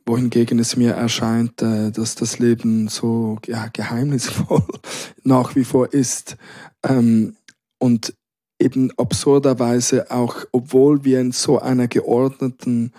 wohingegen 0.05 0.59
es 0.59 0.75
mir 0.75 0.91
erscheint, 0.91 1.61
äh, 1.61 1.91
dass 1.91 2.15
das 2.15 2.39
Leben 2.39 2.87
so 2.87 3.37
ja, 3.45 3.67
geheimnisvoll 3.71 4.63
nach 5.23 5.55
wie 5.55 5.63
vor 5.63 5.93
ist. 5.93 6.37
Ähm, 6.83 7.35
und 7.79 8.13
eben 8.59 8.91
absurderweise 8.97 10.11
auch, 10.11 10.45
obwohl 10.51 11.03
wir 11.03 11.19
in 11.19 11.31
so 11.31 11.59
einer 11.59 11.87
geordneten 11.87 12.93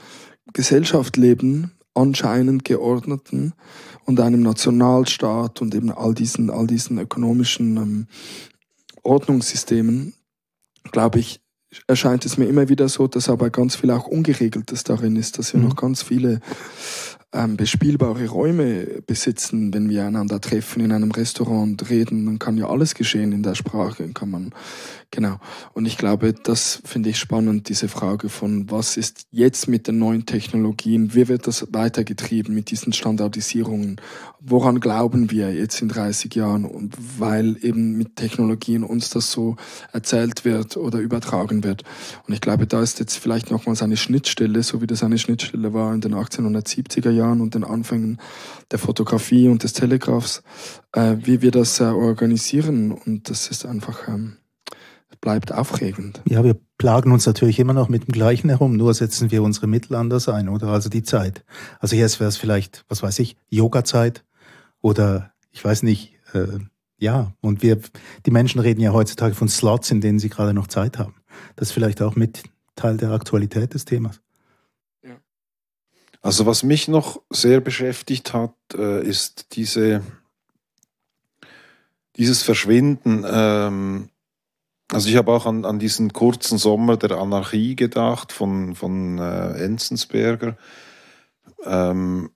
Gesellschaft 0.53 1.17
leben, 1.17 1.73
anscheinend 1.95 2.65
geordneten 2.65 3.53
und 4.05 4.19
einem 4.19 4.43
Nationalstaat 4.43 5.61
und 5.61 5.75
eben 5.75 5.91
all 5.91 6.15
diesen, 6.15 6.51
all 6.51 6.67
diesen 6.67 6.99
ökonomischen 6.99 7.77
ähm, 7.77 8.07
Ordnungssystemen, 9.03 10.15
glaube 10.91 11.21
ich, 11.21 11.41
erscheint 11.87 12.25
es 12.25 12.39
mir 12.39 12.47
immer 12.47 12.69
wieder 12.69 12.89
so, 12.89 13.07
dass 13.07 13.29
aber 13.29 13.51
ganz 13.51 13.77
viel 13.77 13.91
auch 13.91 14.07
Ungeregeltes 14.07 14.85
darin 14.85 15.17
ist, 15.17 15.39
dass 15.39 15.53
wir 15.53 15.61
mhm. 15.61 15.69
noch 15.69 15.77
ganz 15.77 16.03
viele 16.03 16.41
ähm, 17.33 17.57
bespielbare 17.57 18.29
Räume 18.29 19.03
besitzen, 19.07 19.73
wenn 19.73 19.88
wir 19.88 20.05
einander 20.05 20.40
treffen 20.40 20.83
in 20.83 20.92
einem 20.92 21.11
Restaurant 21.11 21.88
reden, 21.88 22.27
dann 22.27 22.38
kann 22.38 22.57
ja 22.57 22.68
alles 22.68 22.95
geschehen 22.95 23.33
in 23.33 23.42
der 23.42 23.55
Sprache, 23.55 24.09
kann 24.09 24.31
man 24.31 24.53
Genau. 25.12 25.37
Und 25.75 25.85
ich 25.85 25.99
glaube, 25.99 26.33
das 26.33 26.81
finde 26.87 27.11
ich 27.11 27.18
spannend, 27.18 27.68
diese 27.68 27.88
Frage 27.88 28.31
von, 28.31 28.71
was 28.71 28.97
ist 28.97 29.27
jetzt 29.31 29.68
mit 29.68 29.87
den 29.87 29.99
neuen 29.99 30.25
Technologien? 30.25 31.14
Wie 31.14 31.29
wird 31.29 31.47
das 31.47 31.66
weitergetrieben 31.71 32.55
mit 32.55 32.71
diesen 32.71 32.95
Standardisierungen? 32.95 34.01
Woran 34.40 34.81
glauben 34.81 35.31
wir 35.31 35.53
jetzt 35.53 35.83
in 35.83 35.90
30 35.90 36.35
Jahren? 36.35 36.64
Und 36.64 36.97
weil 37.18 37.59
eben 37.62 37.99
mit 37.99 38.16
Technologien 38.16 38.85
uns 38.85 39.11
das 39.11 39.31
so 39.31 39.57
erzählt 39.92 40.47
wird 40.47 40.79
oder 40.79 40.99
übertragen 40.99 41.62
wird. 41.62 41.85
Und 42.27 42.33
ich 42.33 42.40
glaube, 42.40 42.66
da 42.66 42.81
ist 42.81 42.99
jetzt 42.99 43.18
vielleicht 43.18 43.51
nochmals 43.51 43.83
eine 43.83 43.99
Schnittstelle, 43.99 44.62
so 44.62 44.81
wie 44.81 44.87
das 44.87 45.03
eine 45.05 45.18
Schnittstelle 45.18 45.75
war 45.75 45.92
in 45.92 46.01
den 46.01 46.14
1870er 46.14 47.11
Jahren 47.11 47.22
und 47.31 47.55
den 47.55 47.65
Anfängen 47.65 48.19
der 48.71 48.79
Fotografie 48.79 49.49
und 49.49 49.63
des 49.63 49.73
Telegraphs, 49.73 50.43
äh, 50.93 51.17
wie 51.23 51.43
wir 51.43 51.51
das 51.51 51.81
äh, 51.81 51.85
organisieren. 51.85 52.93
Und 52.93 53.31
das 53.31 53.49
ist 53.49 53.65
einfach, 53.65 54.09
ähm, 54.09 54.39
bleibt 55.21 55.53
aufregend. 55.53 56.21
Ja, 56.29 56.45
wir 56.45 56.57
plagen 56.77 57.13
uns 57.13 57.25
natürlich 57.27 57.59
immer 57.59 57.73
noch 57.73 57.89
mit 57.89 58.07
dem 58.07 58.13
Gleichen 58.13 58.51
herum, 58.51 58.77
nur 58.77 58.93
setzen 58.93 59.31
wir 59.31 59.43
unsere 59.43 59.69
Mittel 59.69 59.95
anders 59.95 60.29
ein, 60.29 60.49
oder? 60.49 60.69
Also 60.69 60.91
die 60.91 61.05
Zeit. 61.05 61.45
Also 61.81 61.97
jetzt 61.97 62.21
wäre 62.21 62.29
es 62.29 62.37
vielleicht, 62.37 62.85
was 62.89 63.03
weiß 63.03 63.21
ich, 63.21 63.37
Yoga-Zeit 63.49 64.25
oder 64.83 65.33
ich 65.53 65.65
weiß 65.65 65.85
nicht, 65.85 66.15
äh, 66.35 66.59
ja, 66.99 67.33
und 67.41 67.63
wir, 67.63 67.81
die 68.27 68.31
Menschen 68.31 68.61
reden 68.61 68.81
ja 68.81 68.93
heutzutage 68.93 69.35
von 69.35 69.49
Slots, 69.49 69.91
in 69.91 70.01
denen 70.01 70.19
sie 70.19 70.29
gerade 70.29 70.55
noch 70.55 70.67
Zeit 70.67 70.99
haben. 70.99 71.15
Das 71.57 71.69
ist 71.69 71.73
vielleicht 71.73 72.03
auch 72.03 72.17
mit 72.17 72.43
Teil 72.77 72.97
der 72.97 73.11
Aktualität 73.11 73.75
des 73.75 73.85
Themas. 73.85 74.21
Also 76.23 76.47
was 76.47 76.63
mich 76.63 76.87
noch 76.87 77.21
sehr 77.31 77.61
beschäftigt 77.61 78.33
hat, 78.33 78.55
äh, 78.75 79.05
ist 79.05 79.57
diese, 79.57 80.03
dieses 82.17 82.43
Verschwinden. 82.43 83.25
Ähm, 83.29 84.09
also 84.93 85.09
ich 85.09 85.17
habe 85.17 85.33
auch 85.33 85.47
an, 85.47 85.65
an 85.65 85.81
diesen 85.81 86.13
kurzen 86.13 86.59
Sommer 86.59 86.97
der 86.97 87.19
Anarchie 87.19 87.75
gedacht 87.75 88.31
von, 88.31 88.77
von 88.77 89.19
äh, 89.19 89.65
Enzensberger. 89.65 90.57
Ähm, 91.65 92.31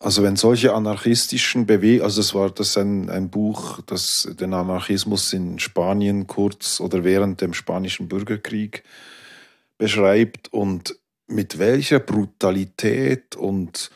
also 0.00 0.22
wenn 0.22 0.36
solche 0.36 0.74
anarchistischen 0.74 1.66
Bewegungen, 1.66 2.04
also 2.04 2.20
das 2.20 2.34
war 2.34 2.50
das 2.50 2.76
ein, 2.76 3.08
ein 3.10 3.30
Buch, 3.30 3.80
das 3.86 4.28
den 4.40 4.54
Anarchismus 4.54 5.32
in 5.32 5.58
Spanien 5.58 6.26
kurz 6.26 6.80
oder 6.80 7.04
während 7.04 7.40
dem 7.40 7.52
spanischen 7.52 8.08
Bürgerkrieg 8.08 8.84
beschreibt 9.76 10.52
und 10.52 10.98
mit 11.28 11.58
welcher 11.58 12.00
Brutalität 12.00 13.36
und 13.36 13.90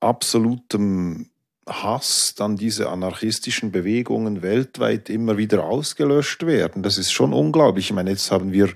absolutem 0.00 1.30
Hass 1.66 2.34
dann 2.36 2.56
diese 2.56 2.88
anarchistischen 2.88 3.70
Bewegungen 3.70 4.42
weltweit 4.42 5.08
immer 5.08 5.36
wieder 5.36 5.64
ausgelöscht 5.64 6.44
werden. 6.46 6.82
Das 6.82 6.98
ist 6.98 7.12
schon 7.12 7.32
unglaublich. 7.32 7.86
Ich 7.86 7.92
meine, 7.92 8.10
jetzt 8.10 8.30
haben 8.30 8.52
wir 8.52 8.70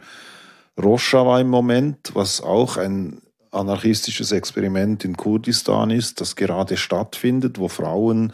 Rojava 0.81 1.41
im 1.41 1.49
Moment, 1.49 2.15
was 2.15 2.41
auch 2.41 2.77
ein 2.77 3.21
anarchistisches 3.51 4.33
Experiment 4.33 5.05
in 5.05 5.17
Kurdistan 5.17 5.91
ist, 5.91 6.21
das 6.21 6.37
gerade 6.37 6.77
stattfindet, 6.77 7.59
wo 7.59 7.69
Frauen 7.69 8.33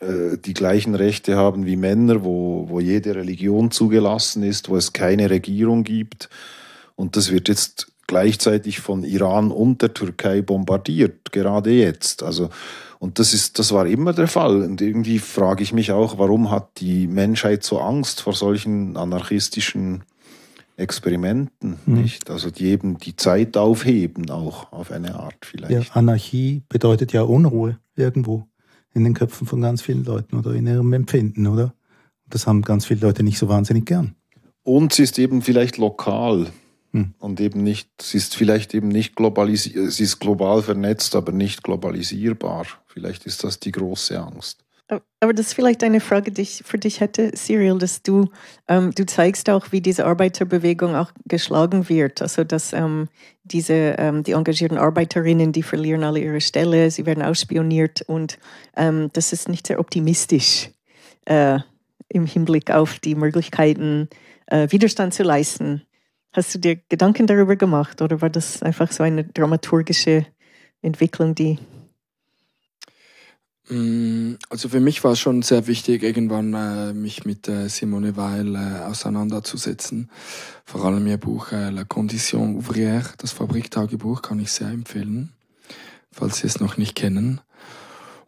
äh, 0.00 0.36
die 0.36 0.54
gleichen 0.54 0.94
Rechte 0.94 1.36
haben 1.36 1.64
wie 1.64 1.76
Männer, 1.76 2.24
wo, 2.24 2.68
wo 2.68 2.80
jede 2.80 3.14
Religion 3.14 3.70
zugelassen 3.70 4.42
ist, 4.42 4.68
wo 4.68 4.76
es 4.76 4.92
keine 4.92 5.30
Regierung 5.30 5.84
gibt. 5.84 6.28
Und 6.96 7.16
das 7.16 7.30
wird 7.30 7.48
jetzt 7.48 7.91
gleichzeitig 8.06 8.80
von 8.80 9.04
Iran 9.04 9.50
und 9.50 9.82
der 9.82 9.94
Türkei 9.94 10.42
bombardiert, 10.42 11.32
gerade 11.32 11.70
jetzt. 11.70 12.22
Also, 12.22 12.50
und 12.98 13.18
das 13.18 13.34
ist, 13.34 13.58
das 13.58 13.72
war 13.72 13.86
immer 13.86 14.12
der 14.12 14.28
Fall. 14.28 14.62
Und 14.62 14.80
irgendwie 14.80 15.18
frage 15.18 15.62
ich 15.62 15.72
mich 15.72 15.92
auch, 15.92 16.18
warum 16.18 16.50
hat 16.50 16.80
die 16.80 17.06
Menschheit 17.06 17.64
so 17.64 17.80
Angst 17.80 18.20
vor 18.20 18.34
solchen 18.34 18.96
anarchistischen 18.96 20.04
Experimenten, 20.76 21.78
mhm. 21.86 22.02
nicht? 22.02 22.30
Also 22.30 22.50
die 22.50 22.66
eben 22.66 22.98
die 22.98 23.16
Zeit 23.16 23.56
aufheben, 23.56 24.30
auch 24.30 24.72
auf 24.72 24.90
eine 24.90 25.14
Art 25.14 25.38
vielleicht. 25.42 25.72
Ja, 25.72 25.82
Anarchie 25.94 26.62
bedeutet 26.68 27.12
ja 27.12 27.22
Unruhe 27.22 27.78
irgendwo 27.96 28.46
in 28.94 29.04
den 29.04 29.14
Köpfen 29.14 29.46
von 29.46 29.60
ganz 29.60 29.82
vielen 29.82 30.04
Leuten 30.04 30.36
oder 30.36 30.52
in 30.52 30.66
ihrem 30.66 30.92
Empfinden, 30.92 31.46
oder? 31.46 31.74
Das 32.28 32.46
haben 32.46 32.62
ganz 32.62 32.86
viele 32.86 33.00
Leute 33.00 33.22
nicht 33.22 33.38
so 33.38 33.48
wahnsinnig 33.48 33.86
gern. 33.86 34.14
Und 34.62 34.92
sie 34.92 35.02
ist 35.02 35.18
eben 35.18 35.42
vielleicht 35.42 35.76
lokal 35.76 36.48
hm. 36.92 37.14
und 37.18 37.40
eben 37.40 37.62
nicht, 37.62 37.88
sie 38.00 38.18
ist 38.18 38.36
vielleicht 38.36 38.74
eben 38.74 38.88
nicht 38.88 39.16
globalisiert, 39.16 39.92
sie 39.92 40.04
ist 40.04 40.18
global 40.18 40.62
vernetzt, 40.62 41.16
aber 41.16 41.32
nicht 41.32 41.62
globalisierbar. 41.62 42.66
Vielleicht 42.86 43.26
ist 43.26 43.44
das 43.44 43.58
die 43.60 43.72
große 43.72 44.18
Angst. 44.20 44.62
Aber 45.20 45.32
das 45.32 45.46
ist 45.46 45.54
vielleicht 45.54 45.82
eine 45.84 46.00
Frage, 46.00 46.32
die 46.32 46.42
ich 46.42 46.62
für 46.66 46.78
dich 46.78 47.00
hätte, 47.00 47.32
Cyril, 47.32 47.78
dass 47.78 48.02
du, 48.02 48.28
ähm, 48.68 48.92
du 48.94 49.06
zeigst 49.06 49.48
auch, 49.48 49.72
wie 49.72 49.80
diese 49.80 50.04
Arbeiterbewegung 50.04 50.94
auch 50.94 51.12
geschlagen 51.24 51.88
wird. 51.88 52.20
Also, 52.20 52.44
dass 52.44 52.72
ähm, 52.72 53.08
diese, 53.44 53.94
ähm, 53.98 54.22
die 54.22 54.32
engagierten 54.32 54.78
Arbeiterinnen, 54.78 55.52
die 55.52 55.62
verlieren 55.62 56.04
alle 56.04 56.20
ihre 56.20 56.40
Stelle, 56.40 56.90
sie 56.90 57.06
werden 57.06 57.22
ausspioniert 57.22 58.02
und 58.02 58.38
ähm, 58.76 59.10
das 59.12 59.32
ist 59.32 59.48
nicht 59.48 59.66
sehr 59.66 59.80
optimistisch 59.80 60.70
äh, 61.24 61.58
im 62.08 62.26
Hinblick 62.26 62.70
auf 62.70 62.98
die 62.98 63.14
Möglichkeiten, 63.14 64.08
äh, 64.46 64.70
Widerstand 64.70 65.14
zu 65.14 65.22
leisten. 65.22 65.82
Hast 66.32 66.54
du 66.54 66.58
dir 66.58 66.76
Gedanken 66.88 67.26
darüber 67.26 67.56
gemacht 67.56 68.00
oder 68.02 68.20
war 68.20 68.30
das 68.30 68.62
einfach 68.62 68.90
so 68.90 69.02
eine 69.02 69.24
dramaturgische 69.24 70.26
Entwicklung, 70.80 71.34
die 71.34 71.58
Mm, 73.68 74.34
also 74.50 74.68
für 74.68 74.80
mich 74.80 75.02
war 75.04 75.12
es 75.12 75.20
schon 75.20 75.42
sehr 75.42 75.66
wichtig, 75.66 76.02
irgendwann 76.02 76.52
äh, 76.54 76.92
mich 76.92 77.24
mit 77.24 77.48
äh, 77.48 77.68
Simone 77.68 78.16
Weil 78.16 78.54
äh, 78.54 78.84
auseinanderzusetzen. 78.84 80.10
Vor 80.64 80.84
allem 80.84 81.06
ihr 81.06 81.16
Buch 81.16 81.52
äh, 81.52 81.70
La 81.70 81.84
Condition 81.84 82.60
ouvrière, 82.60 83.14
das 83.18 83.32
Fabriktagebuch, 83.32 84.22
kann 84.22 84.40
ich 84.40 84.50
sehr 84.52 84.68
empfehlen, 84.68 85.32
falls 86.10 86.38
Sie 86.38 86.48
es 86.48 86.60
noch 86.60 86.76
nicht 86.76 86.96
kennen. 86.96 87.40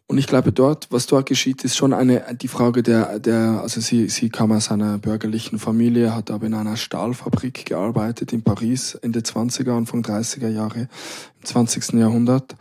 Und 0.07 0.19
ich 0.19 0.27
glaube, 0.27 0.53
dort, 0.53 0.89
was 0.91 1.07
dort 1.07 1.27
geschieht, 1.27 1.65
ist 1.65 1.77
schon 1.77 1.95
eine, 1.95 2.23
die 2.35 2.49
Frage 2.49 2.83
der, 2.83 3.19
der, 3.19 3.61
also 3.63 3.81
sie, 3.81 4.11
sie 4.11 4.29
kam 4.29 4.53
aus 4.53 4.71
einer 4.71 4.99
bürgerlichen 4.99 5.59
Familie, 5.59 6.15
hat 6.15 6.31
aber 6.31 6.47
in 6.47 6.55
einer 6.55 6.77
Stahlfabrik 6.77 7.65
gearbeitet 7.65 8.33
in 8.33 8.43
Paris 8.43 8.95
Ende 8.97 9.21
20er, 9.21 9.75
Anfang 9.75 10.03
30er 10.03 10.49
Jahre 10.49 10.81
im 10.81 11.45
20. 11.45 11.95
Jahrhundert 11.95 12.55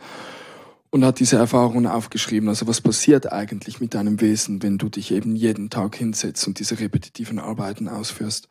und 0.94 1.04
hat 1.04 1.20
diese 1.20 1.36
Erfahrungen 1.36 1.86
aufgeschrieben. 1.86 2.48
Also 2.48 2.66
was 2.66 2.80
passiert 2.80 3.30
eigentlich 3.30 3.80
mit 3.80 3.94
deinem 3.94 4.20
Wesen, 4.20 4.62
wenn 4.62 4.78
du 4.78 4.88
dich 4.88 5.10
eben 5.10 5.36
jeden 5.36 5.68
Tag 5.68 5.96
hinsetzt 5.96 6.46
und 6.46 6.60
diese 6.60 6.78
repetitiven 6.78 7.40
Arbeiten 7.40 7.88
ausführst. 7.88 8.48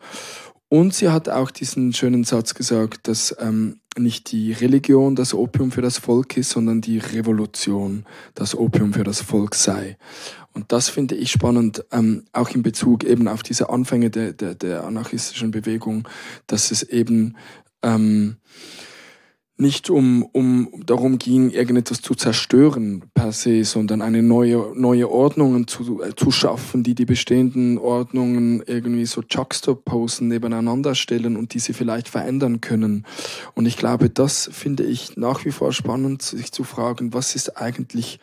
Und 0.74 0.96
sie 0.96 1.10
hat 1.10 1.30
auch 1.30 1.52
diesen 1.52 1.94
schönen 1.94 2.24
Satz 2.24 2.56
gesagt, 2.56 3.08
dass 3.08 3.36
ähm, 3.40 3.82
nicht 3.96 4.32
die 4.32 4.54
Religion 4.54 5.16
das 5.16 5.36
Opium 5.36 5.72
für 5.72 5.84
das 5.84 6.00
Volk 6.00 6.36
ist, 6.36 6.50
sondern 6.50 6.82
die 6.82 6.98
Revolution 6.98 8.06
das 8.34 8.56
Opium 8.56 8.92
für 8.92 9.04
das 9.04 9.22
Volk 9.22 9.54
sei. 9.54 10.00
Und 10.52 10.72
das 10.72 10.90
finde 10.90 11.14
ich 11.14 11.30
spannend, 11.30 11.86
ähm, 11.92 12.26
auch 12.34 12.50
in 12.50 12.64
Bezug 12.64 13.04
eben 13.04 13.28
auf 13.28 13.44
diese 13.44 13.70
Anfänge 13.70 14.10
der, 14.10 14.34
der, 14.34 14.56
der 14.56 14.84
anarchistischen 14.84 15.52
Bewegung, 15.52 16.08
dass 16.48 16.72
es 16.72 16.82
eben 16.82 17.38
ähm, 17.84 18.38
nicht 19.58 19.90
um, 19.90 20.24
um 20.24 20.70
darum 20.86 21.20
ging, 21.20 21.52
irgendetwas 21.52 22.02
zu 22.02 22.16
zerstören 22.16 23.04
per 23.14 23.32
se, 23.32 23.64
sondern 23.64 24.02
eine 24.02 24.24
neue, 24.24 24.74
neue 24.76 25.10
Ordnung 25.10 25.68
zu, 25.68 26.02
äh, 26.02 26.16
zu 26.16 26.32
schaffen, 26.32 26.84
die 26.84 26.96
die 26.96 27.06
bestehenden 27.06 27.78
Ordnungen 27.78 28.64
irgendwie 28.66 29.06
so 29.06 29.22
juxtaposen, 29.22 30.28
nebeneinander 30.28 30.96
stellen 30.96 31.38
und 31.38 31.54
diese 31.54 31.74
vielleicht 31.74 32.10
verändern 32.10 32.62
können. 32.62 33.06
Und 33.54 33.68
ich 33.68 33.78
glaube, 33.78 34.10
das 34.10 34.50
finde 34.52 34.84
ich 34.84 35.18
nach 35.18 35.46
wie 35.46 35.52
vor 35.52 35.72
spannend, 35.72 36.24
sich 36.24 36.52
zu 36.52 36.64
fragen, 36.64 37.14
was 37.14 37.36
ist 37.36 37.56
eigentlich 37.56 38.20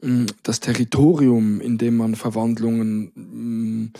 mm, 0.00 0.24
das 0.42 0.60
Territorium, 0.60 1.60
in 1.60 1.76
dem 1.76 1.98
man 1.98 2.14
Verwandlungen 2.14 3.12
mm, 3.14 3.92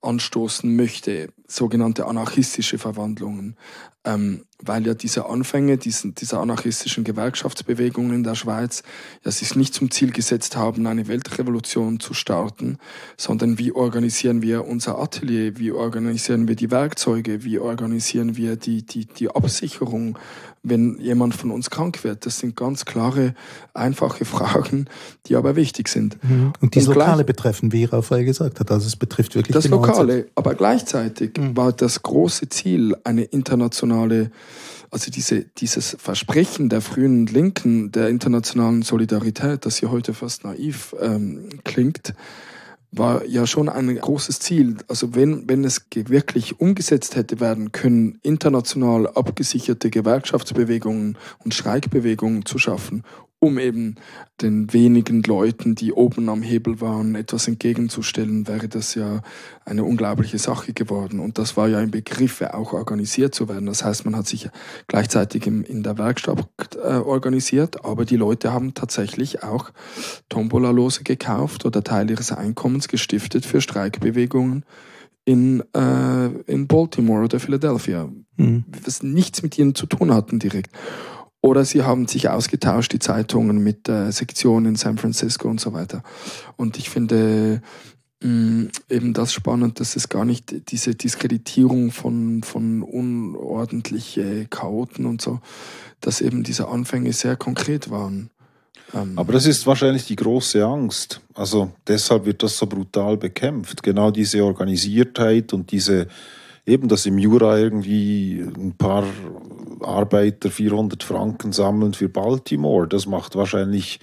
anstoßen 0.00 0.76
möchte, 0.76 1.30
sogenannte 1.48 2.06
anarchistische 2.06 2.78
Verwandlungen 2.78 3.56
ähm, 4.04 4.44
weil 4.62 4.86
ja 4.86 4.94
diese 4.94 5.26
Anfänge 5.26 5.78
diesen, 5.78 6.14
dieser 6.14 6.40
anarchistischen 6.40 7.04
Gewerkschaftsbewegungen 7.04 8.14
in 8.14 8.22
der 8.24 8.34
Schweiz 8.34 8.82
ja 9.24 9.30
sich 9.30 9.54
nicht 9.56 9.74
zum 9.74 9.90
Ziel 9.90 10.12
gesetzt 10.12 10.56
haben, 10.56 10.86
eine 10.86 11.08
Weltrevolution 11.08 12.00
zu 12.00 12.14
starten, 12.14 12.78
sondern 13.16 13.58
wie 13.58 13.72
organisieren 13.72 14.42
wir 14.42 14.66
unser 14.66 14.98
Atelier, 14.98 15.58
wie 15.58 15.72
organisieren 15.72 16.48
wir 16.48 16.56
die 16.56 16.70
Werkzeuge, 16.70 17.44
wie 17.44 17.58
organisieren 17.58 18.36
wir 18.36 18.56
die, 18.56 18.84
die, 18.84 19.06
die 19.06 19.30
Absicherung, 19.30 20.18
wenn 20.62 20.98
jemand 21.00 21.34
von 21.34 21.50
uns 21.50 21.70
krank 21.70 22.04
wird. 22.04 22.26
Das 22.26 22.38
sind 22.38 22.54
ganz 22.54 22.84
klare, 22.84 23.34
einfache 23.72 24.24
Fragen, 24.24 24.86
die 25.26 25.36
aber 25.36 25.56
wichtig 25.56 25.88
sind. 25.88 26.22
Mhm. 26.22 26.52
Und 26.60 26.74
die 26.74 26.80
Lokale 26.80 27.24
betreffen, 27.24 27.72
wie 27.72 27.84
Raphael 27.84 28.24
gesagt 28.24 28.60
hat. 28.60 28.70
Also 28.70 28.86
es 28.86 28.96
betrifft 28.96 29.34
wirklich 29.34 29.54
das 29.54 29.68
Lokale. 29.68 30.26
Aber 30.34 30.54
gleichzeitig 30.54 31.38
mhm. 31.38 31.56
war 31.56 31.72
das 31.72 32.02
große 32.02 32.48
Ziel 32.50 32.94
eine 33.04 33.22
internationale 33.24 34.30
also 34.90 35.10
diese, 35.10 35.44
dieses 35.44 35.96
Versprechen 35.98 36.68
der 36.68 36.80
frühen 36.80 37.26
Linken, 37.26 37.92
der 37.92 38.08
internationalen 38.08 38.82
Solidarität, 38.82 39.64
das 39.64 39.76
hier 39.76 39.90
heute 39.90 40.14
fast 40.14 40.44
naiv 40.44 40.94
ähm, 41.00 41.48
klingt, 41.64 42.14
war 42.92 43.24
ja 43.24 43.46
schon 43.46 43.68
ein 43.68 43.94
großes 43.94 44.40
Ziel. 44.40 44.78
Also 44.88 45.14
wenn, 45.14 45.48
wenn 45.48 45.64
es 45.64 45.86
wirklich 45.94 46.60
umgesetzt 46.60 47.14
hätte 47.14 47.38
werden 47.38 47.70
können, 47.70 48.18
international 48.22 49.06
abgesicherte 49.06 49.90
Gewerkschaftsbewegungen 49.90 51.16
und 51.44 51.54
Streikbewegungen 51.54 52.44
zu 52.44 52.58
schaffen, 52.58 53.04
um 53.42 53.58
eben 53.58 53.94
den 54.42 54.72
wenigen 54.72 55.22
Leuten, 55.22 55.74
die 55.74 55.94
oben 55.94 56.28
am 56.28 56.42
Hebel 56.42 56.82
waren, 56.82 57.14
etwas 57.14 57.48
entgegenzustellen, 57.48 58.46
wäre 58.46 58.68
das 58.68 58.94
ja 58.94 59.22
eine 59.64 59.82
unglaubliche 59.82 60.38
Sache 60.38 60.74
geworden. 60.74 61.20
Und 61.20 61.38
das 61.38 61.56
war 61.56 61.66
ja 61.66 61.78
ein 61.78 61.90
Begriff, 61.90 62.42
auch 62.42 62.74
organisiert 62.74 63.34
zu 63.34 63.48
werden. 63.48 63.64
Das 63.64 63.82
heißt, 63.82 64.04
man 64.04 64.14
hat 64.14 64.26
sich 64.26 64.50
gleichzeitig 64.88 65.46
in 65.46 65.82
der 65.82 65.96
Werkstatt 65.96 66.46
äh, 66.76 66.96
organisiert, 66.96 67.82
aber 67.82 68.04
die 68.04 68.16
Leute 68.16 68.52
haben 68.52 68.74
tatsächlich 68.74 69.42
auch 69.42 69.70
Tombola-Lose 70.28 71.02
gekauft 71.02 71.64
oder 71.64 71.82
Teil 71.82 72.10
ihres 72.10 72.32
Einkommens 72.32 72.88
gestiftet 72.88 73.46
für 73.46 73.62
Streikbewegungen 73.62 74.66
in, 75.24 75.62
äh, 75.74 76.26
in 76.46 76.66
Baltimore 76.66 77.24
oder 77.24 77.40
Philadelphia, 77.40 78.10
mhm. 78.36 78.64
was 78.84 79.02
nichts 79.02 79.42
mit 79.42 79.58
ihnen 79.58 79.74
zu 79.74 79.86
tun 79.86 80.12
hatten 80.12 80.38
direkt. 80.38 80.70
Oder 81.42 81.64
sie 81.64 81.82
haben 81.82 82.06
sich 82.06 82.28
ausgetauscht, 82.28 82.92
die 82.92 82.98
Zeitungen 82.98 83.58
mit 83.58 83.88
äh, 83.88 84.10
Sektionen 84.12 84.66
in 84.66 84.76
San 84.76 84.98
Francisco 84.98 85.48
und 85.48 85.60
so 85.60 85.72
weiter. 85.72 86.02
Und 86.56 86.76
ich 86.76 86.90
finde, 86.90 87.62
mh, 88.22 88.68
eben 88.90 89.14
das 89.14 89.32
spannend, 89.32 89.80
dass 89.80 89.96
es 89.96 90.08
gar 90.08 90.24
nicht 90.24 90.70
diese 90.70 90.94
Diskreditierung 90.94 91.92
von, 91.92 92.42
von 92.42 92.82
unordentliche 92.82 94.46
Chaoten 94.50 95.06
und 95.06 95.22
so, 95.22 95.40
dass 96.00 96.20
eben 96.20 96.42
diese 96.42 96.68
Anfänge 96.68 97.12
sehr 97.12 97.36
konkret 97.36 97.90
waren. 97.90 98.30
Ähm 98.94 99.12
Aber 99.16 99.32
das 99.32 99.46
ist 99.46 99.66
wahrscheinlich 99.66 100.06
die 100.06 100.16
große 100.16 100.64
Angst. 100.64 101.20
Also 101.34 101.72
deshalb 101.86 102.26
wird 102.26 102.42
das 102.42 102.56
so 102.56 102.66
brutal 102.66 103.16
bekämpft. 103.16 103.82
Genau 103.82 104.10
diese 104.10 104.44
Organisiertheit 104.44 105.52
und 105.52 105.72
diese, 105.72 106.08
eben, 106.66 106.88
dass 106.88 107.06
im 107.06 107.18
Jura 107.18 107.58
irgendwie 107.58 108.40
ein 108.40 108.74
paar 108.76 109.04
Arbeiter 109.82 110.50
400 110.50 111.02
Franken 111.02 111.52
sammeln 111.52 111.94
für 111.94 112.08
Baltimore, 112.08 112.88
das 112.88 113.06
macht 113.06 113.34
wahrscheinlich 113.36 114.00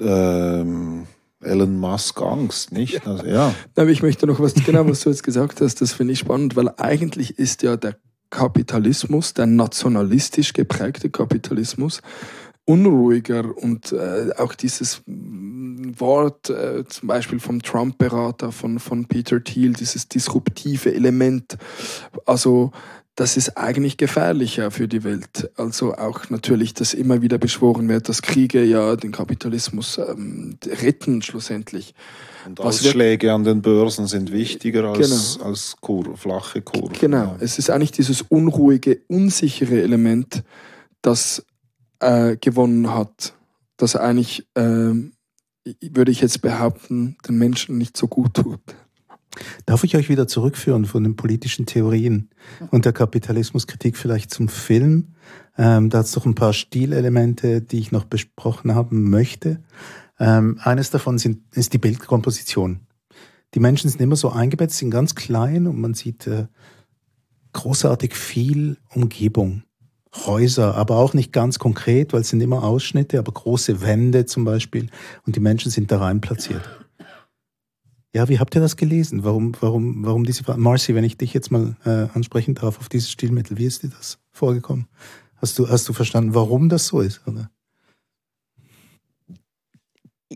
ähm, 0.00 1.06
Elon 1.40 1.78
Musk 1.78 2.20
Angst, 2.22 2.72
nicht? 2.72 3.06
Also, 3.06 3.26
ja. 3.26 3.54
Aber 3.76 3.88
ich 3.88 4.02
möchte 4.02 4.26
noch 4.26 4.40
was, 4.40 4.54
genau 4.54 4.86
was 4.88 5.00
du 5.00 5.10
jetzt 5.10 5.22
gesagt 5.22 5.60
hast, 5.60 5.80
das 5.80 5.92
finde 5.92 6.12
ich 6.14 6.18
spannend, 6.18 6.56
weil 6.56 6.70
eigentlich 6.76 7.38
ist 7.38 7.62
ja 7.62 7.76
der 7.76 7.96
Kapitalismus, 8.30 9.34
der 9.34 9.46
nationalistisch 9.46 10.52
geprägte 10.52 11.10
Kapitalismus, 11.10 12.02
unruhiger 12.64 13.56
und 13.56 13.92
äh, 13.92 14.30
auch 14.36 14.54
dieses 14.54 15.02
Wort 15.06 16.50
äh, 16.50 16.84
zum 16.88 17.06
Beispiel 17.06 17.38
vom 17.38 17.62
Trump-Berater 17.62 18.50
von, 18.50 18.80
von 18.80 19.06
Peter 19.06 19.42
Thiel, 19.42 19.72
dieses 19.72 20.08
disruptive 20.08 20.92
Element, 20.92 21.56
also 22.24 22.72
das 23.16 23.38
ist 23.38 23.56
eigentlich 23.56 23.96
gefährlicher 23.96 24.70
für 24.70 24.88
die 24.88 25.02
Welt. 25.02 25.50
Also 25.56 25.94
auch 25.94 26.28
natürlich, 26.28 26.74
dass 26.74 26.92
immer 26.92 27.22
wieder 27.22 27.38
beschworen 27.38 27.88
wird, 27.88 28.10
dass 28.10 28.20
Kriege 28.20 28.62
ja 28.62 28.94
den 28.94 29.10
Kapitalismus 29.10 29.96
ähm, 29.96 30.58
retten 30.66 31.22
schlussendlich. 31.22 31.94
Und 32.46 32.60
Ausschläge 32.60 33.32
an 33.32 33.42
den 33.42 33.62
Börsen 33.62 34.06
sind 34.06 34.32
wichtiger 34.32 34.84
als, 34.84 35.38
genau. 35.38 35.48
als 35.48 35.76
Kur 35.80 36.16
flache 36.16 36.60
Kurven. 36.60 36.96
Genau, 37.00 37.24
ja. 37.24 37.36
es 37.40 37.58
ist 37.58 37.70
eigentlich 37.70 37.92
dieses 37.92 38.20
unruhige, 38.20 39.00
unsichere 39.08 39.80
Element, 39.80 40.44
das 41.00 41.44
äh, 42.00 42.36
gewonnen 42.36 42.92
hat, 42.92 43.32
das 43.78 43.96
eigentlich, 43.96 44.46
äh, 44.54 44.92
würde 45.80 46.12
ich 46.12 46.20
jetzt 46.20 46.42
behaupten, 46.42 47.16
den 47.26 47.38
Menschen 47.38 47.78
nicht 47.78 47.96
so 47.96 48.08
gut 48.08 48.34
tut. 48.34 48.60
Darf 49.66 49.84
ich 49.84 49.96
euch 49.96 50.08
wieder 50.08 50.26
zurückführen 50.26 50.84
von 50.84 51.04
den 51.04 51.16
politischen 51.16 51.66
Theorien 51.66 52.30
und 52.70 52.84
der 52.84 52.92
Kapitalismuskritik 52.92 53.96
vielleicht 53.96 54.30
zum 54.30 54.48
Film? 54.48 55.14
Ähm, 55.58 55.90
da 55.90 55.98
hat 55.98 56.06
es 56.06 56.12
doch 56.12 56.26
ein 56.26 56.34
paar 56.34 56.52
Stilelemente, 56.52 57.60
die 57.60 57.78
ich 57.78 57.92
noch 57.92 58.04
besprochen 58.04 58.74
haben 58.74 59.10
möchte. 59.10 59.62
Ähm, 60.18 60.58
eines 60.62 60.90
davon 60.90 61.18
sind, 61.18 61.42
ist 61.54 61.72
die 61.72 61.78
Bildkomposition. 61.78 62.80
Die 63.54 63.60
Menschen 63.60 63.90
sind 63.90 64.00
immer 64.00 64.16
so 64.16 64.30
eingebettet, 64.30 64.74
sind 64.74 64.90
ganz 64.90 65.14
klein 65.14 65.66
und 65.66 65.80
man 65.80 65.94
sieht 65.94 66.26
äh, 66.26 66.46
großartig 67.52 68.14
viel 68.14 68.76
Umgebung. 68.94 69.62
Häuser, 70.24 70.74
aber 70.76 70.96
auch 70.96 71.12
nicht 71.12 71.32
ganz 71.32 71.58
konkret, 71.58 72.12
weil 72.12 72.22
es 72.22 72.30
sind 72.30 72.40
immer 72.40 72.64
Ausschnitte, 72.64 73.18
aber 73.18 73.32
große 73.32 73.82
Wände 73.82 74.24
zum 74.24 74.44
Beispiel 74.44 74.88
und 75.26 75.36
die 75.36 75.40
Menschen 75.40 75.70
sind 75.70 75.90
da 75.90 75.98
rein 75.98 76.22
platziert. 76.22 76.62
Ja, 78.16 78.30
wie 78.30 78.38
habt 78.38 78.54
ihr 78.54 78.62
das 78.62 78.78
gelesen? 78.78 79.24
Warum, 79.24 79.52
warum, 79.60 80.02
warum 80.06 80.24
diese 80.24 80.42
Frage? 80.42 80.58
Marcy, 80.58 80.94
wenn 80.94 81.04
ich 81.04 81.18
dich 81.18 81.34
jetzt 81.34 81.50
mal 81.50 81.76
äh, 81.84 82.06
ansprechen 82.14 82.54
darf 82.54 82.78
auf 82.78 82.88
dieses 82.88 83.10
Stilmittel, 83.10 83.58
wie 83.58 83.66
ist 83.66 83.82
dir 83.82 83.90
das 83.90 84.16
vorgekommen? 84.32 84.86
Hast 85.36 85.58
du, 85.58 85.68
hast 85.68 85.86
du 85.86 85.92
verstanden, 85.92 86.34
warum 86.34 86.70
das 86.70 86.86
so 86.86 87.02
ist? 87.02 87.20
Oder? 87.26 87.50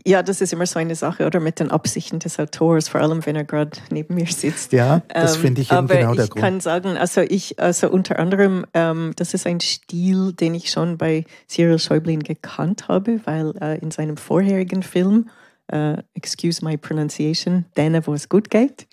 Ja, 0.05 0.21
das 0.21 0.41
ist 0.41 0.53
immer 0.53 0.67
so 0.67 0.77
eine 0.77 0.93
Sache, 0.93 1.25
oder 1.25 1.39
mit 1.39 1.59
den 1.59 1.71
Absichten 1.71 2.19
des 2.19 2.39
Autors, 2.39 2.87
vor 2.87 3.01
allem 3.01 3.25
wenn 3.25 3.35
er 3.35 3.45
gerade 3.45 3.71
neben 3.89 4.13
mir 4.13 4.27
sitzt. 4.27 4.73
Ja, 4.73 5.01
das 5.09 5.37
ähm, 5.37 5.41
finde 5.41 5.61
ich 5.61 5.71
eben 5.71 5.79
aber 5.79 5.95
genau 5.95 6.13
der 6.13 6.27
Grund. 6.27 6.35
Ich 6.35 6.41
kann 6.41 6.59
sagen, 6.59 6.97
also 6.97 7.21
ich, 7.21 7.59
also 7.59 7.89
unter 7.89 8.19
anderem, 8.19 8.63
ähm, 8.75 9.13
das 9.15 9.33
ist 9.33 9.47
ein 9.47 9.59
Stil, 9.59 10.33
den 10.33 10.53
ich 10.53 10.69
schon 10.69 10.99
bei 10.99 11.25
Cyril 11.47 11.79
Schäublin 11.79 12.21
gekannt 12.21 12.89
habe, 12.89 13.21
weil 13.25 13.55
äh, 13.59 13.79
in 13.79 13.89
seinem 13.89 14.17
vorherigen 14.17 14.83
Film, 14.83 15.31
äh, 15.71 16.03
excuse 16.13 16.63
my 16.63 16.77
pronunciation, 16.77 17.65
Dana, 17.75 18.05
wo 18.05 18.13
es 18.13 18.29
gut 18.29 18.49
geht, 18.49 18.87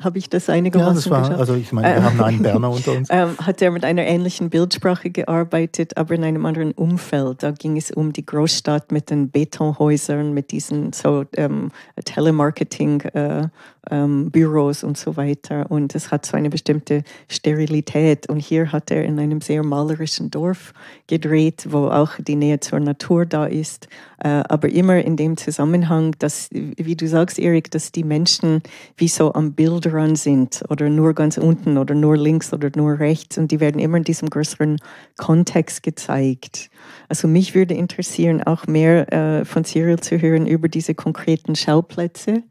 habe 0.00 0.18
ich 0.18 0.28
das 0.28 0.48
einigermaßen 0.48 0.90
Ja, 0.90 0.94
das 0.94 1.10
war, 1.10 1.20
geschafft? 1.22 1.40
also 1.40 1.54
ich 1.54 1.72
meine, 1.72 1.88
wir 1.88 1.96
ähm, 1.96 2.04
haben 2.04 2.22
einen 2.22 2.42
Berner 2.42 2.70
unter 2.72 2.92
uns. 2.92 3.08
Ähm, 3.10 3.36
hat 3.38 3.60
er 3.60 3.70
mit 3.70 3.84
einer 3.84 4.06
ähnlichen 4.06 4.48
Bildsprache 4.48 5.10
gearbeitet, 5.10 5.96
aber 5.96 6.14
in 6.14 6.24
einem 6.24 6.46
anderen 6.46 6.72
Umfeld. 6.72 7.42
Da 7.42 7.50
ging 7.50 7.76
es 7.76 7.90
um 7.90 8.12
die 8.12 8.24
Großstadt 8.24 8.92
mit 8.92 9.10
den 9.10 9.30
Betonhäusern, 9.30 10.32
mit 10.32 10.52
diesen 10.52 10.92
so 10.92 11.24
ähm, 11.36 11.70
Telemarketing 12.04 13.00
äh, 13.00 13.48
ähm, 13.90 14.30
Büros 14.30 14.84
und 14.84 14.96
so 14.96 15.16
weiter. 15.16 15.70
Und 15.70 15.94
es 15.94 16.10
hat 16.10 16.26
so 16.26 16.36
eine 16.36 16.50
bestimmte 16.50 17.02
Sterilität. 17.28 18.28
Und 18.28 18.40
hier 18.40 18.72
hat 18.72 18.90
er 18.90 19.04
in 19.04 19.18
einem 19.18 19.40
sehr 19.40 19.62
malerischen 19.62 20.30
Dorf 20.30 20.72
gedreht, 21.06 21.66
wo 21.70 21.88
auch 21.88 22.12
die 22.18 22.36
Nähe 22.36 22.60
zur 22.60 22.80
Natur 22.80 23.26
da 23.26 23.46
ist. 23.46 23.88
Äh, 24.18 24.42
aber 24.48 24.68
immer 24.68 24.98
in 24.98 25.16
dem 25.16 25.36
Zusammenhang, 25.36 26.14
dass, 26.18 26.48
wie 26.50 26.96
du 26.96 27.06
sagst, 27.06 27.38
Erik, 27.38 27.70
dass 27.70 27.92
die 27.92 28.04
Menschen 28.04 28.62
wie 28.96 29.08
so 29.08 29.32
am 29.34 29.52
Bildrand 29.52 30.18
sind 30.18 30.64
oder 30.68 30.88
nur 30.88 31.14
ganz 31.14 31.38
unten 31.38 31.78
oder 31.78 31.94
nur 31.94 32.16
links 32.16 32.52
oder 32.52 32.70
nur 32.74 32.98
rechts. 32.98 33.38
Und 33.38 33.52
die 33.52 33.60
werden 33.60 33.80
immer 33.80 33.98
in 33.98 34.04
diesem 34.04 34.28
größeren 34.28 34.78
Kontext 35.16 35.82
gezeigt. 35.82 36.70
Also 37.08 37.28
mich 37.28 37.54
würde 37.54 37.74
interessieren, 37.74 38.42
auch 38.42 38.66
mehr 38.66 39.12
äh, 39.12 39.44
von 39.44 39.64
Cyril 39.64 40.00
zu 40.00 40.20
hören 40.20 40.46
über 40.46 40.68
diese 40.68 40.94
konkreten 40.94 41.54
Schauplätze 41.54 42.42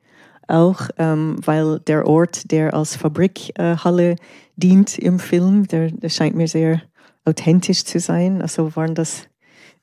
auch, 0.48 0.90
ähm, 0.98 1.38
weil 1.44 1.80
der 1.80 2.08
Ort, 2.08 2.52
der 2.52 2.74
als 2.74 2.96
Fabrikhalle 2.96 4.12
äh, 4.12 4.16
dient 4.56 4.98
im 4.98 5.20
Film, 5.20 5.68
der, 5.68 5.92
der, 5.92 6.10
scheint 6.10 6.36
mir 6.36 6.48
sehr 6.48 6.82
authentisch 7.26 7.84
zu 7.84 8.00
sein. 8.00 8.42
Also 8.42 8.76
waren 8.76 8.96
das 8.96 9.28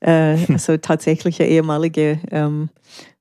äh, 0.01 0.37
also 0.51 0.77
tatsächliche 0.77 1.43
ehemalige 1.43 2.19
ähm, 2.31 2.69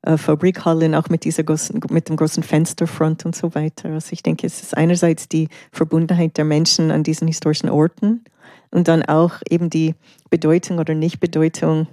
äh, 0.03 0.17
Fabrikhallen, 0.17 0.95
auch 0.95 1.09
mit, 1.09 1.25
dieser 1.25 1.45
großen, 1.45 1.81
mit 1.91 2.09
dem 2.09 2.17
großen 2.17 2.43
Fensterfront 2.43 3.25
und 3.25 3.37
so 3.37 3.55
weiter. 3.55 3.91
Also 3.91 4.13
ich 4.13 4.23
denke, 4.23 4.47
es 4.47 4.63
ist 4.63 4.77
einerseits 4.77 5.29
die 5.29 5.49
Verbundenheit 5.73 6.37
der 6.37 6.45
Menschen 6.45 6.91
an 6.91 7.03
diesen 7.03 7.29
historischen 7.29 7.69
Orten 7.69 8.25
und 8.71 8.89
dann 8.89 9.03
auch 9.03 9.35
eben 9.49 9.71
die 9.71 9.95
Bedeutung 10.31 10.79
oder 10.79 10.95
Nichtbedeutung 10.95 11.87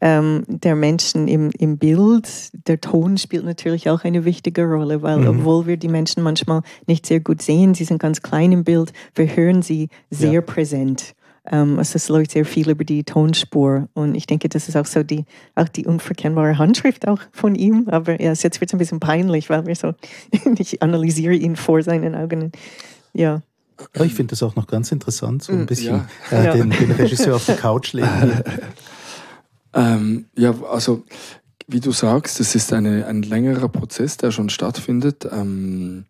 ähm, 0.00 0.44
der 0.48 0.74
Menschen 0.74 1.28
im, 1.28 1.50
im 1.58 1.78
Bild. 1.78 2.28
Der 2.66 2.80
Ton 2.80 3.18
spielt 3.18 3.44
natürlich 3.44 3.88
auch 3.90 4.04
eine 4.04 4.24
wichtige 4.24 4.64
Rolle, 4.64 5.02
weil 5.02 5.18
mhm. 5.18 5.28
obwohl 5.28 5.66
wir 5.66 5.76
die 5.76 5.88
Menschen 5.88 6.22
manchmal 6.22 6.62
nicht 6.86 7.06
sehr 7.06 7.20
gut 7.20 7.42
sehen, 7.42 7.74
sie 7.74 7.84
sind 7.84 7.98
ganz 7.98 8.22
klein 8.22 8.52
im 8.52 8.64
Bild, 8.64 8.92
wir 9.14 9.34
hören 9.36 9.62
sie 9.62 9.88
sehr 10.10 10.32
ja. 10.32 10.40
präsent. 10.40 11.14
Ähm, 11.50 11.78
also 11.78 11.96
es 11.96 12.08
läuft 12.08 12.30
sehr 12.30 12.44
viel 12.44 12.70
über 12.70 12.84
die 12.84 13.04
Tonspur 13.04 13.88
und 13.92 14.14
ich 14.14 14.26
denke, 14.26 14.48
das 14.48 14.68
ist 14.68 14.76
auch 14.76 14.86
so 14.86 15.02
die, 15.02 15.24
auch 15.54 15.68
die 15.68 15.86
unverkennbare 15.86 16.58
Handschrift 16.58 17.06
auch 17.06 17.20
von 17.32 17.54
ihm. 17.54 17.88
Aber 17.88 18.20
ja, 18.20 18.32
jetzt 18.32 18.60
wird 18.60 18.70
es 18.70 18.72
ein 18.72 18.78
bisschen 18.78 19.00
peinlich, 19.00 19.50
weil 19.50 19.66
wir 19.66 19.76
so, 19.76 19.94
ich 20.58 20.82
analysiere 20.82 21.34
ihn 21.34 21.56
vor 21.56 21.82
seinen 21.82 22.14
Augen. 22.14 22.52
Ja. 23.12 23.42
Ja, 23.96 24.04
ich 24.04 24.14
finde 24.14 24.30
das 24.30 24.42
auch 24.42 24.54
noch 24.54 24.68
ganz 24.68 24.92
interessant, 24.92 25.42
so 25.42 25.52
ein 25.52 25.64
mm, 25.64 25.66
bisschen 25.66 26.04
ja. 26.30 26.44
Äh, 26.44 26.58
den, 26.58 26.70
den, 26.70 26.92
Regisseur 26.92 27.34
auf 27.34 27.44
die 27.44 27.54
Couch 27.54 27.92
legen. 27.92 28.08
Ähm, 29.74 30.26
ja, 30.36 30.54
also 30.62 31.04
wie 31.66 31.80
du 31.80 31.92
sagst, 31.92 32.40
es 32.40 32.54
ist 32.54 32.72
eine, 32.72 33.06
ein 33.06 33.22
längerer 33.22 33.68
Prozess, 33.68 34.16
der 34.16 34.30
schon 34.30 34.48
stattfindet. 34.48 35.26
Ähm, 35.30 36.06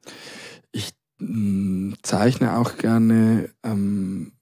ich 0.72 0.92
mh, 1.18 1.90
mm, 1.90 1.94
zeichne 2.02 2.56
auch 2.58 2.76
gerne 2.76 3.50
ähm, 3.62 4.32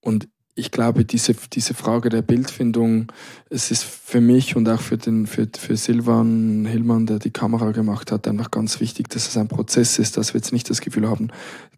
und 0.00 0.28
ich 0.58 0.70
glaube, 0.70 1.04
diese, 1.04 1.34
diese 1.52 1.74
Frage 1.74 2.08
der 2.08 2.22
Bildfindung, 2.22 3.12
es 3.50 3.70
ist 3.70 3.84
für 3.84 4.22
mich 4.22 4.56
und 4.56 4.66
auch 4.70 4.80
für, 4.80 4.96
den, 4.96 5.26
für, 5.26 5.46
für 5.56 5.76
Silvan 5.76 6.64
Hillmann, 6.64 7.04
der 7.04 7.18
die 7.18 7.30
Kamera 7.30 7.72
gemacht 7.72 8.10
hat, 8.10 8.26
einfach 8.26 8.50
ganz 8.50 8.80
wichtig, 8.80 9.10
dass 9.10 9.28
es 9.28 9.36
ein 9.36 9.48
Prozess 9.48 9.98
ist, 9.98 10.16
dass 10.16 10.32
wir 10.32 10.38
jetzt 10.38 10.54
nicht 10.54 10.70
das 10.70 10.80
Gefühl 10.80 11.08
haben, 11.08 11.28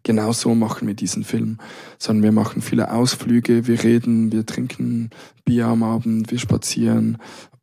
genau 0.03 0.31
so 0.31 0.55
machen 0.55 0.87
wir 0.87 0.95
diesen 0.95 1.25
Film, 1.25 1.57
sondern 1.97 2.23
wir 2.23 2.31
machen 2.31 2.61
viele 2.61 2.91
Ausflüge, 2.91 3.67
wir 3.67 3.83
reden, 3.83 4.31
wir 4.31 4.45
trinken 4.45 5.09
Bier 5.43 5.67
am 5.67 5.83
Abend, 5.83 6.31
wir 6.31 6.39
spazieren 6.39 7.17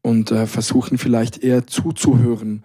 und 0.06 0.30
äh, 0.30 0.46
versuchen 0.46 0.98
vielleicht 0.98 1.42
eher 1.42 1.66
zuzuhören, 1.66 2.62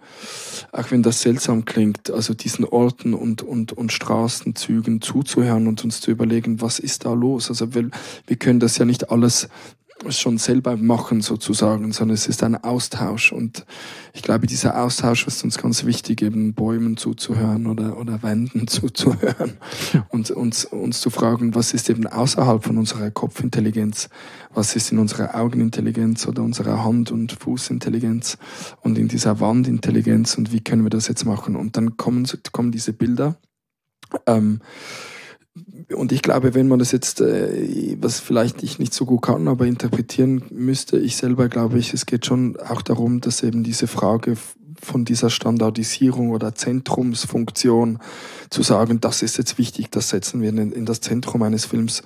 auch 0.70 0.92
wenn 0.92 1.02
das 1.02 1.22
seltsam 1.22 1.64
klingt, 1.64 2.08
also 2.08 2.34
diesen 2.34 2.64
Orten 2.64 3.14
und, 3.14 3.42
und, 3.42 3.72
und 3.72 3.92
Straßenzügen 3.92 5.00
zuzuhören 5.00 5.66
und 5.66 5.82
uns 5.82 6.00
zu 6.00 6.12
überlegen, 6.12 6.60
was 6.60 6.78
ist 6.78 7.04
da 7.04 7.12
los? 7.12 7.48
Also 7.48 7.74
wir, 7.74 7.90
wir 8.28 8.36
können 8.36 8.60
das 8.60 8.78
ja 8.78 8.84
nicht 8.84 9.10
alles 9.10 9.48
schon 10.10 10.38
selber 10.38 10.76
machen 10.76 11.20
sozusagen, 11.20 11.92
sondern 11.92 12.14
es 12.14 12.26
ist 12.26 12.42
ein 12.42 12.62
Austausch. 12.62 13.32
Und 13.32 13.64
ich 14.12 14.22
glaube, 14.22 14.46
dieser 14.46 14.82
Austausch 14.82 15.26
ist 15.26 15.44
uns 15.44 15.58
ganz 15.58 15.84
wichtig, 15.84 16.22
eben 16.22 16.54
Bäumen 16.54 16.96
zuzuhören 16.96 17.66
oder, 17.66 17.98
oder 17.98 18.22
Wänden 18.22 18.66
zuzuhören 18.68 19.58
und 20.08 20.30
uns, 20.30 20.64
uns 20.64 21.00
zu 21.00 21.10
fragen, 21.10 21.54
was 21.54 21.72
ist 21.72 21.88
eben 21.90 22.06
außerhalb 22.06 22.64
von 22.64 22.78
unserer 22.78 23.10
Kopfintelligenz, 23.10 24.08
was 24.52 24.76
ist 24.76 24.92
in 24.92 24.98
unserer 24.98 25.34
Augenintelligenz 25.34 26.26
oder 26.26 26.42
unserer 26.42 26.84
Hand- 26.84 27.10
und 27.10 27.32
Fußintelligenz 27.32 28.38
und 28.80 28.98
in 28.98 29.08
dieser 29.08 29.40
Wandintelligenz 29.40 30.36
und 30.36 30.52
wie 30.52 30.60
können 30.60 30.84
wir 30.84 30.90
das 30.90 31.08
jetzt 31.08 31.24
machen. 31.24 31.56
Und 31.56 31.76
dann 31.76 31.96
kommen, 31.96 32.26
kommen 32.52 32.72
diese 32.72 32.92
Bilder. 32.92 33.36
Ähm, 34.26 34.60
und 35.94 36.12
ich 36.12 36.22
glaube, 36.22 36.54
wenn 36.54 36.68
man 36.68 36.78
das 36.78 36.92
jetzt, 36.92 37.20
äh, 37.20 37.96
was 38.00 38.20
vielleicht 38.20 38.62
ich 38.62 38.78
nicht 38.78 38.94
so 38.94 39.04
gut 39.04 39.22
kann, 39.22 39.48
aber 39.48 39.66
interpretieren 39.66 40.44
müsste, 40.50 40.98
ich 40.98 41.16
selber 41.16 41.48
glaube 41.48 41.78
ich, 41.78 41.92
es 41.92 42.06
geht 42.06 42.24
schon 42.24 42.56
auch 42.56 42.82
darum, 42.82 43.20
dass 43.20 43.42
eben 43.42 43.62
diese 43.62 43.86
Frage 43.86 44.36
von 44.80 45.04
dieser 45.04 45.30
Standardisierung 45.30 46.30
oder 46.30 46.54
Zentrumsfunktion 46.54 47.98
zu 48.50 48.62
sagen, 48.62 49.00
das 49.00 49.22
ist 49.22 49.36
jetzt 49.38 49.58
wichtig, 49.58 49.90
das 49.90 50.08
setzen 50.08 50.40
wir 50.40 50.50
in 50.50 50.86
das 50.86 51.00
Zentrum 51.00 51.42
eines 51.42 51.66
Films, 51.66 52.02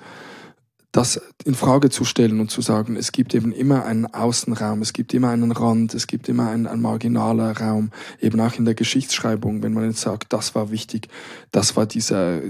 das 0.91 1.21
in 1.43 1.53
Frage 1.53 1.89
zu 1.89 2.05
stellen 2.05 2.39
und 2.39 2.49
zu 2.49 2.61
sagen, 2.61 2.95
es 2.95 3.11
gibt 3.11 3.35
eben 3.35 3.51
immer 3.51 3.85
einen 3.85 4.05
Außenraum, 4.05 4.81
es 4.81 4.93
gibt 4.93 5.13
immer 5.13 5.29
einen 5.29 5.51
Rand, 5.51 5.93
es 5.93 6.07
gibt 6.07 6.29
immer 6.29 6.49
einen, 6.49 6.65
einen 6.65 6.81
marginaler 6.81 7.57
Raum, 7.57 7.91
eben 8.21 8.39
auch 8.39 8.55
in 8.55 8.65
der 8.65 8.73
Geschichtsschreibung, 8.73 9.61
wenn 9.63 9.73
man 9.73 9.85
jetzt 9.85 10.01
sagt, 10.01 10.31
das 10.33 10.55
war 10.55 10.71
wichtig, 10.71 11.09
das 11.51 11.75
war 11.75 11.85
dieser, 11.85 12.41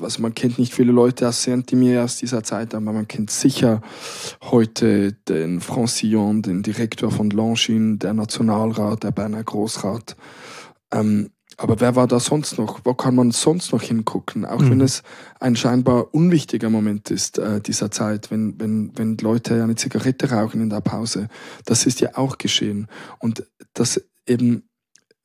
also 0.00 0.22
man 0.22 0.34
kennt 0.34 0.58
nicht 0.58 0.72
viele 0.72 0.92
Leute 0.92 1.28
aus 1.28 1.42
Saint-Imier 1.42 2.04
aus 2.04 2.16
dieser 2.16 2.44
Zeit, 2.44 2.74
aber 2.74 2.92
man 2.92 3.08
kennt 3.08 3.30
sicher 3.30 3.82
heute 4.44 5.12
den 5.12 5.60
Francillon, 5.60 6.42
den 6.42 6.62
Direktor 6.62 7.10
von 7.10 7.30
Longines, 7.30 7.98
der 7.98 8.14
Nationalrat, 8.14 9.02
der 9.02 9.10
Berner 9.10 9.42
Großrat. 9.42 10.16
Ähm, 10.92 11.30
aber 11.58 11.80
wer 11.80 11.96
war 11.96 12.06
da 12.06 12.20
sonst 12.20 12.56
noch? 12.56 12.80
Wo 12.84 12.94
kann 12.94 13.16
man 13.16 13.32
sonst 13.32 13.72
noch 13.72 13.82
hingucken? 13.82 14.46
Auch 14.46 14.60
mhm. 14.60 14.70
wenn 14.70 14.80
es 14.80 15.02
ein 15.40 15.56
scheinbar 15.56 16.14
unwichtiger 16.14 16.70
Moment 16.70 17.10
ist 17.10 17.38
äh, 17.38 17.60
dieser 17.60 17.90
Zeit, 17.90 18.30
wenn, 18.30 18.58
wenn, 18.60 18.92
wenn 18.96 19.16
Leute 19.18 19.62
eine 19.62 19.74
Zigarette 19.74 20.30
rauchen 20.30 20.62
in 20.62 20.70
der 20.70 20.80
Pause. 20.80 21.28
Das 21.64 21.84
ist 21.84 22.00
ja 22.00 22.10
auch 22.14 22.38
geschehen. 22.38 22.86
Und 23.18 23.44
das 23.74 24.00
eben 24.24 24.62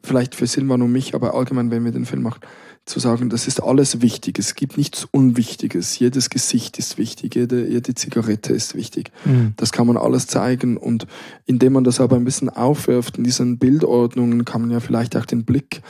vielleicht 0.01 0.33
für 0.33 0.47
Silvan 0.47 0.81
und 0.81 0.91
mich, 0.91 1.13
aber 1.13 1.35
allgemein, 1.35 1.69
wenn 1.69 1.85
wir 1.85 1.91
den 1.91 2.05
Film 2.05 2.23
machen, 2.23 2.41
zu 2.85 2.99
sagen, 2.99 3.29
das 3.29 3.47
ist 3.47 3.63
alles 3.63 4.01
wichtig. 4.01 4.37
Es 4.39 4.55
gibt 4.55 4.77
nichts 4.77 5.07
Unwichtiges. 5.09 5.97
Jedes 5.99 6.29
Gesicht 6.29 6.77
ist 6.79 6.97
wichtig. 6.97 7.35
Jede, 7.35 7.65
jede 7.65 7.95
Zigarette 7.95 8.51
ist 8.51 8.75
wichtig. 8.75 9.11
Mhm. 9.23 9.53
Das 9.55 9.71
kann 9.71 9.87
man 9.87 9.95
alles 9.95 10.27
zeigen. 10.27 10.75
Und 10.75 11.07
indem 11.45 11.73
man 11.73 11.85
das 11.85 12.01
aber 12.01 12.17
ein 12.17 12.25
bisschen 12.25 12.49
aufwirft 12.49 13.17
in 13.17 13.23
diesen 13.23 13.57
Bildordnungen, 13.57 14.43
kann 14.43 14.61
man 14.61 14.71
ja 14.71 14.81
vielleicht 14.81 15.15
auch 15.15 15.25
den 15.25 15.45
Blick 15.45 15.81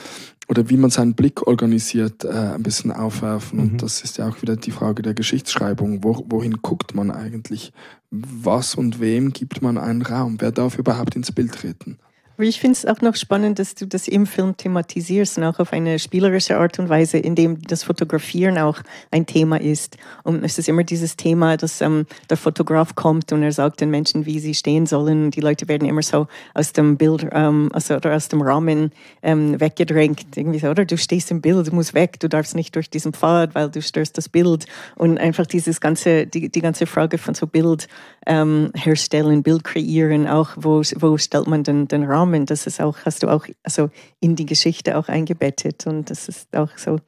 oder 0.48 0.68
wie 0.68 0.76
man 0.76 0.90
seinen 0.90 1.14
Blick 1.14 1.46
organisiert, 1.46 2.24
äh, 2.24 2.28
ein 2.28 2.62
bisschen 2.62 2.92
aufwerfen. 2.92 3.58
Mhm. 3.58 3.64
Und 3.64 3.82
das 3.82 4.02
ist 4.02 4.18
ja 4.18 4.28
auch 4.28 4.42
wieder 4.42 4.56
die 4.56 4.70
Frage 4.70 5.02
der 5.02 5.14
Geschichtsschreibung. 5.14 6.04
Wo, 6.04 6.24
wohin 6.28 6.58
guckt 6.62 6.94
man 6.94 7.10
eigentlich? 7.10 7.72
Was 8.10 8.74
und 8.74 9.00
wem 9.00 9.32
gibt 9.32 9.62
man 9.62 9.78
einen 9.78 10.02
Raum? 10.02 10.36
Wer 10.40 10.52
darf 10.52 10.78
überhaupt 10.78 11.16
ins 11.16 11.32
Bild 11.32 11.52
treten? 11.52 11.98
Ich 12.36 12.58
finde 12.58 12.72
es 12.72 12.84
auch 12.84 13.00
noch 13.00 13.14
spannend, 13.14 13.60
dass 13.60 13.76
du 13.76 13.86
das 13.86 14.08
im 14.08 14.26
Film 14.26 14.56
thematisierst 14.56 15.38
auch 15.38 15.60
auf 15.60 15.72
eine 15.72 16.00
spielerische 16.00 16.58
Art 16.58 16.80
und 16.80 16.88
Weise, 16.88 17.16
indem 17.18 17.62
das 17.62 17.84
Fotografieren 17.84 18.58
auch 18.58 18.80
ein 19.12 19.24
Thema 19.24 19.60
ist. 19.60 19.98
Und 20.24 20.42
es 20.42 20.58
ist 20.58 20.68
immer 20.68 20.82
dieses 20.82 21.16
Thema, 21.16 21.56
dass 21.56 21.80
ähm, 21.80 22.06
der 22.28 22.36
Fotograf 22.36 22.96
kommt 22.96 23.32
und 23.32 23.44
er 23.44 23.52
sagt 23.52 23.80
den 23.80 23.90
Menschen, 23.90 24.26
wie 24.26 24.40
sie 24.40 24.54
stehen 24.54 24.86
sollen. 24.86 25.30
Die 25.30 25.40
Leute 25.40 25.68
werden 25.68 25.88
immer 25.88 26.02
so 26.02 26.26
aus 26.54 26.72
dem 26.72 26.96
Bild 26.96 27.24
ähm, 27.30 27.70
also, 27.72 27.94
oder 27.94 28.16
aus 28.16 28.26
dem 28.26 28.42
Rahmen 28.42 28.90
ähm, 29.22 29.60
weggedrängt. 29.60 30.36
Irgendwie 30.36 30.58
so, 30.58 30.70
oder 30.70 30.84
du 30.84 30.98
stehst 30.98 31.30
im 31.30 31.40
Bild, 31.40 31.68
du 31.68 31.72
musst 31.72 31.94
weg, 31.94 32.18
du 32.18 32.28
darfst 32.28 32.56
nicht 32.56 32.74
durch 32.74 32.90
diesen 32.90 33.12
Pfad, 33.12 33.54
weil 33.54 33.70
du 33.70 33.80
störst 33.80 34.18
das 34.18 34.28
Bild. 34.28 34.66
Und 34.96 35.18
einfach 35.18 35.46
dieses 35.46 35.80
ganze, 35.80 36.26
die, 36.26 36.48
die 36.48 36.60
ganze 36.60 36.86
Frage 36.86 37.16
von 37.18 37.34
so 37.34 37.46
Bild 37.46 37.86
ähm, 38.26 38.72
herstellen, 38.74 39.44
Bild 39.44 39.62
kreieren, 39.62 40.26
auch 40.26 40.50
wo, 40.56 40.82
wo 40.96 41.16
stellt 41.16 41.46
man 41.46 41.62
den, 41.62 41.86
den 41.86 42.02
Rahmen 42.02 42.23
Rahmen. 42.24 42.46
Das 42.46 42.66
ist 42.66 42.80
auch, 42.80 42.96
hast 43.04 43.22
du 43.22 43.28
auch 43.28 43.46
also 43.62 43.90
in 44.20 44.36
die 44.36 44.46
Geschichte 44.46 44.96
auch 44.96 45.08
eingebettet 45.08 45.86
und 45.86 46.10
das 46.10 46.28
ist 46.28 46.56
auch 46.56 46.76
so, 46.76 46.98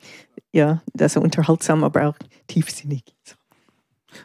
ja, 0.53 0.83
also 0.99 1.21
unterhaltsam, 1.21 1.85
aber 1.85 2.09
auch 2.09 2.17
tiefsinnig. 2.47 3.03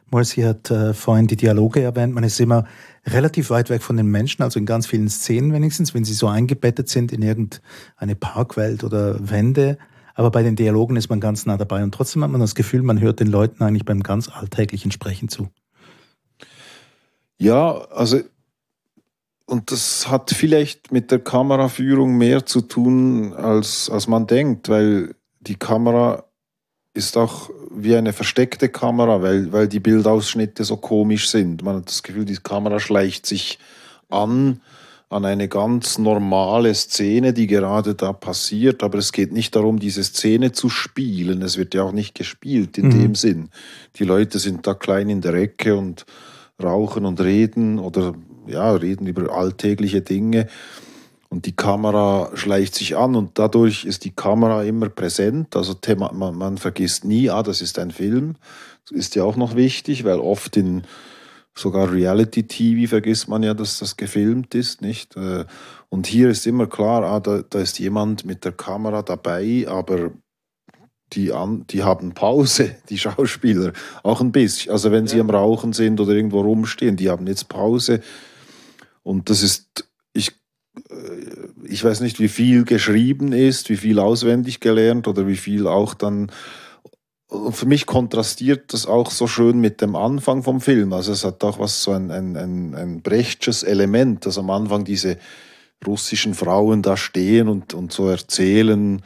Marcy 0.09 0.41
hat 0.41 0.71
äh, 0.71 0.93
vorhin 0.93 1.27
die 1.27 1.35
Dialoge 1.35 1.81
erwähnt. 1.81 2.13
Man 2.13 2.23
ist 2.23 2.39
immer 2.39 2.65
relativ 3.05 3.49
weit 3.49 3.69
weg 3.69 3.81
von 3.81 3.97
den 3.97 4.07
Menschen, 4.07 4.41
also 4.41 4.57
in 4.59 4.65
ganz 4.65 4.87
vielen 4.87 5.09
Szenen 5.09 5.51
wenigstens, 5.51 5.93
wenn 5.93 6.05
sie 6.05 6.13
so 6.13 6.27
eingebettet 6.27 6.87
sind 6.87 7.11
in 7.11 7.21
irgendeine 7.21 8.15
Parkwelt 8.15 8.83
oder 8.83 9.17
Wände. 9.29 9.77
Aber 10.13 10.31
bei 10.31 10.43
den 10.43 10.55
Dialogen 10.55 10.95
ist 10.95 11.09
man 11.09 11.19
ganz 11.19 11.45
nah 11.45 11.57
dabei 11.57 11.83
und 11.83 11.93
trotzdem 11.93 12.23
hat 12.23 12.31
man 12.31 12.41
das 12.41 12.55
Gefühl, 12.55 12.83
man 12.83 13.01
hört 13.01 13.19
den 13.19 13.27
Leuten 13.27 13.63
eigentlich 13.63 13.85
beim 13.85 14.03
ganz 14.03 14.29
alltäglichen 14.29 14.91
Sprechen 14.91 15.29
zu. 15.29 15.49
Ja, 17.37 17.85
also 17.89 18.19
und 19.51 19.71
das 19.71 20.09
hat 20.09 20.31
vielleicht 20.31 20.93
mit 20.93 21.11
der 21.11 21.19
Kameraführung 21.19 22.17
mehr 22.17 22.45
zu 22.45 22.61
tun, 22.61 23.33
als, 23.33 23.89
als 23.89 24.07
man 24.07 24.25
denkt, 24.25 24.69
weil 24.69 25.13
die 25.41 25.55
Kamera 25.55 26.23
ist 26.93 27.17
auch 27.17 27.49
wie 27.69 27.95
eine 27.95 28.13
versteckte 28.13 28.69
Kamera, 28.69 29.21
weil, 29.21 29.51
weil 29.51 29.67
die 29.67 29.81
Bildausschnitte 29.81 30.63
so 30.63 30.77
komisch 30.77 31.29
sind. 31.29 31.63
Man 31.63 31.77
hat 31.77 31.87
das 31.87 32.01
Gefühl, 32.01 32.23
die 32.23 32.37
Kamera 32.37 32.79
schleicht 32.79 33.25
sich 33.25 33.59
an 34.09 34.61
an 35.09 35.25
eine 35.25 35.49
ganz 35.49 35.97
normale 35.97 36.73
Szene, 36.73 37.33
die 37.33 37.45
gerade 37.45 37.95
da 37.95 38.13
passiert, 38.13 38.81
aber 38.81 38.97
es 38.97 39.11
geht 39.11 39.33
nicht 39.33 39.53
darum, 39.57 39.77
diese 39.77 40.05
Szene 40.05 40.53
zu 40.53 40.69
spielen. 40.69 41.41
Es 41.41 41.57
wird 41.57 41.73
ja 41.73 41.83
auch 41.83 41.91
nicht 41.91 42.15
gespielt 42.15 42.77
in 42.77 42.85
mhm. 42.85 43.01
dem 43.01 43.15
Sinn. 43.15 43.49
Die 43.97 44.05
Leute 44.05 44.39
sind 44.39 44.65
da 44.65 44.73
klein 44.73 45.09
in 45.09 45.19
der 45.19 45.33
Ecke 45.33 45.75
und 45.75 46.05
rauchen 46.63 47.05
und 47.05 47.19
reden 47.19 47.77
oder 47.77 48.15
ja, 48.51 48.71
reden 48.71 49.07
über 49.07 49.33
alltägliche 49.33 50.01
Dinge. 50.01 50.47
Und 51.29 51.45
die 51.45 51.55
Kamera 51.55 52.29
schleicht 52.33 52.75
sich 52.75 52.97
an 52.97 53.15
und 53.15 53.39
dadurch 53.39 53.85
ist 53.85 54.03
die 54.03 54.11
Kamera 54.11 54.63
immer 54.63 54.89
präsent. 54.89 55.55
Also 55.55 55.73
Thema, 55.73 56.11
man, 56.11 56.35
man 56.35 56.57
vergisst 56.57 57.05
nie, 57.05 57.29
ah, 57.29 57.41
das 57.41 57.61
ist 57.61 57.79
ein 57.79 57.91
Film. 57.91 58.35
Das 58.83 58.97
ist 58.97 59.15
ja 59.15 59.23
auch 59.23 59.37
noch 59.37 59.55
wichtig, 59.55 60.03
weil 60.03 60.19
oft 60.19 60.57
in 60.57 60.83
sogar 61.55 61.91
Reality-TV 61.91 62.89
vergisst 62.89 63.27
man 63.27 63.43
ja, 63.43 63.53
dass 63.53 63.79
das 63.79 63.97
gefilmt 63.97 64.55
ist, 64.55 64.81
nicht? 64.81 65.15
Äh, 65.15 65.45
und 65.89 66.07
hier 66.07 66.29
ist 66.29 66.47
immer 66.47 66.67
klar, 66.67 67.03
ah, 67.03 67.19
da, 67.19 67.43
da 67.49 67.59
ist 67.59 67.79
jemand 67.79 68.25
mit 68.25 68.45
der 68.45 68.53
Kamera 68.53 69.01
dabei, 69.01 69.65
aber 69.67 70.11
die, 71.13 71.31
an, 71.31 71.65
die 71.69 71.83
haben 71.83 72.13
Pause, 72.13 72.75
die 72.89 72.97
Schauspieler, 72.97 73.73
auch 74.03 74.21
ein 74.21 74.31
bisschen. 74.31 74.71
Also 74.71 74.91
wenn 74.91 75.07
sie 75.07 75.19
am 75.19 75.29
Rauchen 75.29 75.73
sind 75.73 75.99
oder 75.99 76.13
irgendwo 76.13 76.41
rumstehen, 76.41 76.95
die 76.95 77.09
haben 77.09 77.27
jetzt 77.27 77.49
Pause. 77.49 78.01
Und 79.03 79.29
das 79.29 79.43
ist, 79.43 79.89
ich, 80.13 80.31
äh, 80.89 81.65
ich 81.65 81.83
weiß 81.83 82.01
nicht, 82.01 82.19
wie 82.19 82.27
viel 82.27 82.65
geschrieben 82.65 83.33
ist, 83.33 83.69
wie 83.69 83.77
viel 83.77 83.99
auswendig 83.99 84.59
gelernt 84.59 85.07
oder 85.07 85.27
wie 85.27 85.37
viel 85.37 85.67
auch 85.67 85.93
dann. 85.93 86.31
Und 87.27 87.55
für 87.55 87.65
mich 87.65 87.85
kontrastiert 87.85 88.73
das 88.73 88.85
auch 88.85 89.09
so 89.09 89.25
schön 89.25 89.59
mit 89.59 89.79
dem 89.81 89.95
Anfang 89.95 90.43
vom 90.43 90.59
Film. 90.59 90.91
Also 90.91 91.13
es 91.13 91.23
hat 91.23 91.43
auch 91.43 91.59
was 91.59 91.81
so 91.81 91.91
ein, 91.91 92.11
ein, 92.11 92.35
ein, 92.35 92.75
ein 92.75 93.01
Brechtsches 93.01 93.63
Element, 93.63 94.25
dass 94.25 94.37
am 94.37 94.49
Anfang 94.49 94.83
diese 94.83 95.17
russischen 95.85 96.33
Frauen 96.33 96.81
da 96.81 96.97
stehen 96.97 97.47
und, 97.47 97.73
und 97.73 97.91
so 97.93 98.07
erzählen. 98.07 99.01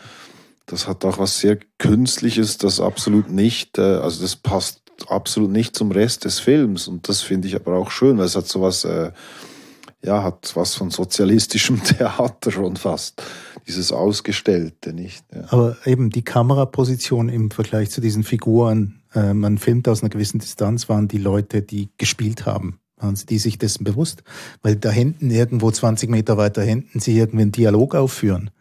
Das 0.66 0.88
hat 0.88 1.06
auch 1.06 1.20
was 1.20 1.40
sehr 1.40 1.60
Künstliches, 1.78 2.58
das 2.58 2.80
absolut 2.80 3.30
nicht, 3.30 3.78
äh, 3.78 3.82
also 3.82 4.24
das 4.24 4.36
passt 4.36 4.82
absolut 5.08 5.52
nicht 5.52 5.76
zum 5.76 5.92
Rest 5.92 6.26
des 6.26 6.40
Films. 6.40 6.88
Und 6.88 7.08
das 7.10 7.22
finde 7.22 7.48
ich 7.48 7.56
aber 7.56 7.76
auch 7.76 7.92
schön, 7.92 8.18
weil 8.18 8.26
es 8.26 8.36
hat 8.36 8.48
so 8.48 8.62
was 8.62 8.86
äh, 8.86 9.12
ja, 10.06 10.24
hat 10.24 10.52
was 10.56 10.76
von 10.76 10.92
sozialistischem 10.92 11.84
Theater 11.84 12.52
schon 12.52 12.76
fast. 12.76 13.22
Dieses 13.68 13.92
Ausgestellte, 13.92 14.94
nicht? 14.94 15.26
Ja. 15.34 15.46
Aber 15.50 15.78
eben 15.86 16.12
die 16.12 16.22
Kameraposition 16.22 17.30
im 17.30 17.50
Vergleich 17.50 17.90
zu 17.90 18.00
diesen 18.00 18.24
Figuren, 18.24 19.02
äh, 19.14 19.34
man 19.34 19.58
filmt 19.58 19.88
aus 19.88 20.02
einer 20.02 20.10
gewissen 20.10 20.40
Distanz, 20.40 20.88
waren 20.88 21.08
die 21.08 21.18
Leute, 21.18 21.62
die 21.62 21.90
gespielt 21.98 22.46
haben. 22.46 22.80
Waren 22.98 23.16
sie 23.16 23.26
die 23.26 23.40
sich 23.40 23.58
dessen 23.58 23.84
bewusst? 23.84 24.24
Weil 24.62 24.76
da 24.76 24.90
hinten, 24.90 25.32
irgendwo 25.32 25.70
20 25.70 26.10
Meter 26.10 26.38
weiter 26.38 26.62
hinten, 26.62 27.00
sie 27.00 27.18
irgendwie 27.18 27.42
einen 27.42 27.52
Dialog 27.52 27.96
aufführen. 27.96 28.52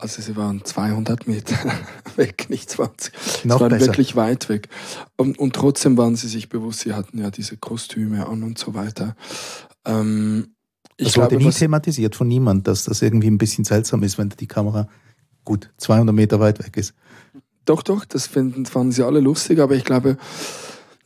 Also 0.00 0.22
sie 0.22 0.34
waren 0.34 0.64
200 0.64 1.28
Meter 1.28 1.56
weg, 2.16 2.46
nicht 2.48 2.70
20. 2.70 3.12
Noch 3.44 3.56
sie 3.56 3.60
waren 3.60 3.68
besser. 3.70 3.86
wirklich 3.86 4.16
weit 4.16 4.48
weg. 4.48 4.68
Und, 5.16 5.38
und, 5.38 5.54
trotzdem 5.54 5.98
waren 5.98 6.16
sie 6.16 6.28
sich 6.28 6.48
bewusst, 6.48 6.80
sie 6.80 6.94
hatten 6.94 7.18
ja 7.18 7.30
diese 7.30 7.58
Kostüme 7.58 8.26
an 8.26 8.42
und 8.42 8.58
so 8.58 8.72
weiter. 8.72 9.14
Ähm, 9.84 10.54
ich 10.96 11.06
das 11.06 11.14
glaube, 11.14 11.34
wurde 11.34 11.44
nie 11.44 11.52
thematisiert 11.52 12.14
von 12.14 12.28
niemand, 12.28 12.66
dass 12.66 12.84
das 12.84 13.02
irgendwie 13.02 13.28
ein 13.30 13.38
bisschen 13.38 13.64
seltsam 13.64 14.02
ist, 14.02 14.18
wenn 14.18 14.28
die 14.28 14.46
Kamera 14.46 14.88
gut 15.44 15.70
200 15.78 16.14
Meter 16.14 16.40
weit 16.40 16.58
weg 16.58 16.76
ist. 16.76 16.94
Doch, 17.64 17.82
doch, 17.82 18.04
das 18.04 18.26
finden, 18.26 18.66
fanden 18.66 18.92
sie 18.92 19.04
alle 19.04 19.20
lustig, 19.20 19.60
aber 19.60 19.74
ich 19.74 19.84
glaube, 19.84 20.18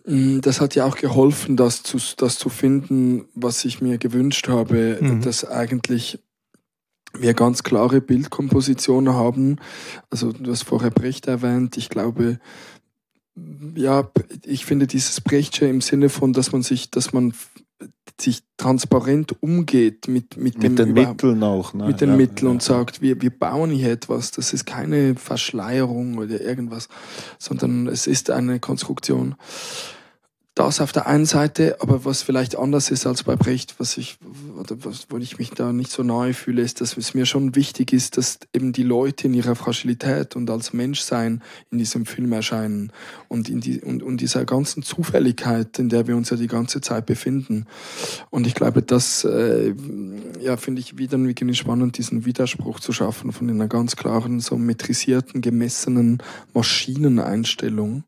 Mm, 0.04 0.40
das 0.40 0.60
hat 0.60 0.74
ja 0.74 0.84
auch 0.84 0.96
geholfen, 0.96 1.56
das 1.56 1.82
zu, 1.82 1.98
das 2.16 2.38
zu 2.38 2.48
finden, 2.48 3.24
was 3.34 3.64
ich 3.64 3.80
mir 3.80 3.98
gewünscht 3.98 4.48
habe, 4.48 4.98
mhm. 5.00 5.22
dass 5.22 5.44
eigentlich 5.44 6.18
wir 7.16 7.32
ganz 7.32 7.62
klare 7.62 8.00
Bildkompositionen 8.00 9.14
haben. 9.14 9.56
Also 10.10 10.32
du 10.32 10.50
hast 10.50 10.64
vorher 10.64 10.90
Brecht 10.90 11.26
erwähnt. 11.26 11.76
Ich 11.76 11.88
glaube, 11.88 12.38
ja, 13.74 14.10
ich 14.44 14.64
finde 14.66 14.86
dieses 14.86 15.20
Brechtsche 15.20 15.66
im 15.66 15.80
Sinne 15.80 16.08
von, 16.08 16.32
dass 16.32 16.52
man 16.52 16.62
sich, 16.62 16.90
dass 16.90 17.12
man 17.12 17.32
sich 18.20 18.42
transparent 18.56 19.42
umgeht 19.42 20.06
mit, 20.08 20.36
mit, 20.36 20.62
mit 20.62 20.78
den 20.78 20.92
Mitteln 20.92 21.42
auch. 21.42 21.74
Ne? 21.74 21.86
Mit 21.86 22.00
den 22.00 22.10
ja, 22.10 22.16
Mitteln 22.16 22.46
ja. 22.46 22.50
und 22.52 22.62
sagt, 22.62 23.02
wir, 23.02 23.20
wir 23.20 23.30
bauen 23.30 23.70
hier 23.70 23.90
etwas. 23.90 24.30
Das 24.30 24.52
ist 24.52 24.64
keine 24.66 25.16
Verschleierung 25.16 26.18
oder 26.18 26.40
irgendwas, 26.40 26.88
sondern 27.38 27.88
es 27.88 28.06
ist 28.06 28.30
eine 28.30 28.60
Konstruktion 28.60 29.34
das 30.54 30.80
auf 30.80 30.92
der 30.92 31.08
einen 31.08 31.26
Seite, 31.26 31.78
aber 31.80 32.04
was 32.04 32.22
vielleicht 32.22 32.56
anders 32.56 32.92
ist 32.92 33.06
als 33.06 33.24
bei 33.24 33.34
Brecht, 33.34 33.74
was 33.78 33.98
ich, 33.98 34.18
was, 34.20 35.06
wo 35.10 35.18
ich 35.18 35.36
mich 35.38 35.50
da 35.50 35.72
nicht 35.72 35.90
so 35.90 36.04
nahe 36.04 36.32
fühle, 36.32 36.62
ist, 36.62 36.80
dass 36.80 36.96
es 36.96 37.12
mir 37.12 37.26
schon 37.26 37.56
wichtig 37.56 37.92
ist, 37.92 38.16
dass 38.18 38.38
eben 38.52 38.72
die 38.72 38.84
Leute 38.84 39.26
in 39.26 39.34
ihrer 39.34 39.56
Fragilität 39.56 40.36
und 40.36 40.48
als 40.50 40.72
Menschsein 40.72 41.42
in 41.72 41.78
diesem 41.78 42.06
Film 42.06 42.32
erscheinen 42.32 42.92
und 43.26 43.48
in 43.48 43.60
die, 43.60 43.80
und, 43.80 44.04
und 44.04 44.20
dieser 44.20 44.44
ganzen 44.44 44.84
Zufälligkeit, 44.84 45.76
in 45.80 45.88
der 45.88 46.06
wir 46.06 46.16
uns 46.16 46.30
ja 46.30 46.36
die 46.36 46.46
ganze 46.46 46.80
Zeit 46.80 47.04
befinden. 47.06 47.66
Und 48.30 48.46
ich 48.46 48.54
glaube, 48.54 48.80
das, 48.82 49.24
äh, 49.24 49.74
ja, 50.40 50.56
finde 50.56 50.80
ich 50.80 50.98
wieder 50.98 51.18
irgendwie 51.18 51.56
spannend, 51.56 51.98
diesen 51.98 52.26
Widerspruch 52.26 52.78
zu 52.78 52.92
schaffen 52.92 53.32
von 53.32 53.50
einer 53.50 53.66
ganz 53.66 53.96
klaren, 53.96 54.38
so 54.38 54.56
metrisierten, 54.56 55.40
gemessenen 55.40 56.18
Maschineneinstellung 56.52 58.04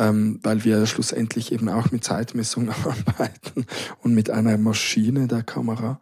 ähm, 0.00 0.40
weil 0.42 0.64
wir 0.64 0.86
schlussendlich 0.86 1.52
eben 1.52 1.68
auch 1.68 1.90
mit 1.90 2.02
Zeitmessung 2.02 2.70
arbeiten 2.84 3.66
und 4.02 4.14
mit 4.14 4.30
einer 4.30 4.56
Maschine 4.56 5.28
der 5.28 5.42
Kamera 5.42 6.00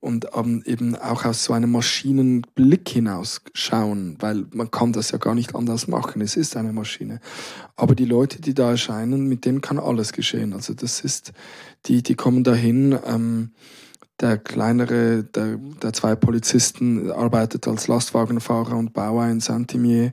und 0.00 0.26
ähm, 0.34 0.64
eben 0.66 0.96
auch 0.96 1.24
aus 1.24 1.44
so 1.44 1.52
einem 1.52 1.70
Maschinenblick 1.70 2.88
hinaus 2.88 3.42
schauen, 3.54 4.16
weil 4.18 4.46
man 4.52 4.72
kann 4.72 4.92
das 4.92 5.12
ja 5.12 5.18
gar 5.18 5.36
nicht 5.36 5.54
anders 5.54 5.86
machen. 5.86 6.20
Es 6.22 6.36
ist 6.36 6.56
eine 6.56 6.72
Maschine. 6.72 7.20
Aber 7.76 7.94
die 7.94 8.04
Leute, 8.04 8.42
die 8.42 8.52
da 8.52 8.70
erscheinen, 8.70 9.28
mit 9.28 9.44
denen 9.44 9.60
kann 9.60 9.78
alles 9.78 10.12
geschehen. 10.12 10.52
Also 10.52 10.74
das 10.74 11.00
ist, 11.00 11.32
die, 11.86 12.02
die 12.02 12.16
kommen 12.16 12.42
dahin. 12.42 12.98
Ähm, 13.06 13.52
der 14.20 14.38
kleinere 14.38 15.24
der, 15.24 15.58
der 15.82 15.92
zwei 15.92 16.14
Polizisten 16.14 17.10
arbeitet 17.10 17.68
als 17.68 17.88
Lastwagenfahrer 17.88 18.76
und 18.76 18.92
Bauer 18.92 19.26
in 19.26 19.40
Saint-Imier. 19.40 20.12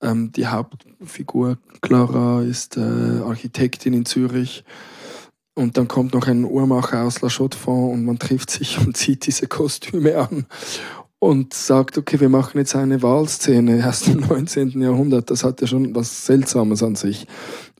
Ähm, 0.00 0.32
die 0.32 0.46
Hauptfigur 0.46 1.58
Clara 1.80 2.42
ist 2.42 2.76
äh, 2.76 2.80
Architektin 2.80 3.94
in 3.94 4.04
Zürich. 4.04 4.64
Und 5.54 5.76
dann 5.76 5.88
kommt 5.88 6.14
noch 6.14 6.26
ein 6.26 6.44
Uhrmacher 6.44 7.02
aus 7.02 7.20
La 7.22 7.28
Chaux-de-Fonds 7.28 7.94
und 7.94 8.04
man 8.04 8.18
trifft 8.18 8.50
sich 8.50 8.78
und 8.78 8.96
zieht 8.96 9.26
diese 9.26 9.46
Kostüme 9.46 10.16
an 10.16 10.46
und 11.18 11.52
sagt, 11.52 11.98
okay, 11.98 12.18
wir 12.18 12.30
machen 12.30 12.58
jetzt 12.58 12.74
eine 12.74 13.02
Wahlszene 13.02 13.78
erst 13.78 14.08
im 14.08 14.20
19. 14.20 14.80
Jahrhundert. 14.80 15.30
Das 15.30 15.44
hat 15.44 15.60
ja 15.60 15.66
schon 15.66 15.94
was 15.94 16.26
Seltsames 16.26 16.82
an 16.82 16.94
sich. 16.94 17.26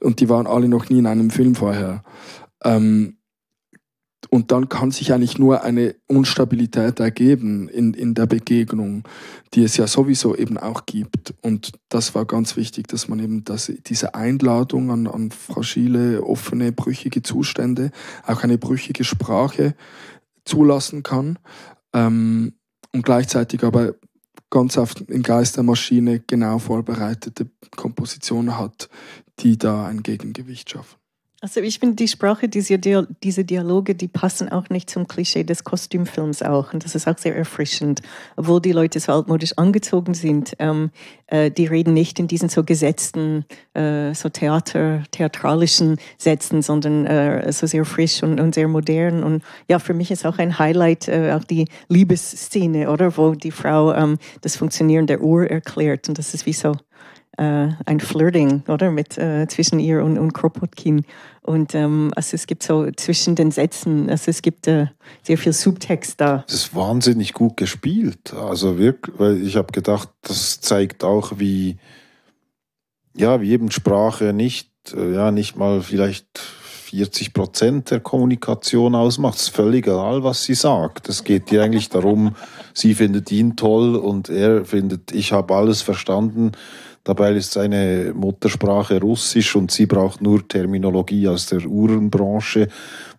Und 0.00 0.20
die 0.20 0.28
waren 0.28 0.46
alle 0.46 0.68
noch 0.68 0.90
nie 0.90 0.98
in 0.98 1.06
einem 1.06 1.30
Film 1.30 1.54
vorher. 1.54 2.02
Ähm, 2.62 3.16
und 4.28 4.52
dann 4.52 4.68
kann 4.68 4.90
sich 4.90 5.12
eigentlich 5.12 5.38
nur 5.38 5.62
eine 5.62 5.94
Unstabilität 6.06 7.00
ergeben 7.00 7.68
in, 7.68 7.94
in 7.94 8.14
der 8.14 8.26
Begegnung, 8.26 9.04
die 9.54 9.64
es 9.64 9.76
ja 9.76 9.86
sowieso 9.86 10.36
eben 10.36 10.58
auch 10.58 10.84
gibt. 10.84 11.34
Und 11.40 11.72
das 11.88 12.14
war 12.14 12.26
ganz 12.26 12.56
wichtig, 12.56 12.86
dass 12.88 13.08
man 13.08 13.18
eben 13.18 13.44
das, 13.44 13.72
diese 13.86 14.14
Einladung 14.14 14.90
an, 14.90 15.06
an 15.06 15.30
fragile, 15.30 16.22
offene, 16.22 16.70
brüchige 16.70 17.22
Zustände, 17.22 17.90
auch 18.26 18.42
eine 18.42 18.58
brüchige 18.58 19.04
Sprache 19.04 19.74
zulassen 20.44 21.02
kann. 21.02 21.38
Ähm, 21.94 22.52
und 22.92 23.04
gleichzeitig 23.04 23.64
aber 23.64 23.94
ganz 24.50 24.76
oft 24.76 25.00
im 25.00 25.22
Geist 25.22 25.56
der 25.56 25.64
Maschine 25.64 26.20
genau 26.20 26.58
vorbereitete 26.58 27.48
Kompositionen 27.74 28.58
hat, 28.58 28.90
die 29.38 29.56
da 29.56 29.86
ein 29.86 30.02
Gegengewicht 30.02 30.70
schaffen. 30.70 30.99
Also 31.42 31.60
ich 31.60 31.78
finde 31.78 31.96
die 31.96 32.06
Sprache, 32.06 32.50
diese, 32.50 32.78
Dialoge, 32.78 33.94
die 33.94 34.08
passen 34.08 34.50
auch 34.50 34.68
nicht 34.68 34.90
zum 34.90 35.08
Klischee 35.08 35.42
des 35.42 35.64
Kostümfilms 35.64 36.42
auch. 36.42 36.74
Und 36.74 36.84
das 36.84 36.94
ist 36.94 37.08
auch 37.08 37.16
sehr 37.16 37.34
erfrischend. 37.34 38.02
Obwohl 38.36 38.60
die 38.60 38.72
Leute 38.72 39.00
so 39.00 39.12
altmodisch 39.12 39.56
angezogen 39.56 40.12
sind, 40.12 40.54
ähm, 40.58 40.90
äh, 41.28 41.50
die 41.50 41.64
reden 41.64 41.94
nicht 41.94 42.18
in 42.18 42.28
diesen 42.28 42.50
so 42.50 42.62
gesetzten, 42.62 43.46
äh, 43.72 44.12
so 44.12 44.28
Theater, 44.28 45.02
theatralischen 45.12 45.96
Sätzen, 46.18 46.60
sondern 46.60 47.06
äh, 47.06 47.50
so 47.52 47.66
sehr 47.66 47.86
frisch 47.86 48.22
und, 48.22 48.38
und 48.38 48.54
sehr 48.54 48.68
modern. 48.68 49.22
Und 49.22 49.42
ja, 49.66 49.78
für 49.78 49.94
mich 49.94 50.10
ist 50.10 50.26
auch 50.26 50.36
ein 50.36 50.58
Highlight 50.58 51.08
äh, 51.08 51.32
auch 51.32 51.44
die 51.44 51.68
Liebesszene, 51.88 52.90
oder? 52.90 53.16
Wo 53.16 53.34
die 53.34 53.50
Frau 53.50 53.94
ähm, 53.94 54.18
das 54.42 54.56
Funktionieren 54.56 55.06
der 55.06 55.22
Uhr 55.22 55.46
erklärt. 55.46 56.06
Und 56.10 56.18
das 56.18 56.34
ist 56.34 56.44
wie 56.44 56.52
so 56.52 56.76
ein 57.36 58.00
Flirting, 58.00 58.62
oder? 58.68 58.90
Mit, 58.90 59.16
äh, 59.16 59.46
zwischen 59.48 59.78
ihr 59.78 60.02
und, 60.04 60.18
und 60.18 60.32
Kropotkin. 60.32 61.04
Und 61.42 61.74
ähm, 61.74 62.12
also 62.14 62.34
es 62.34 62.46
gibt 62.46 62.62
so 62.62 62.90
zwischen 62.96 63.34
den 63.34 63.50
Sätzen, 63.50 64.10
also 64.10 64.30
es 64.30 64.42
gibt 64.42 64.68
äh, 64.68 64.86
sehr 65.22 65.38
viel 65.38 65.52
Subtext 65.52 66.20
da. 66.20 66.44
Das 66.46 66.54
ist 66.54 66.74
wahnsinnig 66.74 67.32
gut 67.32 67.56
gespielt. 67.56 68.34
Also 68.34 68.78
wirklich, 68.78 69.18
weil 69.18 69.42
ich 69.42 69.56
habe 69.56 69.72
gedacht, 69.72 70.10
das 70.22 70.60
zeigt 70.60 71.02
auch, 71.02 71.38
wie, 71.38 71.78
ja, 73.16 73.40
wie 73.40 73.52
eben 73.52 73.70
Sprache 73.70 74.32
nicht, 74.32 74.70
äh, 74.94 75.14
ja, 75.14 75.30
nicht 75.30 75.56
mal 75.56 75.80
vielleicht 75.80 76.40
40 76.90 77.32
Prozent 77.32 77.90
der 77.90 78.00
Kommunikation 78.00 78.94
ausmacht. 78.94 79.36
Es 79.36 79.42
ist 79.42 79.54
völlig 79.54 79.86
egal, 79.86 80.24
was 80.24 80.44
sie 80.44 80.54
sagt. 80.54 81.08
Es 81.08 81.24
geht 81.24 81.50
ihr 81.52 81.62
eigentlich 81.62 81.88
darum, 81.88 82.34
sie 82.74 82.94
findet 82.94 83.30
ihn 83.30 83.56
toll 83.56 83.94
und 83.94 84.28
er 84.28 84.64
findet, 84.64 85.12
ich 85.12 85.32
habe 85.32 85.54
alles 85.54 85.82
verstanden. 85.82 86.52
Dabei 87.02 87.32
ist 87.32 87.52
seine 87.52 88.12
Muttersprache 88.14 89.00
Russisch 89.00 89.56
und 89.56 89.70
sie 89.70 89.86
braucht 89.86 90.20
nur 90.20 90.46
Terminologie 90.46 91.28
aus 91.28 91.46
der 91.46 91.64
Uhrenbranche. 91.64 92.68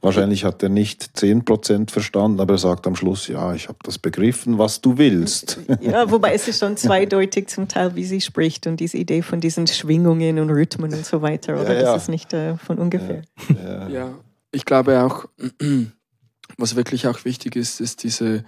Wahrscheinlich 0.02 0.44
hat 0.44 0.62
er 0.62 0.70
nicht 0.70 1.04
10% 1.18 1.90
verstanden, 1.90 2.40
aber 2.40 2.54
er 2.54 2.58
sagt 2.60 2.86
am 2.86 2.96
Schluss, 2.96 3.28
ja, 3.28 3.56
ich 3.56 3.70
habe 3.70 3.80
das 3.84 3.98
begriffen, 3.98 4.60
was 4.60 4.82
du 4.82 4.98
willst. 4.98 5.60
Ja, 5.82 6.10
wobei 6.12 6.34
es 6.34 6.48
ist 6.48 6.60
schon 6.60 6.78
zweideutig 6.78 7.48
zum 7.48 7.68
Teil, 7.68 7.96
wie 7.96 8.04
sie 8.04 8.22
spricht 8.22 8.68
und 8.68 8.80
diese 8.80 8.98
Idee 8.98 9.24
von 9.24 9.40
diesen 9.40 9.66
Schwingungen 9.66 10.38
und 10.38 10.50
Rhythmen 10.52 10.94
und 10.94 11.06
so 11.06 11.22
weiter, 11.22 11.60
oder? 11.60 11.74
Ja, 11.74 11.82
ja. 11.82 11.94
Das 11.94 12.04
ist 12.04 12.10
nicht 12.10 12.34
äh, 12.34 12.56
von 12.58 12.78
ungefähr. 12.78 13.24
Ja, 13.50 13.88
ja, 13.90 14.14
ich 14.52 14.66
glaube 14.66 15.02
auch, 15.02 15.26
was 16.58 16.76
wirklich 16.76 17.08
auch 17.08 17.26
wichtig 17.26 17.56
ist, 17.56 17.82
ist 17.82 18.04
diese 18.04 18.44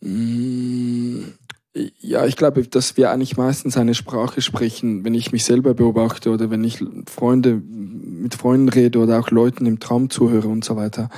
mm, 0.00 1.22
ja, 1.74 2.24
ich 2.24 2.36
glaube, 2.36 2.66
dass 2.68 2.96
wir 2.96 3.10
eigentlich 3.10 3.36
meistens 3.36 3.76
eine 3.76 3.94
Sprache 3.94 4.40
sprechen, 4.42 5.04
wenn 5.04 5.14
ich 5.14 5.32
mich 5.32 5.44
selber 5.44 5.74
beobachte 5.74 6.30
oder 6.30 6.50
wenn 6.50 6.62
ich 6.62 6.84
Freunde 7.06 7.60
mit 7.64 8.34
Freunden 8.34 8.68
rede 8.68 9.00
oder 9.00 9.18
auch 9.18 9.30
Leuten 9.30 9.66
im 9.66 9.80
Traum 9.80 10.08
zuhöre 10.08 10.48
und 10.48 10.64
so 10.64 10.76
weiter, 10.76 11.08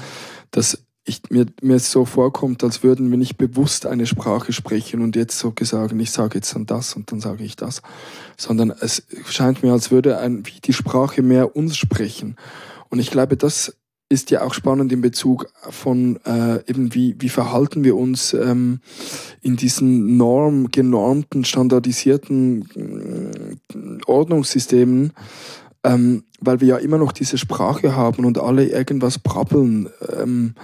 dass 0.51 0.87
ich, 1.05 1.23
mir, 1.31 1.47
mir 1.63 1.79
so 1.79 2.05
vorkommt, 2.05 2.65
als 2.65 2.83
würden 2.83 3.11
wir 3.11 3.19
nicht 3.19 3.37
bewusst 3.37 3.87
eine 3.87 4.07
Sprache 4.07 4.53
sprechen 4.53 5.03
und 5.03 5.15
jetzt 5.15 5.39
so 5.39 5.53
gesagt, 5.53 5.93
ich 5.93 6.11
sage 6.11 6.39
jetzt 6.39 6.55
dann 6.55 6.67
das 6.67 6.95
und 6.95 7.13
dann 7.13 7.21
sage 7.21 7.45
ich 7.45 7.55
das, 7.55 7.83
sondern 8.37 8.71
es 8.71 9.07
scheint 9.27 9.63
mir, 9.63 9.73
als 9.73 9.91
würde 9.91 10.19
ein, 10.19 10.45
wie 10.47 10.61
die 10.61 10.73
Sprache 10.73 11.23
mehr 11.23 11.55
uns 11.55 11.77
sprechen. 11.77 12.37
Und 12.89 12.99
ich 12.99 13.11
glaube, 13.11 13.37
das 13.37 13.77
ist 14.09 14.31
ja 14.31 14.43
auch 14.43 14.55
spannend 14.55 14.93
in 14.93 15.01
Bezug 15.01 15.47
von 15.69 16.21
äh, 16.25 16.61
eben 16.69 16.95
wie, 16.95 17.17
wie 17.19 17.29
verhalten 17.29 17.83
wir 17.83 17.97
uns 17.97 18.35
ähm, 18.35 18.81
in 19.43 19.57
diesen 19.57 20.17
norm, 20.17 20.71
genormten, 20.71 21.45
standardisierten 21.45 23.59
äh, 23.75 24.05
Ordnungssystemen, 24.07 25.13
ähm, 25.83 26.23
weil 26.41 26.61
wir 26.61 26.69
ja 26.69 26.77
immer 26.77 26.99
noch 26.99 27.13
diese 27.13 27.37
Sprache 27.37 27.97
haben 27.97 28.25
und 28.25 28.39
alle 28.39 28.67
irgendwas 28.67 29.19
brabbeln. 29.19 29.89
Ähm, 30.17 30.55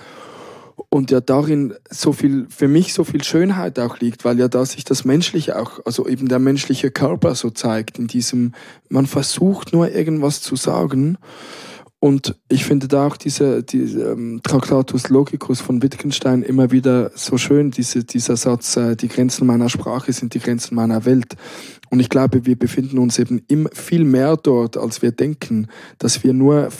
und 0.88 1.10
ja 1.10 1.20
darin 1.20 1.74
so 1.90 2.12
viel, 2.12 2.46
für 2.48 2.68
mich 2.68 2.92
so 2.92 3.04
viel 3.04 3.24
Schönheit 3.24 3.78
auch 3.78 3.98
liegt, 3.98 4.24
weil 4.24 4.38
ja 4.38 4.48
da 4.48 4.64
sich 4.64 4.84
das 4.84 5.04
Menschliche 5.04 5.58
auch, 5.58 5.80
also 5.84 6.06
eben 6.06 6.28
der 6.28 6.38
menschliche 6.38 6.90
Körper 6.90 7.34
so 7.34 7.50
zeigt, 7.50 7.98
in 7.98 8.06
diesem, 8.06 8.52
man 8.88 9.06
versucht 9.06 9.72
nur 9.72 9.90
irgendwas 9.90 10.42
zu 10.42 10.54
sagen 10.54 11.18
und 12.04 12.34
ich 12.48 12.64
finde 12.64 12.88
da 12.88 13.06
auch 13.06 13.16
diese, 13.16 13.62
diese 13.62 14.10
ähm, 14.10 14.40
Tractatus 14.42 15.08
Logicus 15.08 15.60
von 15.60 15.84
Wittgenstein 15.84 16.42
immer 16.42 16.72
wieder 16.72 17.12
so 17.14 17.38
schön, 17.38 17.70
diese, 17.70 18.02
dieser 18.02 18.36
Satz, 18.36 18.76
äh, 18.76 18.96
die 18.96 19.06
Grenzen 19.06 19.46
meiner 19.46 19.68
Sprache 19.68 20.12
sind 20.12 20.34
die 20.34 20.40
Grenzen 20.40 20.74
meiner 20.74 21.04
Welt. 21.04 21.36
Und 21.90 22.00
ich 22.00 22.08
glaube, 22.08 22.44
wir 22.44 22.58
befinden 22.58 22.98
uns 22.98 23.20
eben 23.20 23.40
im, 23.46 23.68
viel 23.72 24.02
mehr 24.02 24.36
dort, 24.36 24.76
als 24.76 25.00
wir 25.00 25.12
denken, 25.12 25.68
dass 25.98 26.24
wir 26.24 26.32
nur 26.32 26.70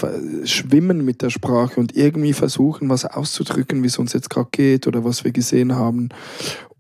schwimmen 0.43 1.05
mit 1.05 1.23
der 1.23 1.31
Sprache 1.31 1.79
und 1.79 1.97
irgendwie 1.97 2.33
versuchen, 2.33 2.89
was 2.89 3.05
auszudrücken, 3.05 3.85
wie 3.85 3.89
es 3.89 3.99
uns 3.99 4.15
jetzt 4.15 4.29
gerade 4.29 4.49
geht 4.51 4.89
oder 4.89 5.05
was 5.05 5.23
wir 5.23 5.31
gesehen 5.31 5.77
haben. 5.77 6.09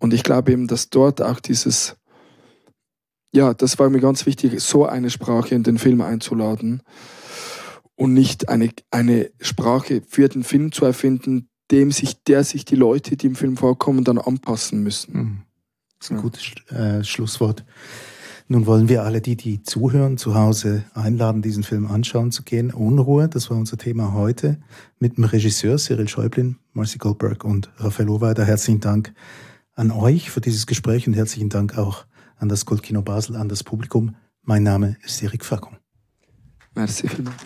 Und 0.00 0.12
ich 0.12 0.24
glaube 0.24 0.50
eben, 0.50 0.66
dass 0.66 0.90
dort 0.90 1.22
auch 1.22 1.38
dieses, 1.38 1.94
ja, 3.32 3.54
das 3.54 3.78
war 3.78 3.88
mir 3.88 4.00
ganz 4.00 4.26
wichtig, 4.26 4.60
so 4.60 4.84
eine 4.84 5.10
Sprache 5.10 5.54
in 5.54 5.62
den 5.62 5.78
Film 5.78 6.00
einzuladen 6.00 6.82
und 8.02 8.14
nicht 8.14 8.48
eine, 8.48 8.70
eine 8.90 9.30
Sprache 9.40 10.02
für 10.06 10.28
den 10.28 10.42
Film 10.42 10.72
zu 10.72 10.84
erfinden, 10.84 11.48
dem 11.70 11.92
sich, 11.92 12.22
der 12.24 12.42
sich 12.42 12.64
die 12.64 12.74
Leute, 12.74 13.16
die 13.16 13.28
im 13.28 13.36
Film 13.36 13.56
vorkommen, 13.56 14.02
dann 14.02 14.18
anpassen 14.18 14.82
müssen. 14.82 15.16
Mhm. 15.16 15.38
Das 15.98 16.06
ist 16.06 16.10
ein 16.10 16.16
ja. 16.16 16.22
gutes 16.22 16.42
äh, 16.70 17.04
Schlusswort. 17.04 17.64
Nun 18.48 18.66
wollen 18.66 18.88
wir 18.88 19.04
alle, 19.04 19.20
die, 19.20 19.36
die 19.36 19.62
zuhören, 19.62 20.18
zu 20.18 20.34
Hause 20.34 20.84
einladen, 20.94 21.42
diesen 21.42 21.62
Film 21.62 21.86
anschauen 21.86 22.32
zu 22.32 22.42
gehen. 22.42 22.72
Unruhe, 22.72 23.28
das 23.28 23.50
war 23.50 23.56
unser 23.56 23.78
Thema 23.78 24.12
heute, 24.12 24.58
mit 24.98 25.16
dem 25.16 25.24
Regisseur 25.24 25.78
Cyril 25.78 26.08
Schäublin, 26.08 26.56
Marcy 26.72 26.98
Goldberg 26.98 27.44
und 27.44 27.70
Raphael 27.76 28.08
Oweider. 28.08 28.44
Herzlichen 28.44 28.80
Dank 28.80 29.14
an 29.74 29.92
euch 29.92 30.28
für 30.30 30.40
dieses 30.40 30.66
Gespräch 30.66 31.06
und 31.06 31.14
herzlichen 31.14 31.50
Dank 31.50 31.78
auch 31.78 32.04
an 32.36 32.48
das 32.48 32.66
Kultkino 32.66 33.00
Basel, 33.00 33.36
an 33.36 33.48
das 33.48 33.62
Publikum. 33.62 34.16
Mein 34.42 34.64
Name 34.64 34.96
ist 35.04 35.22
Erik 35.22 35.44
Fackung. 35.44 35.76
Merci 36.74 37.08
vielmals. 37.08 37.36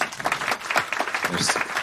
Merci. 1.30 1.75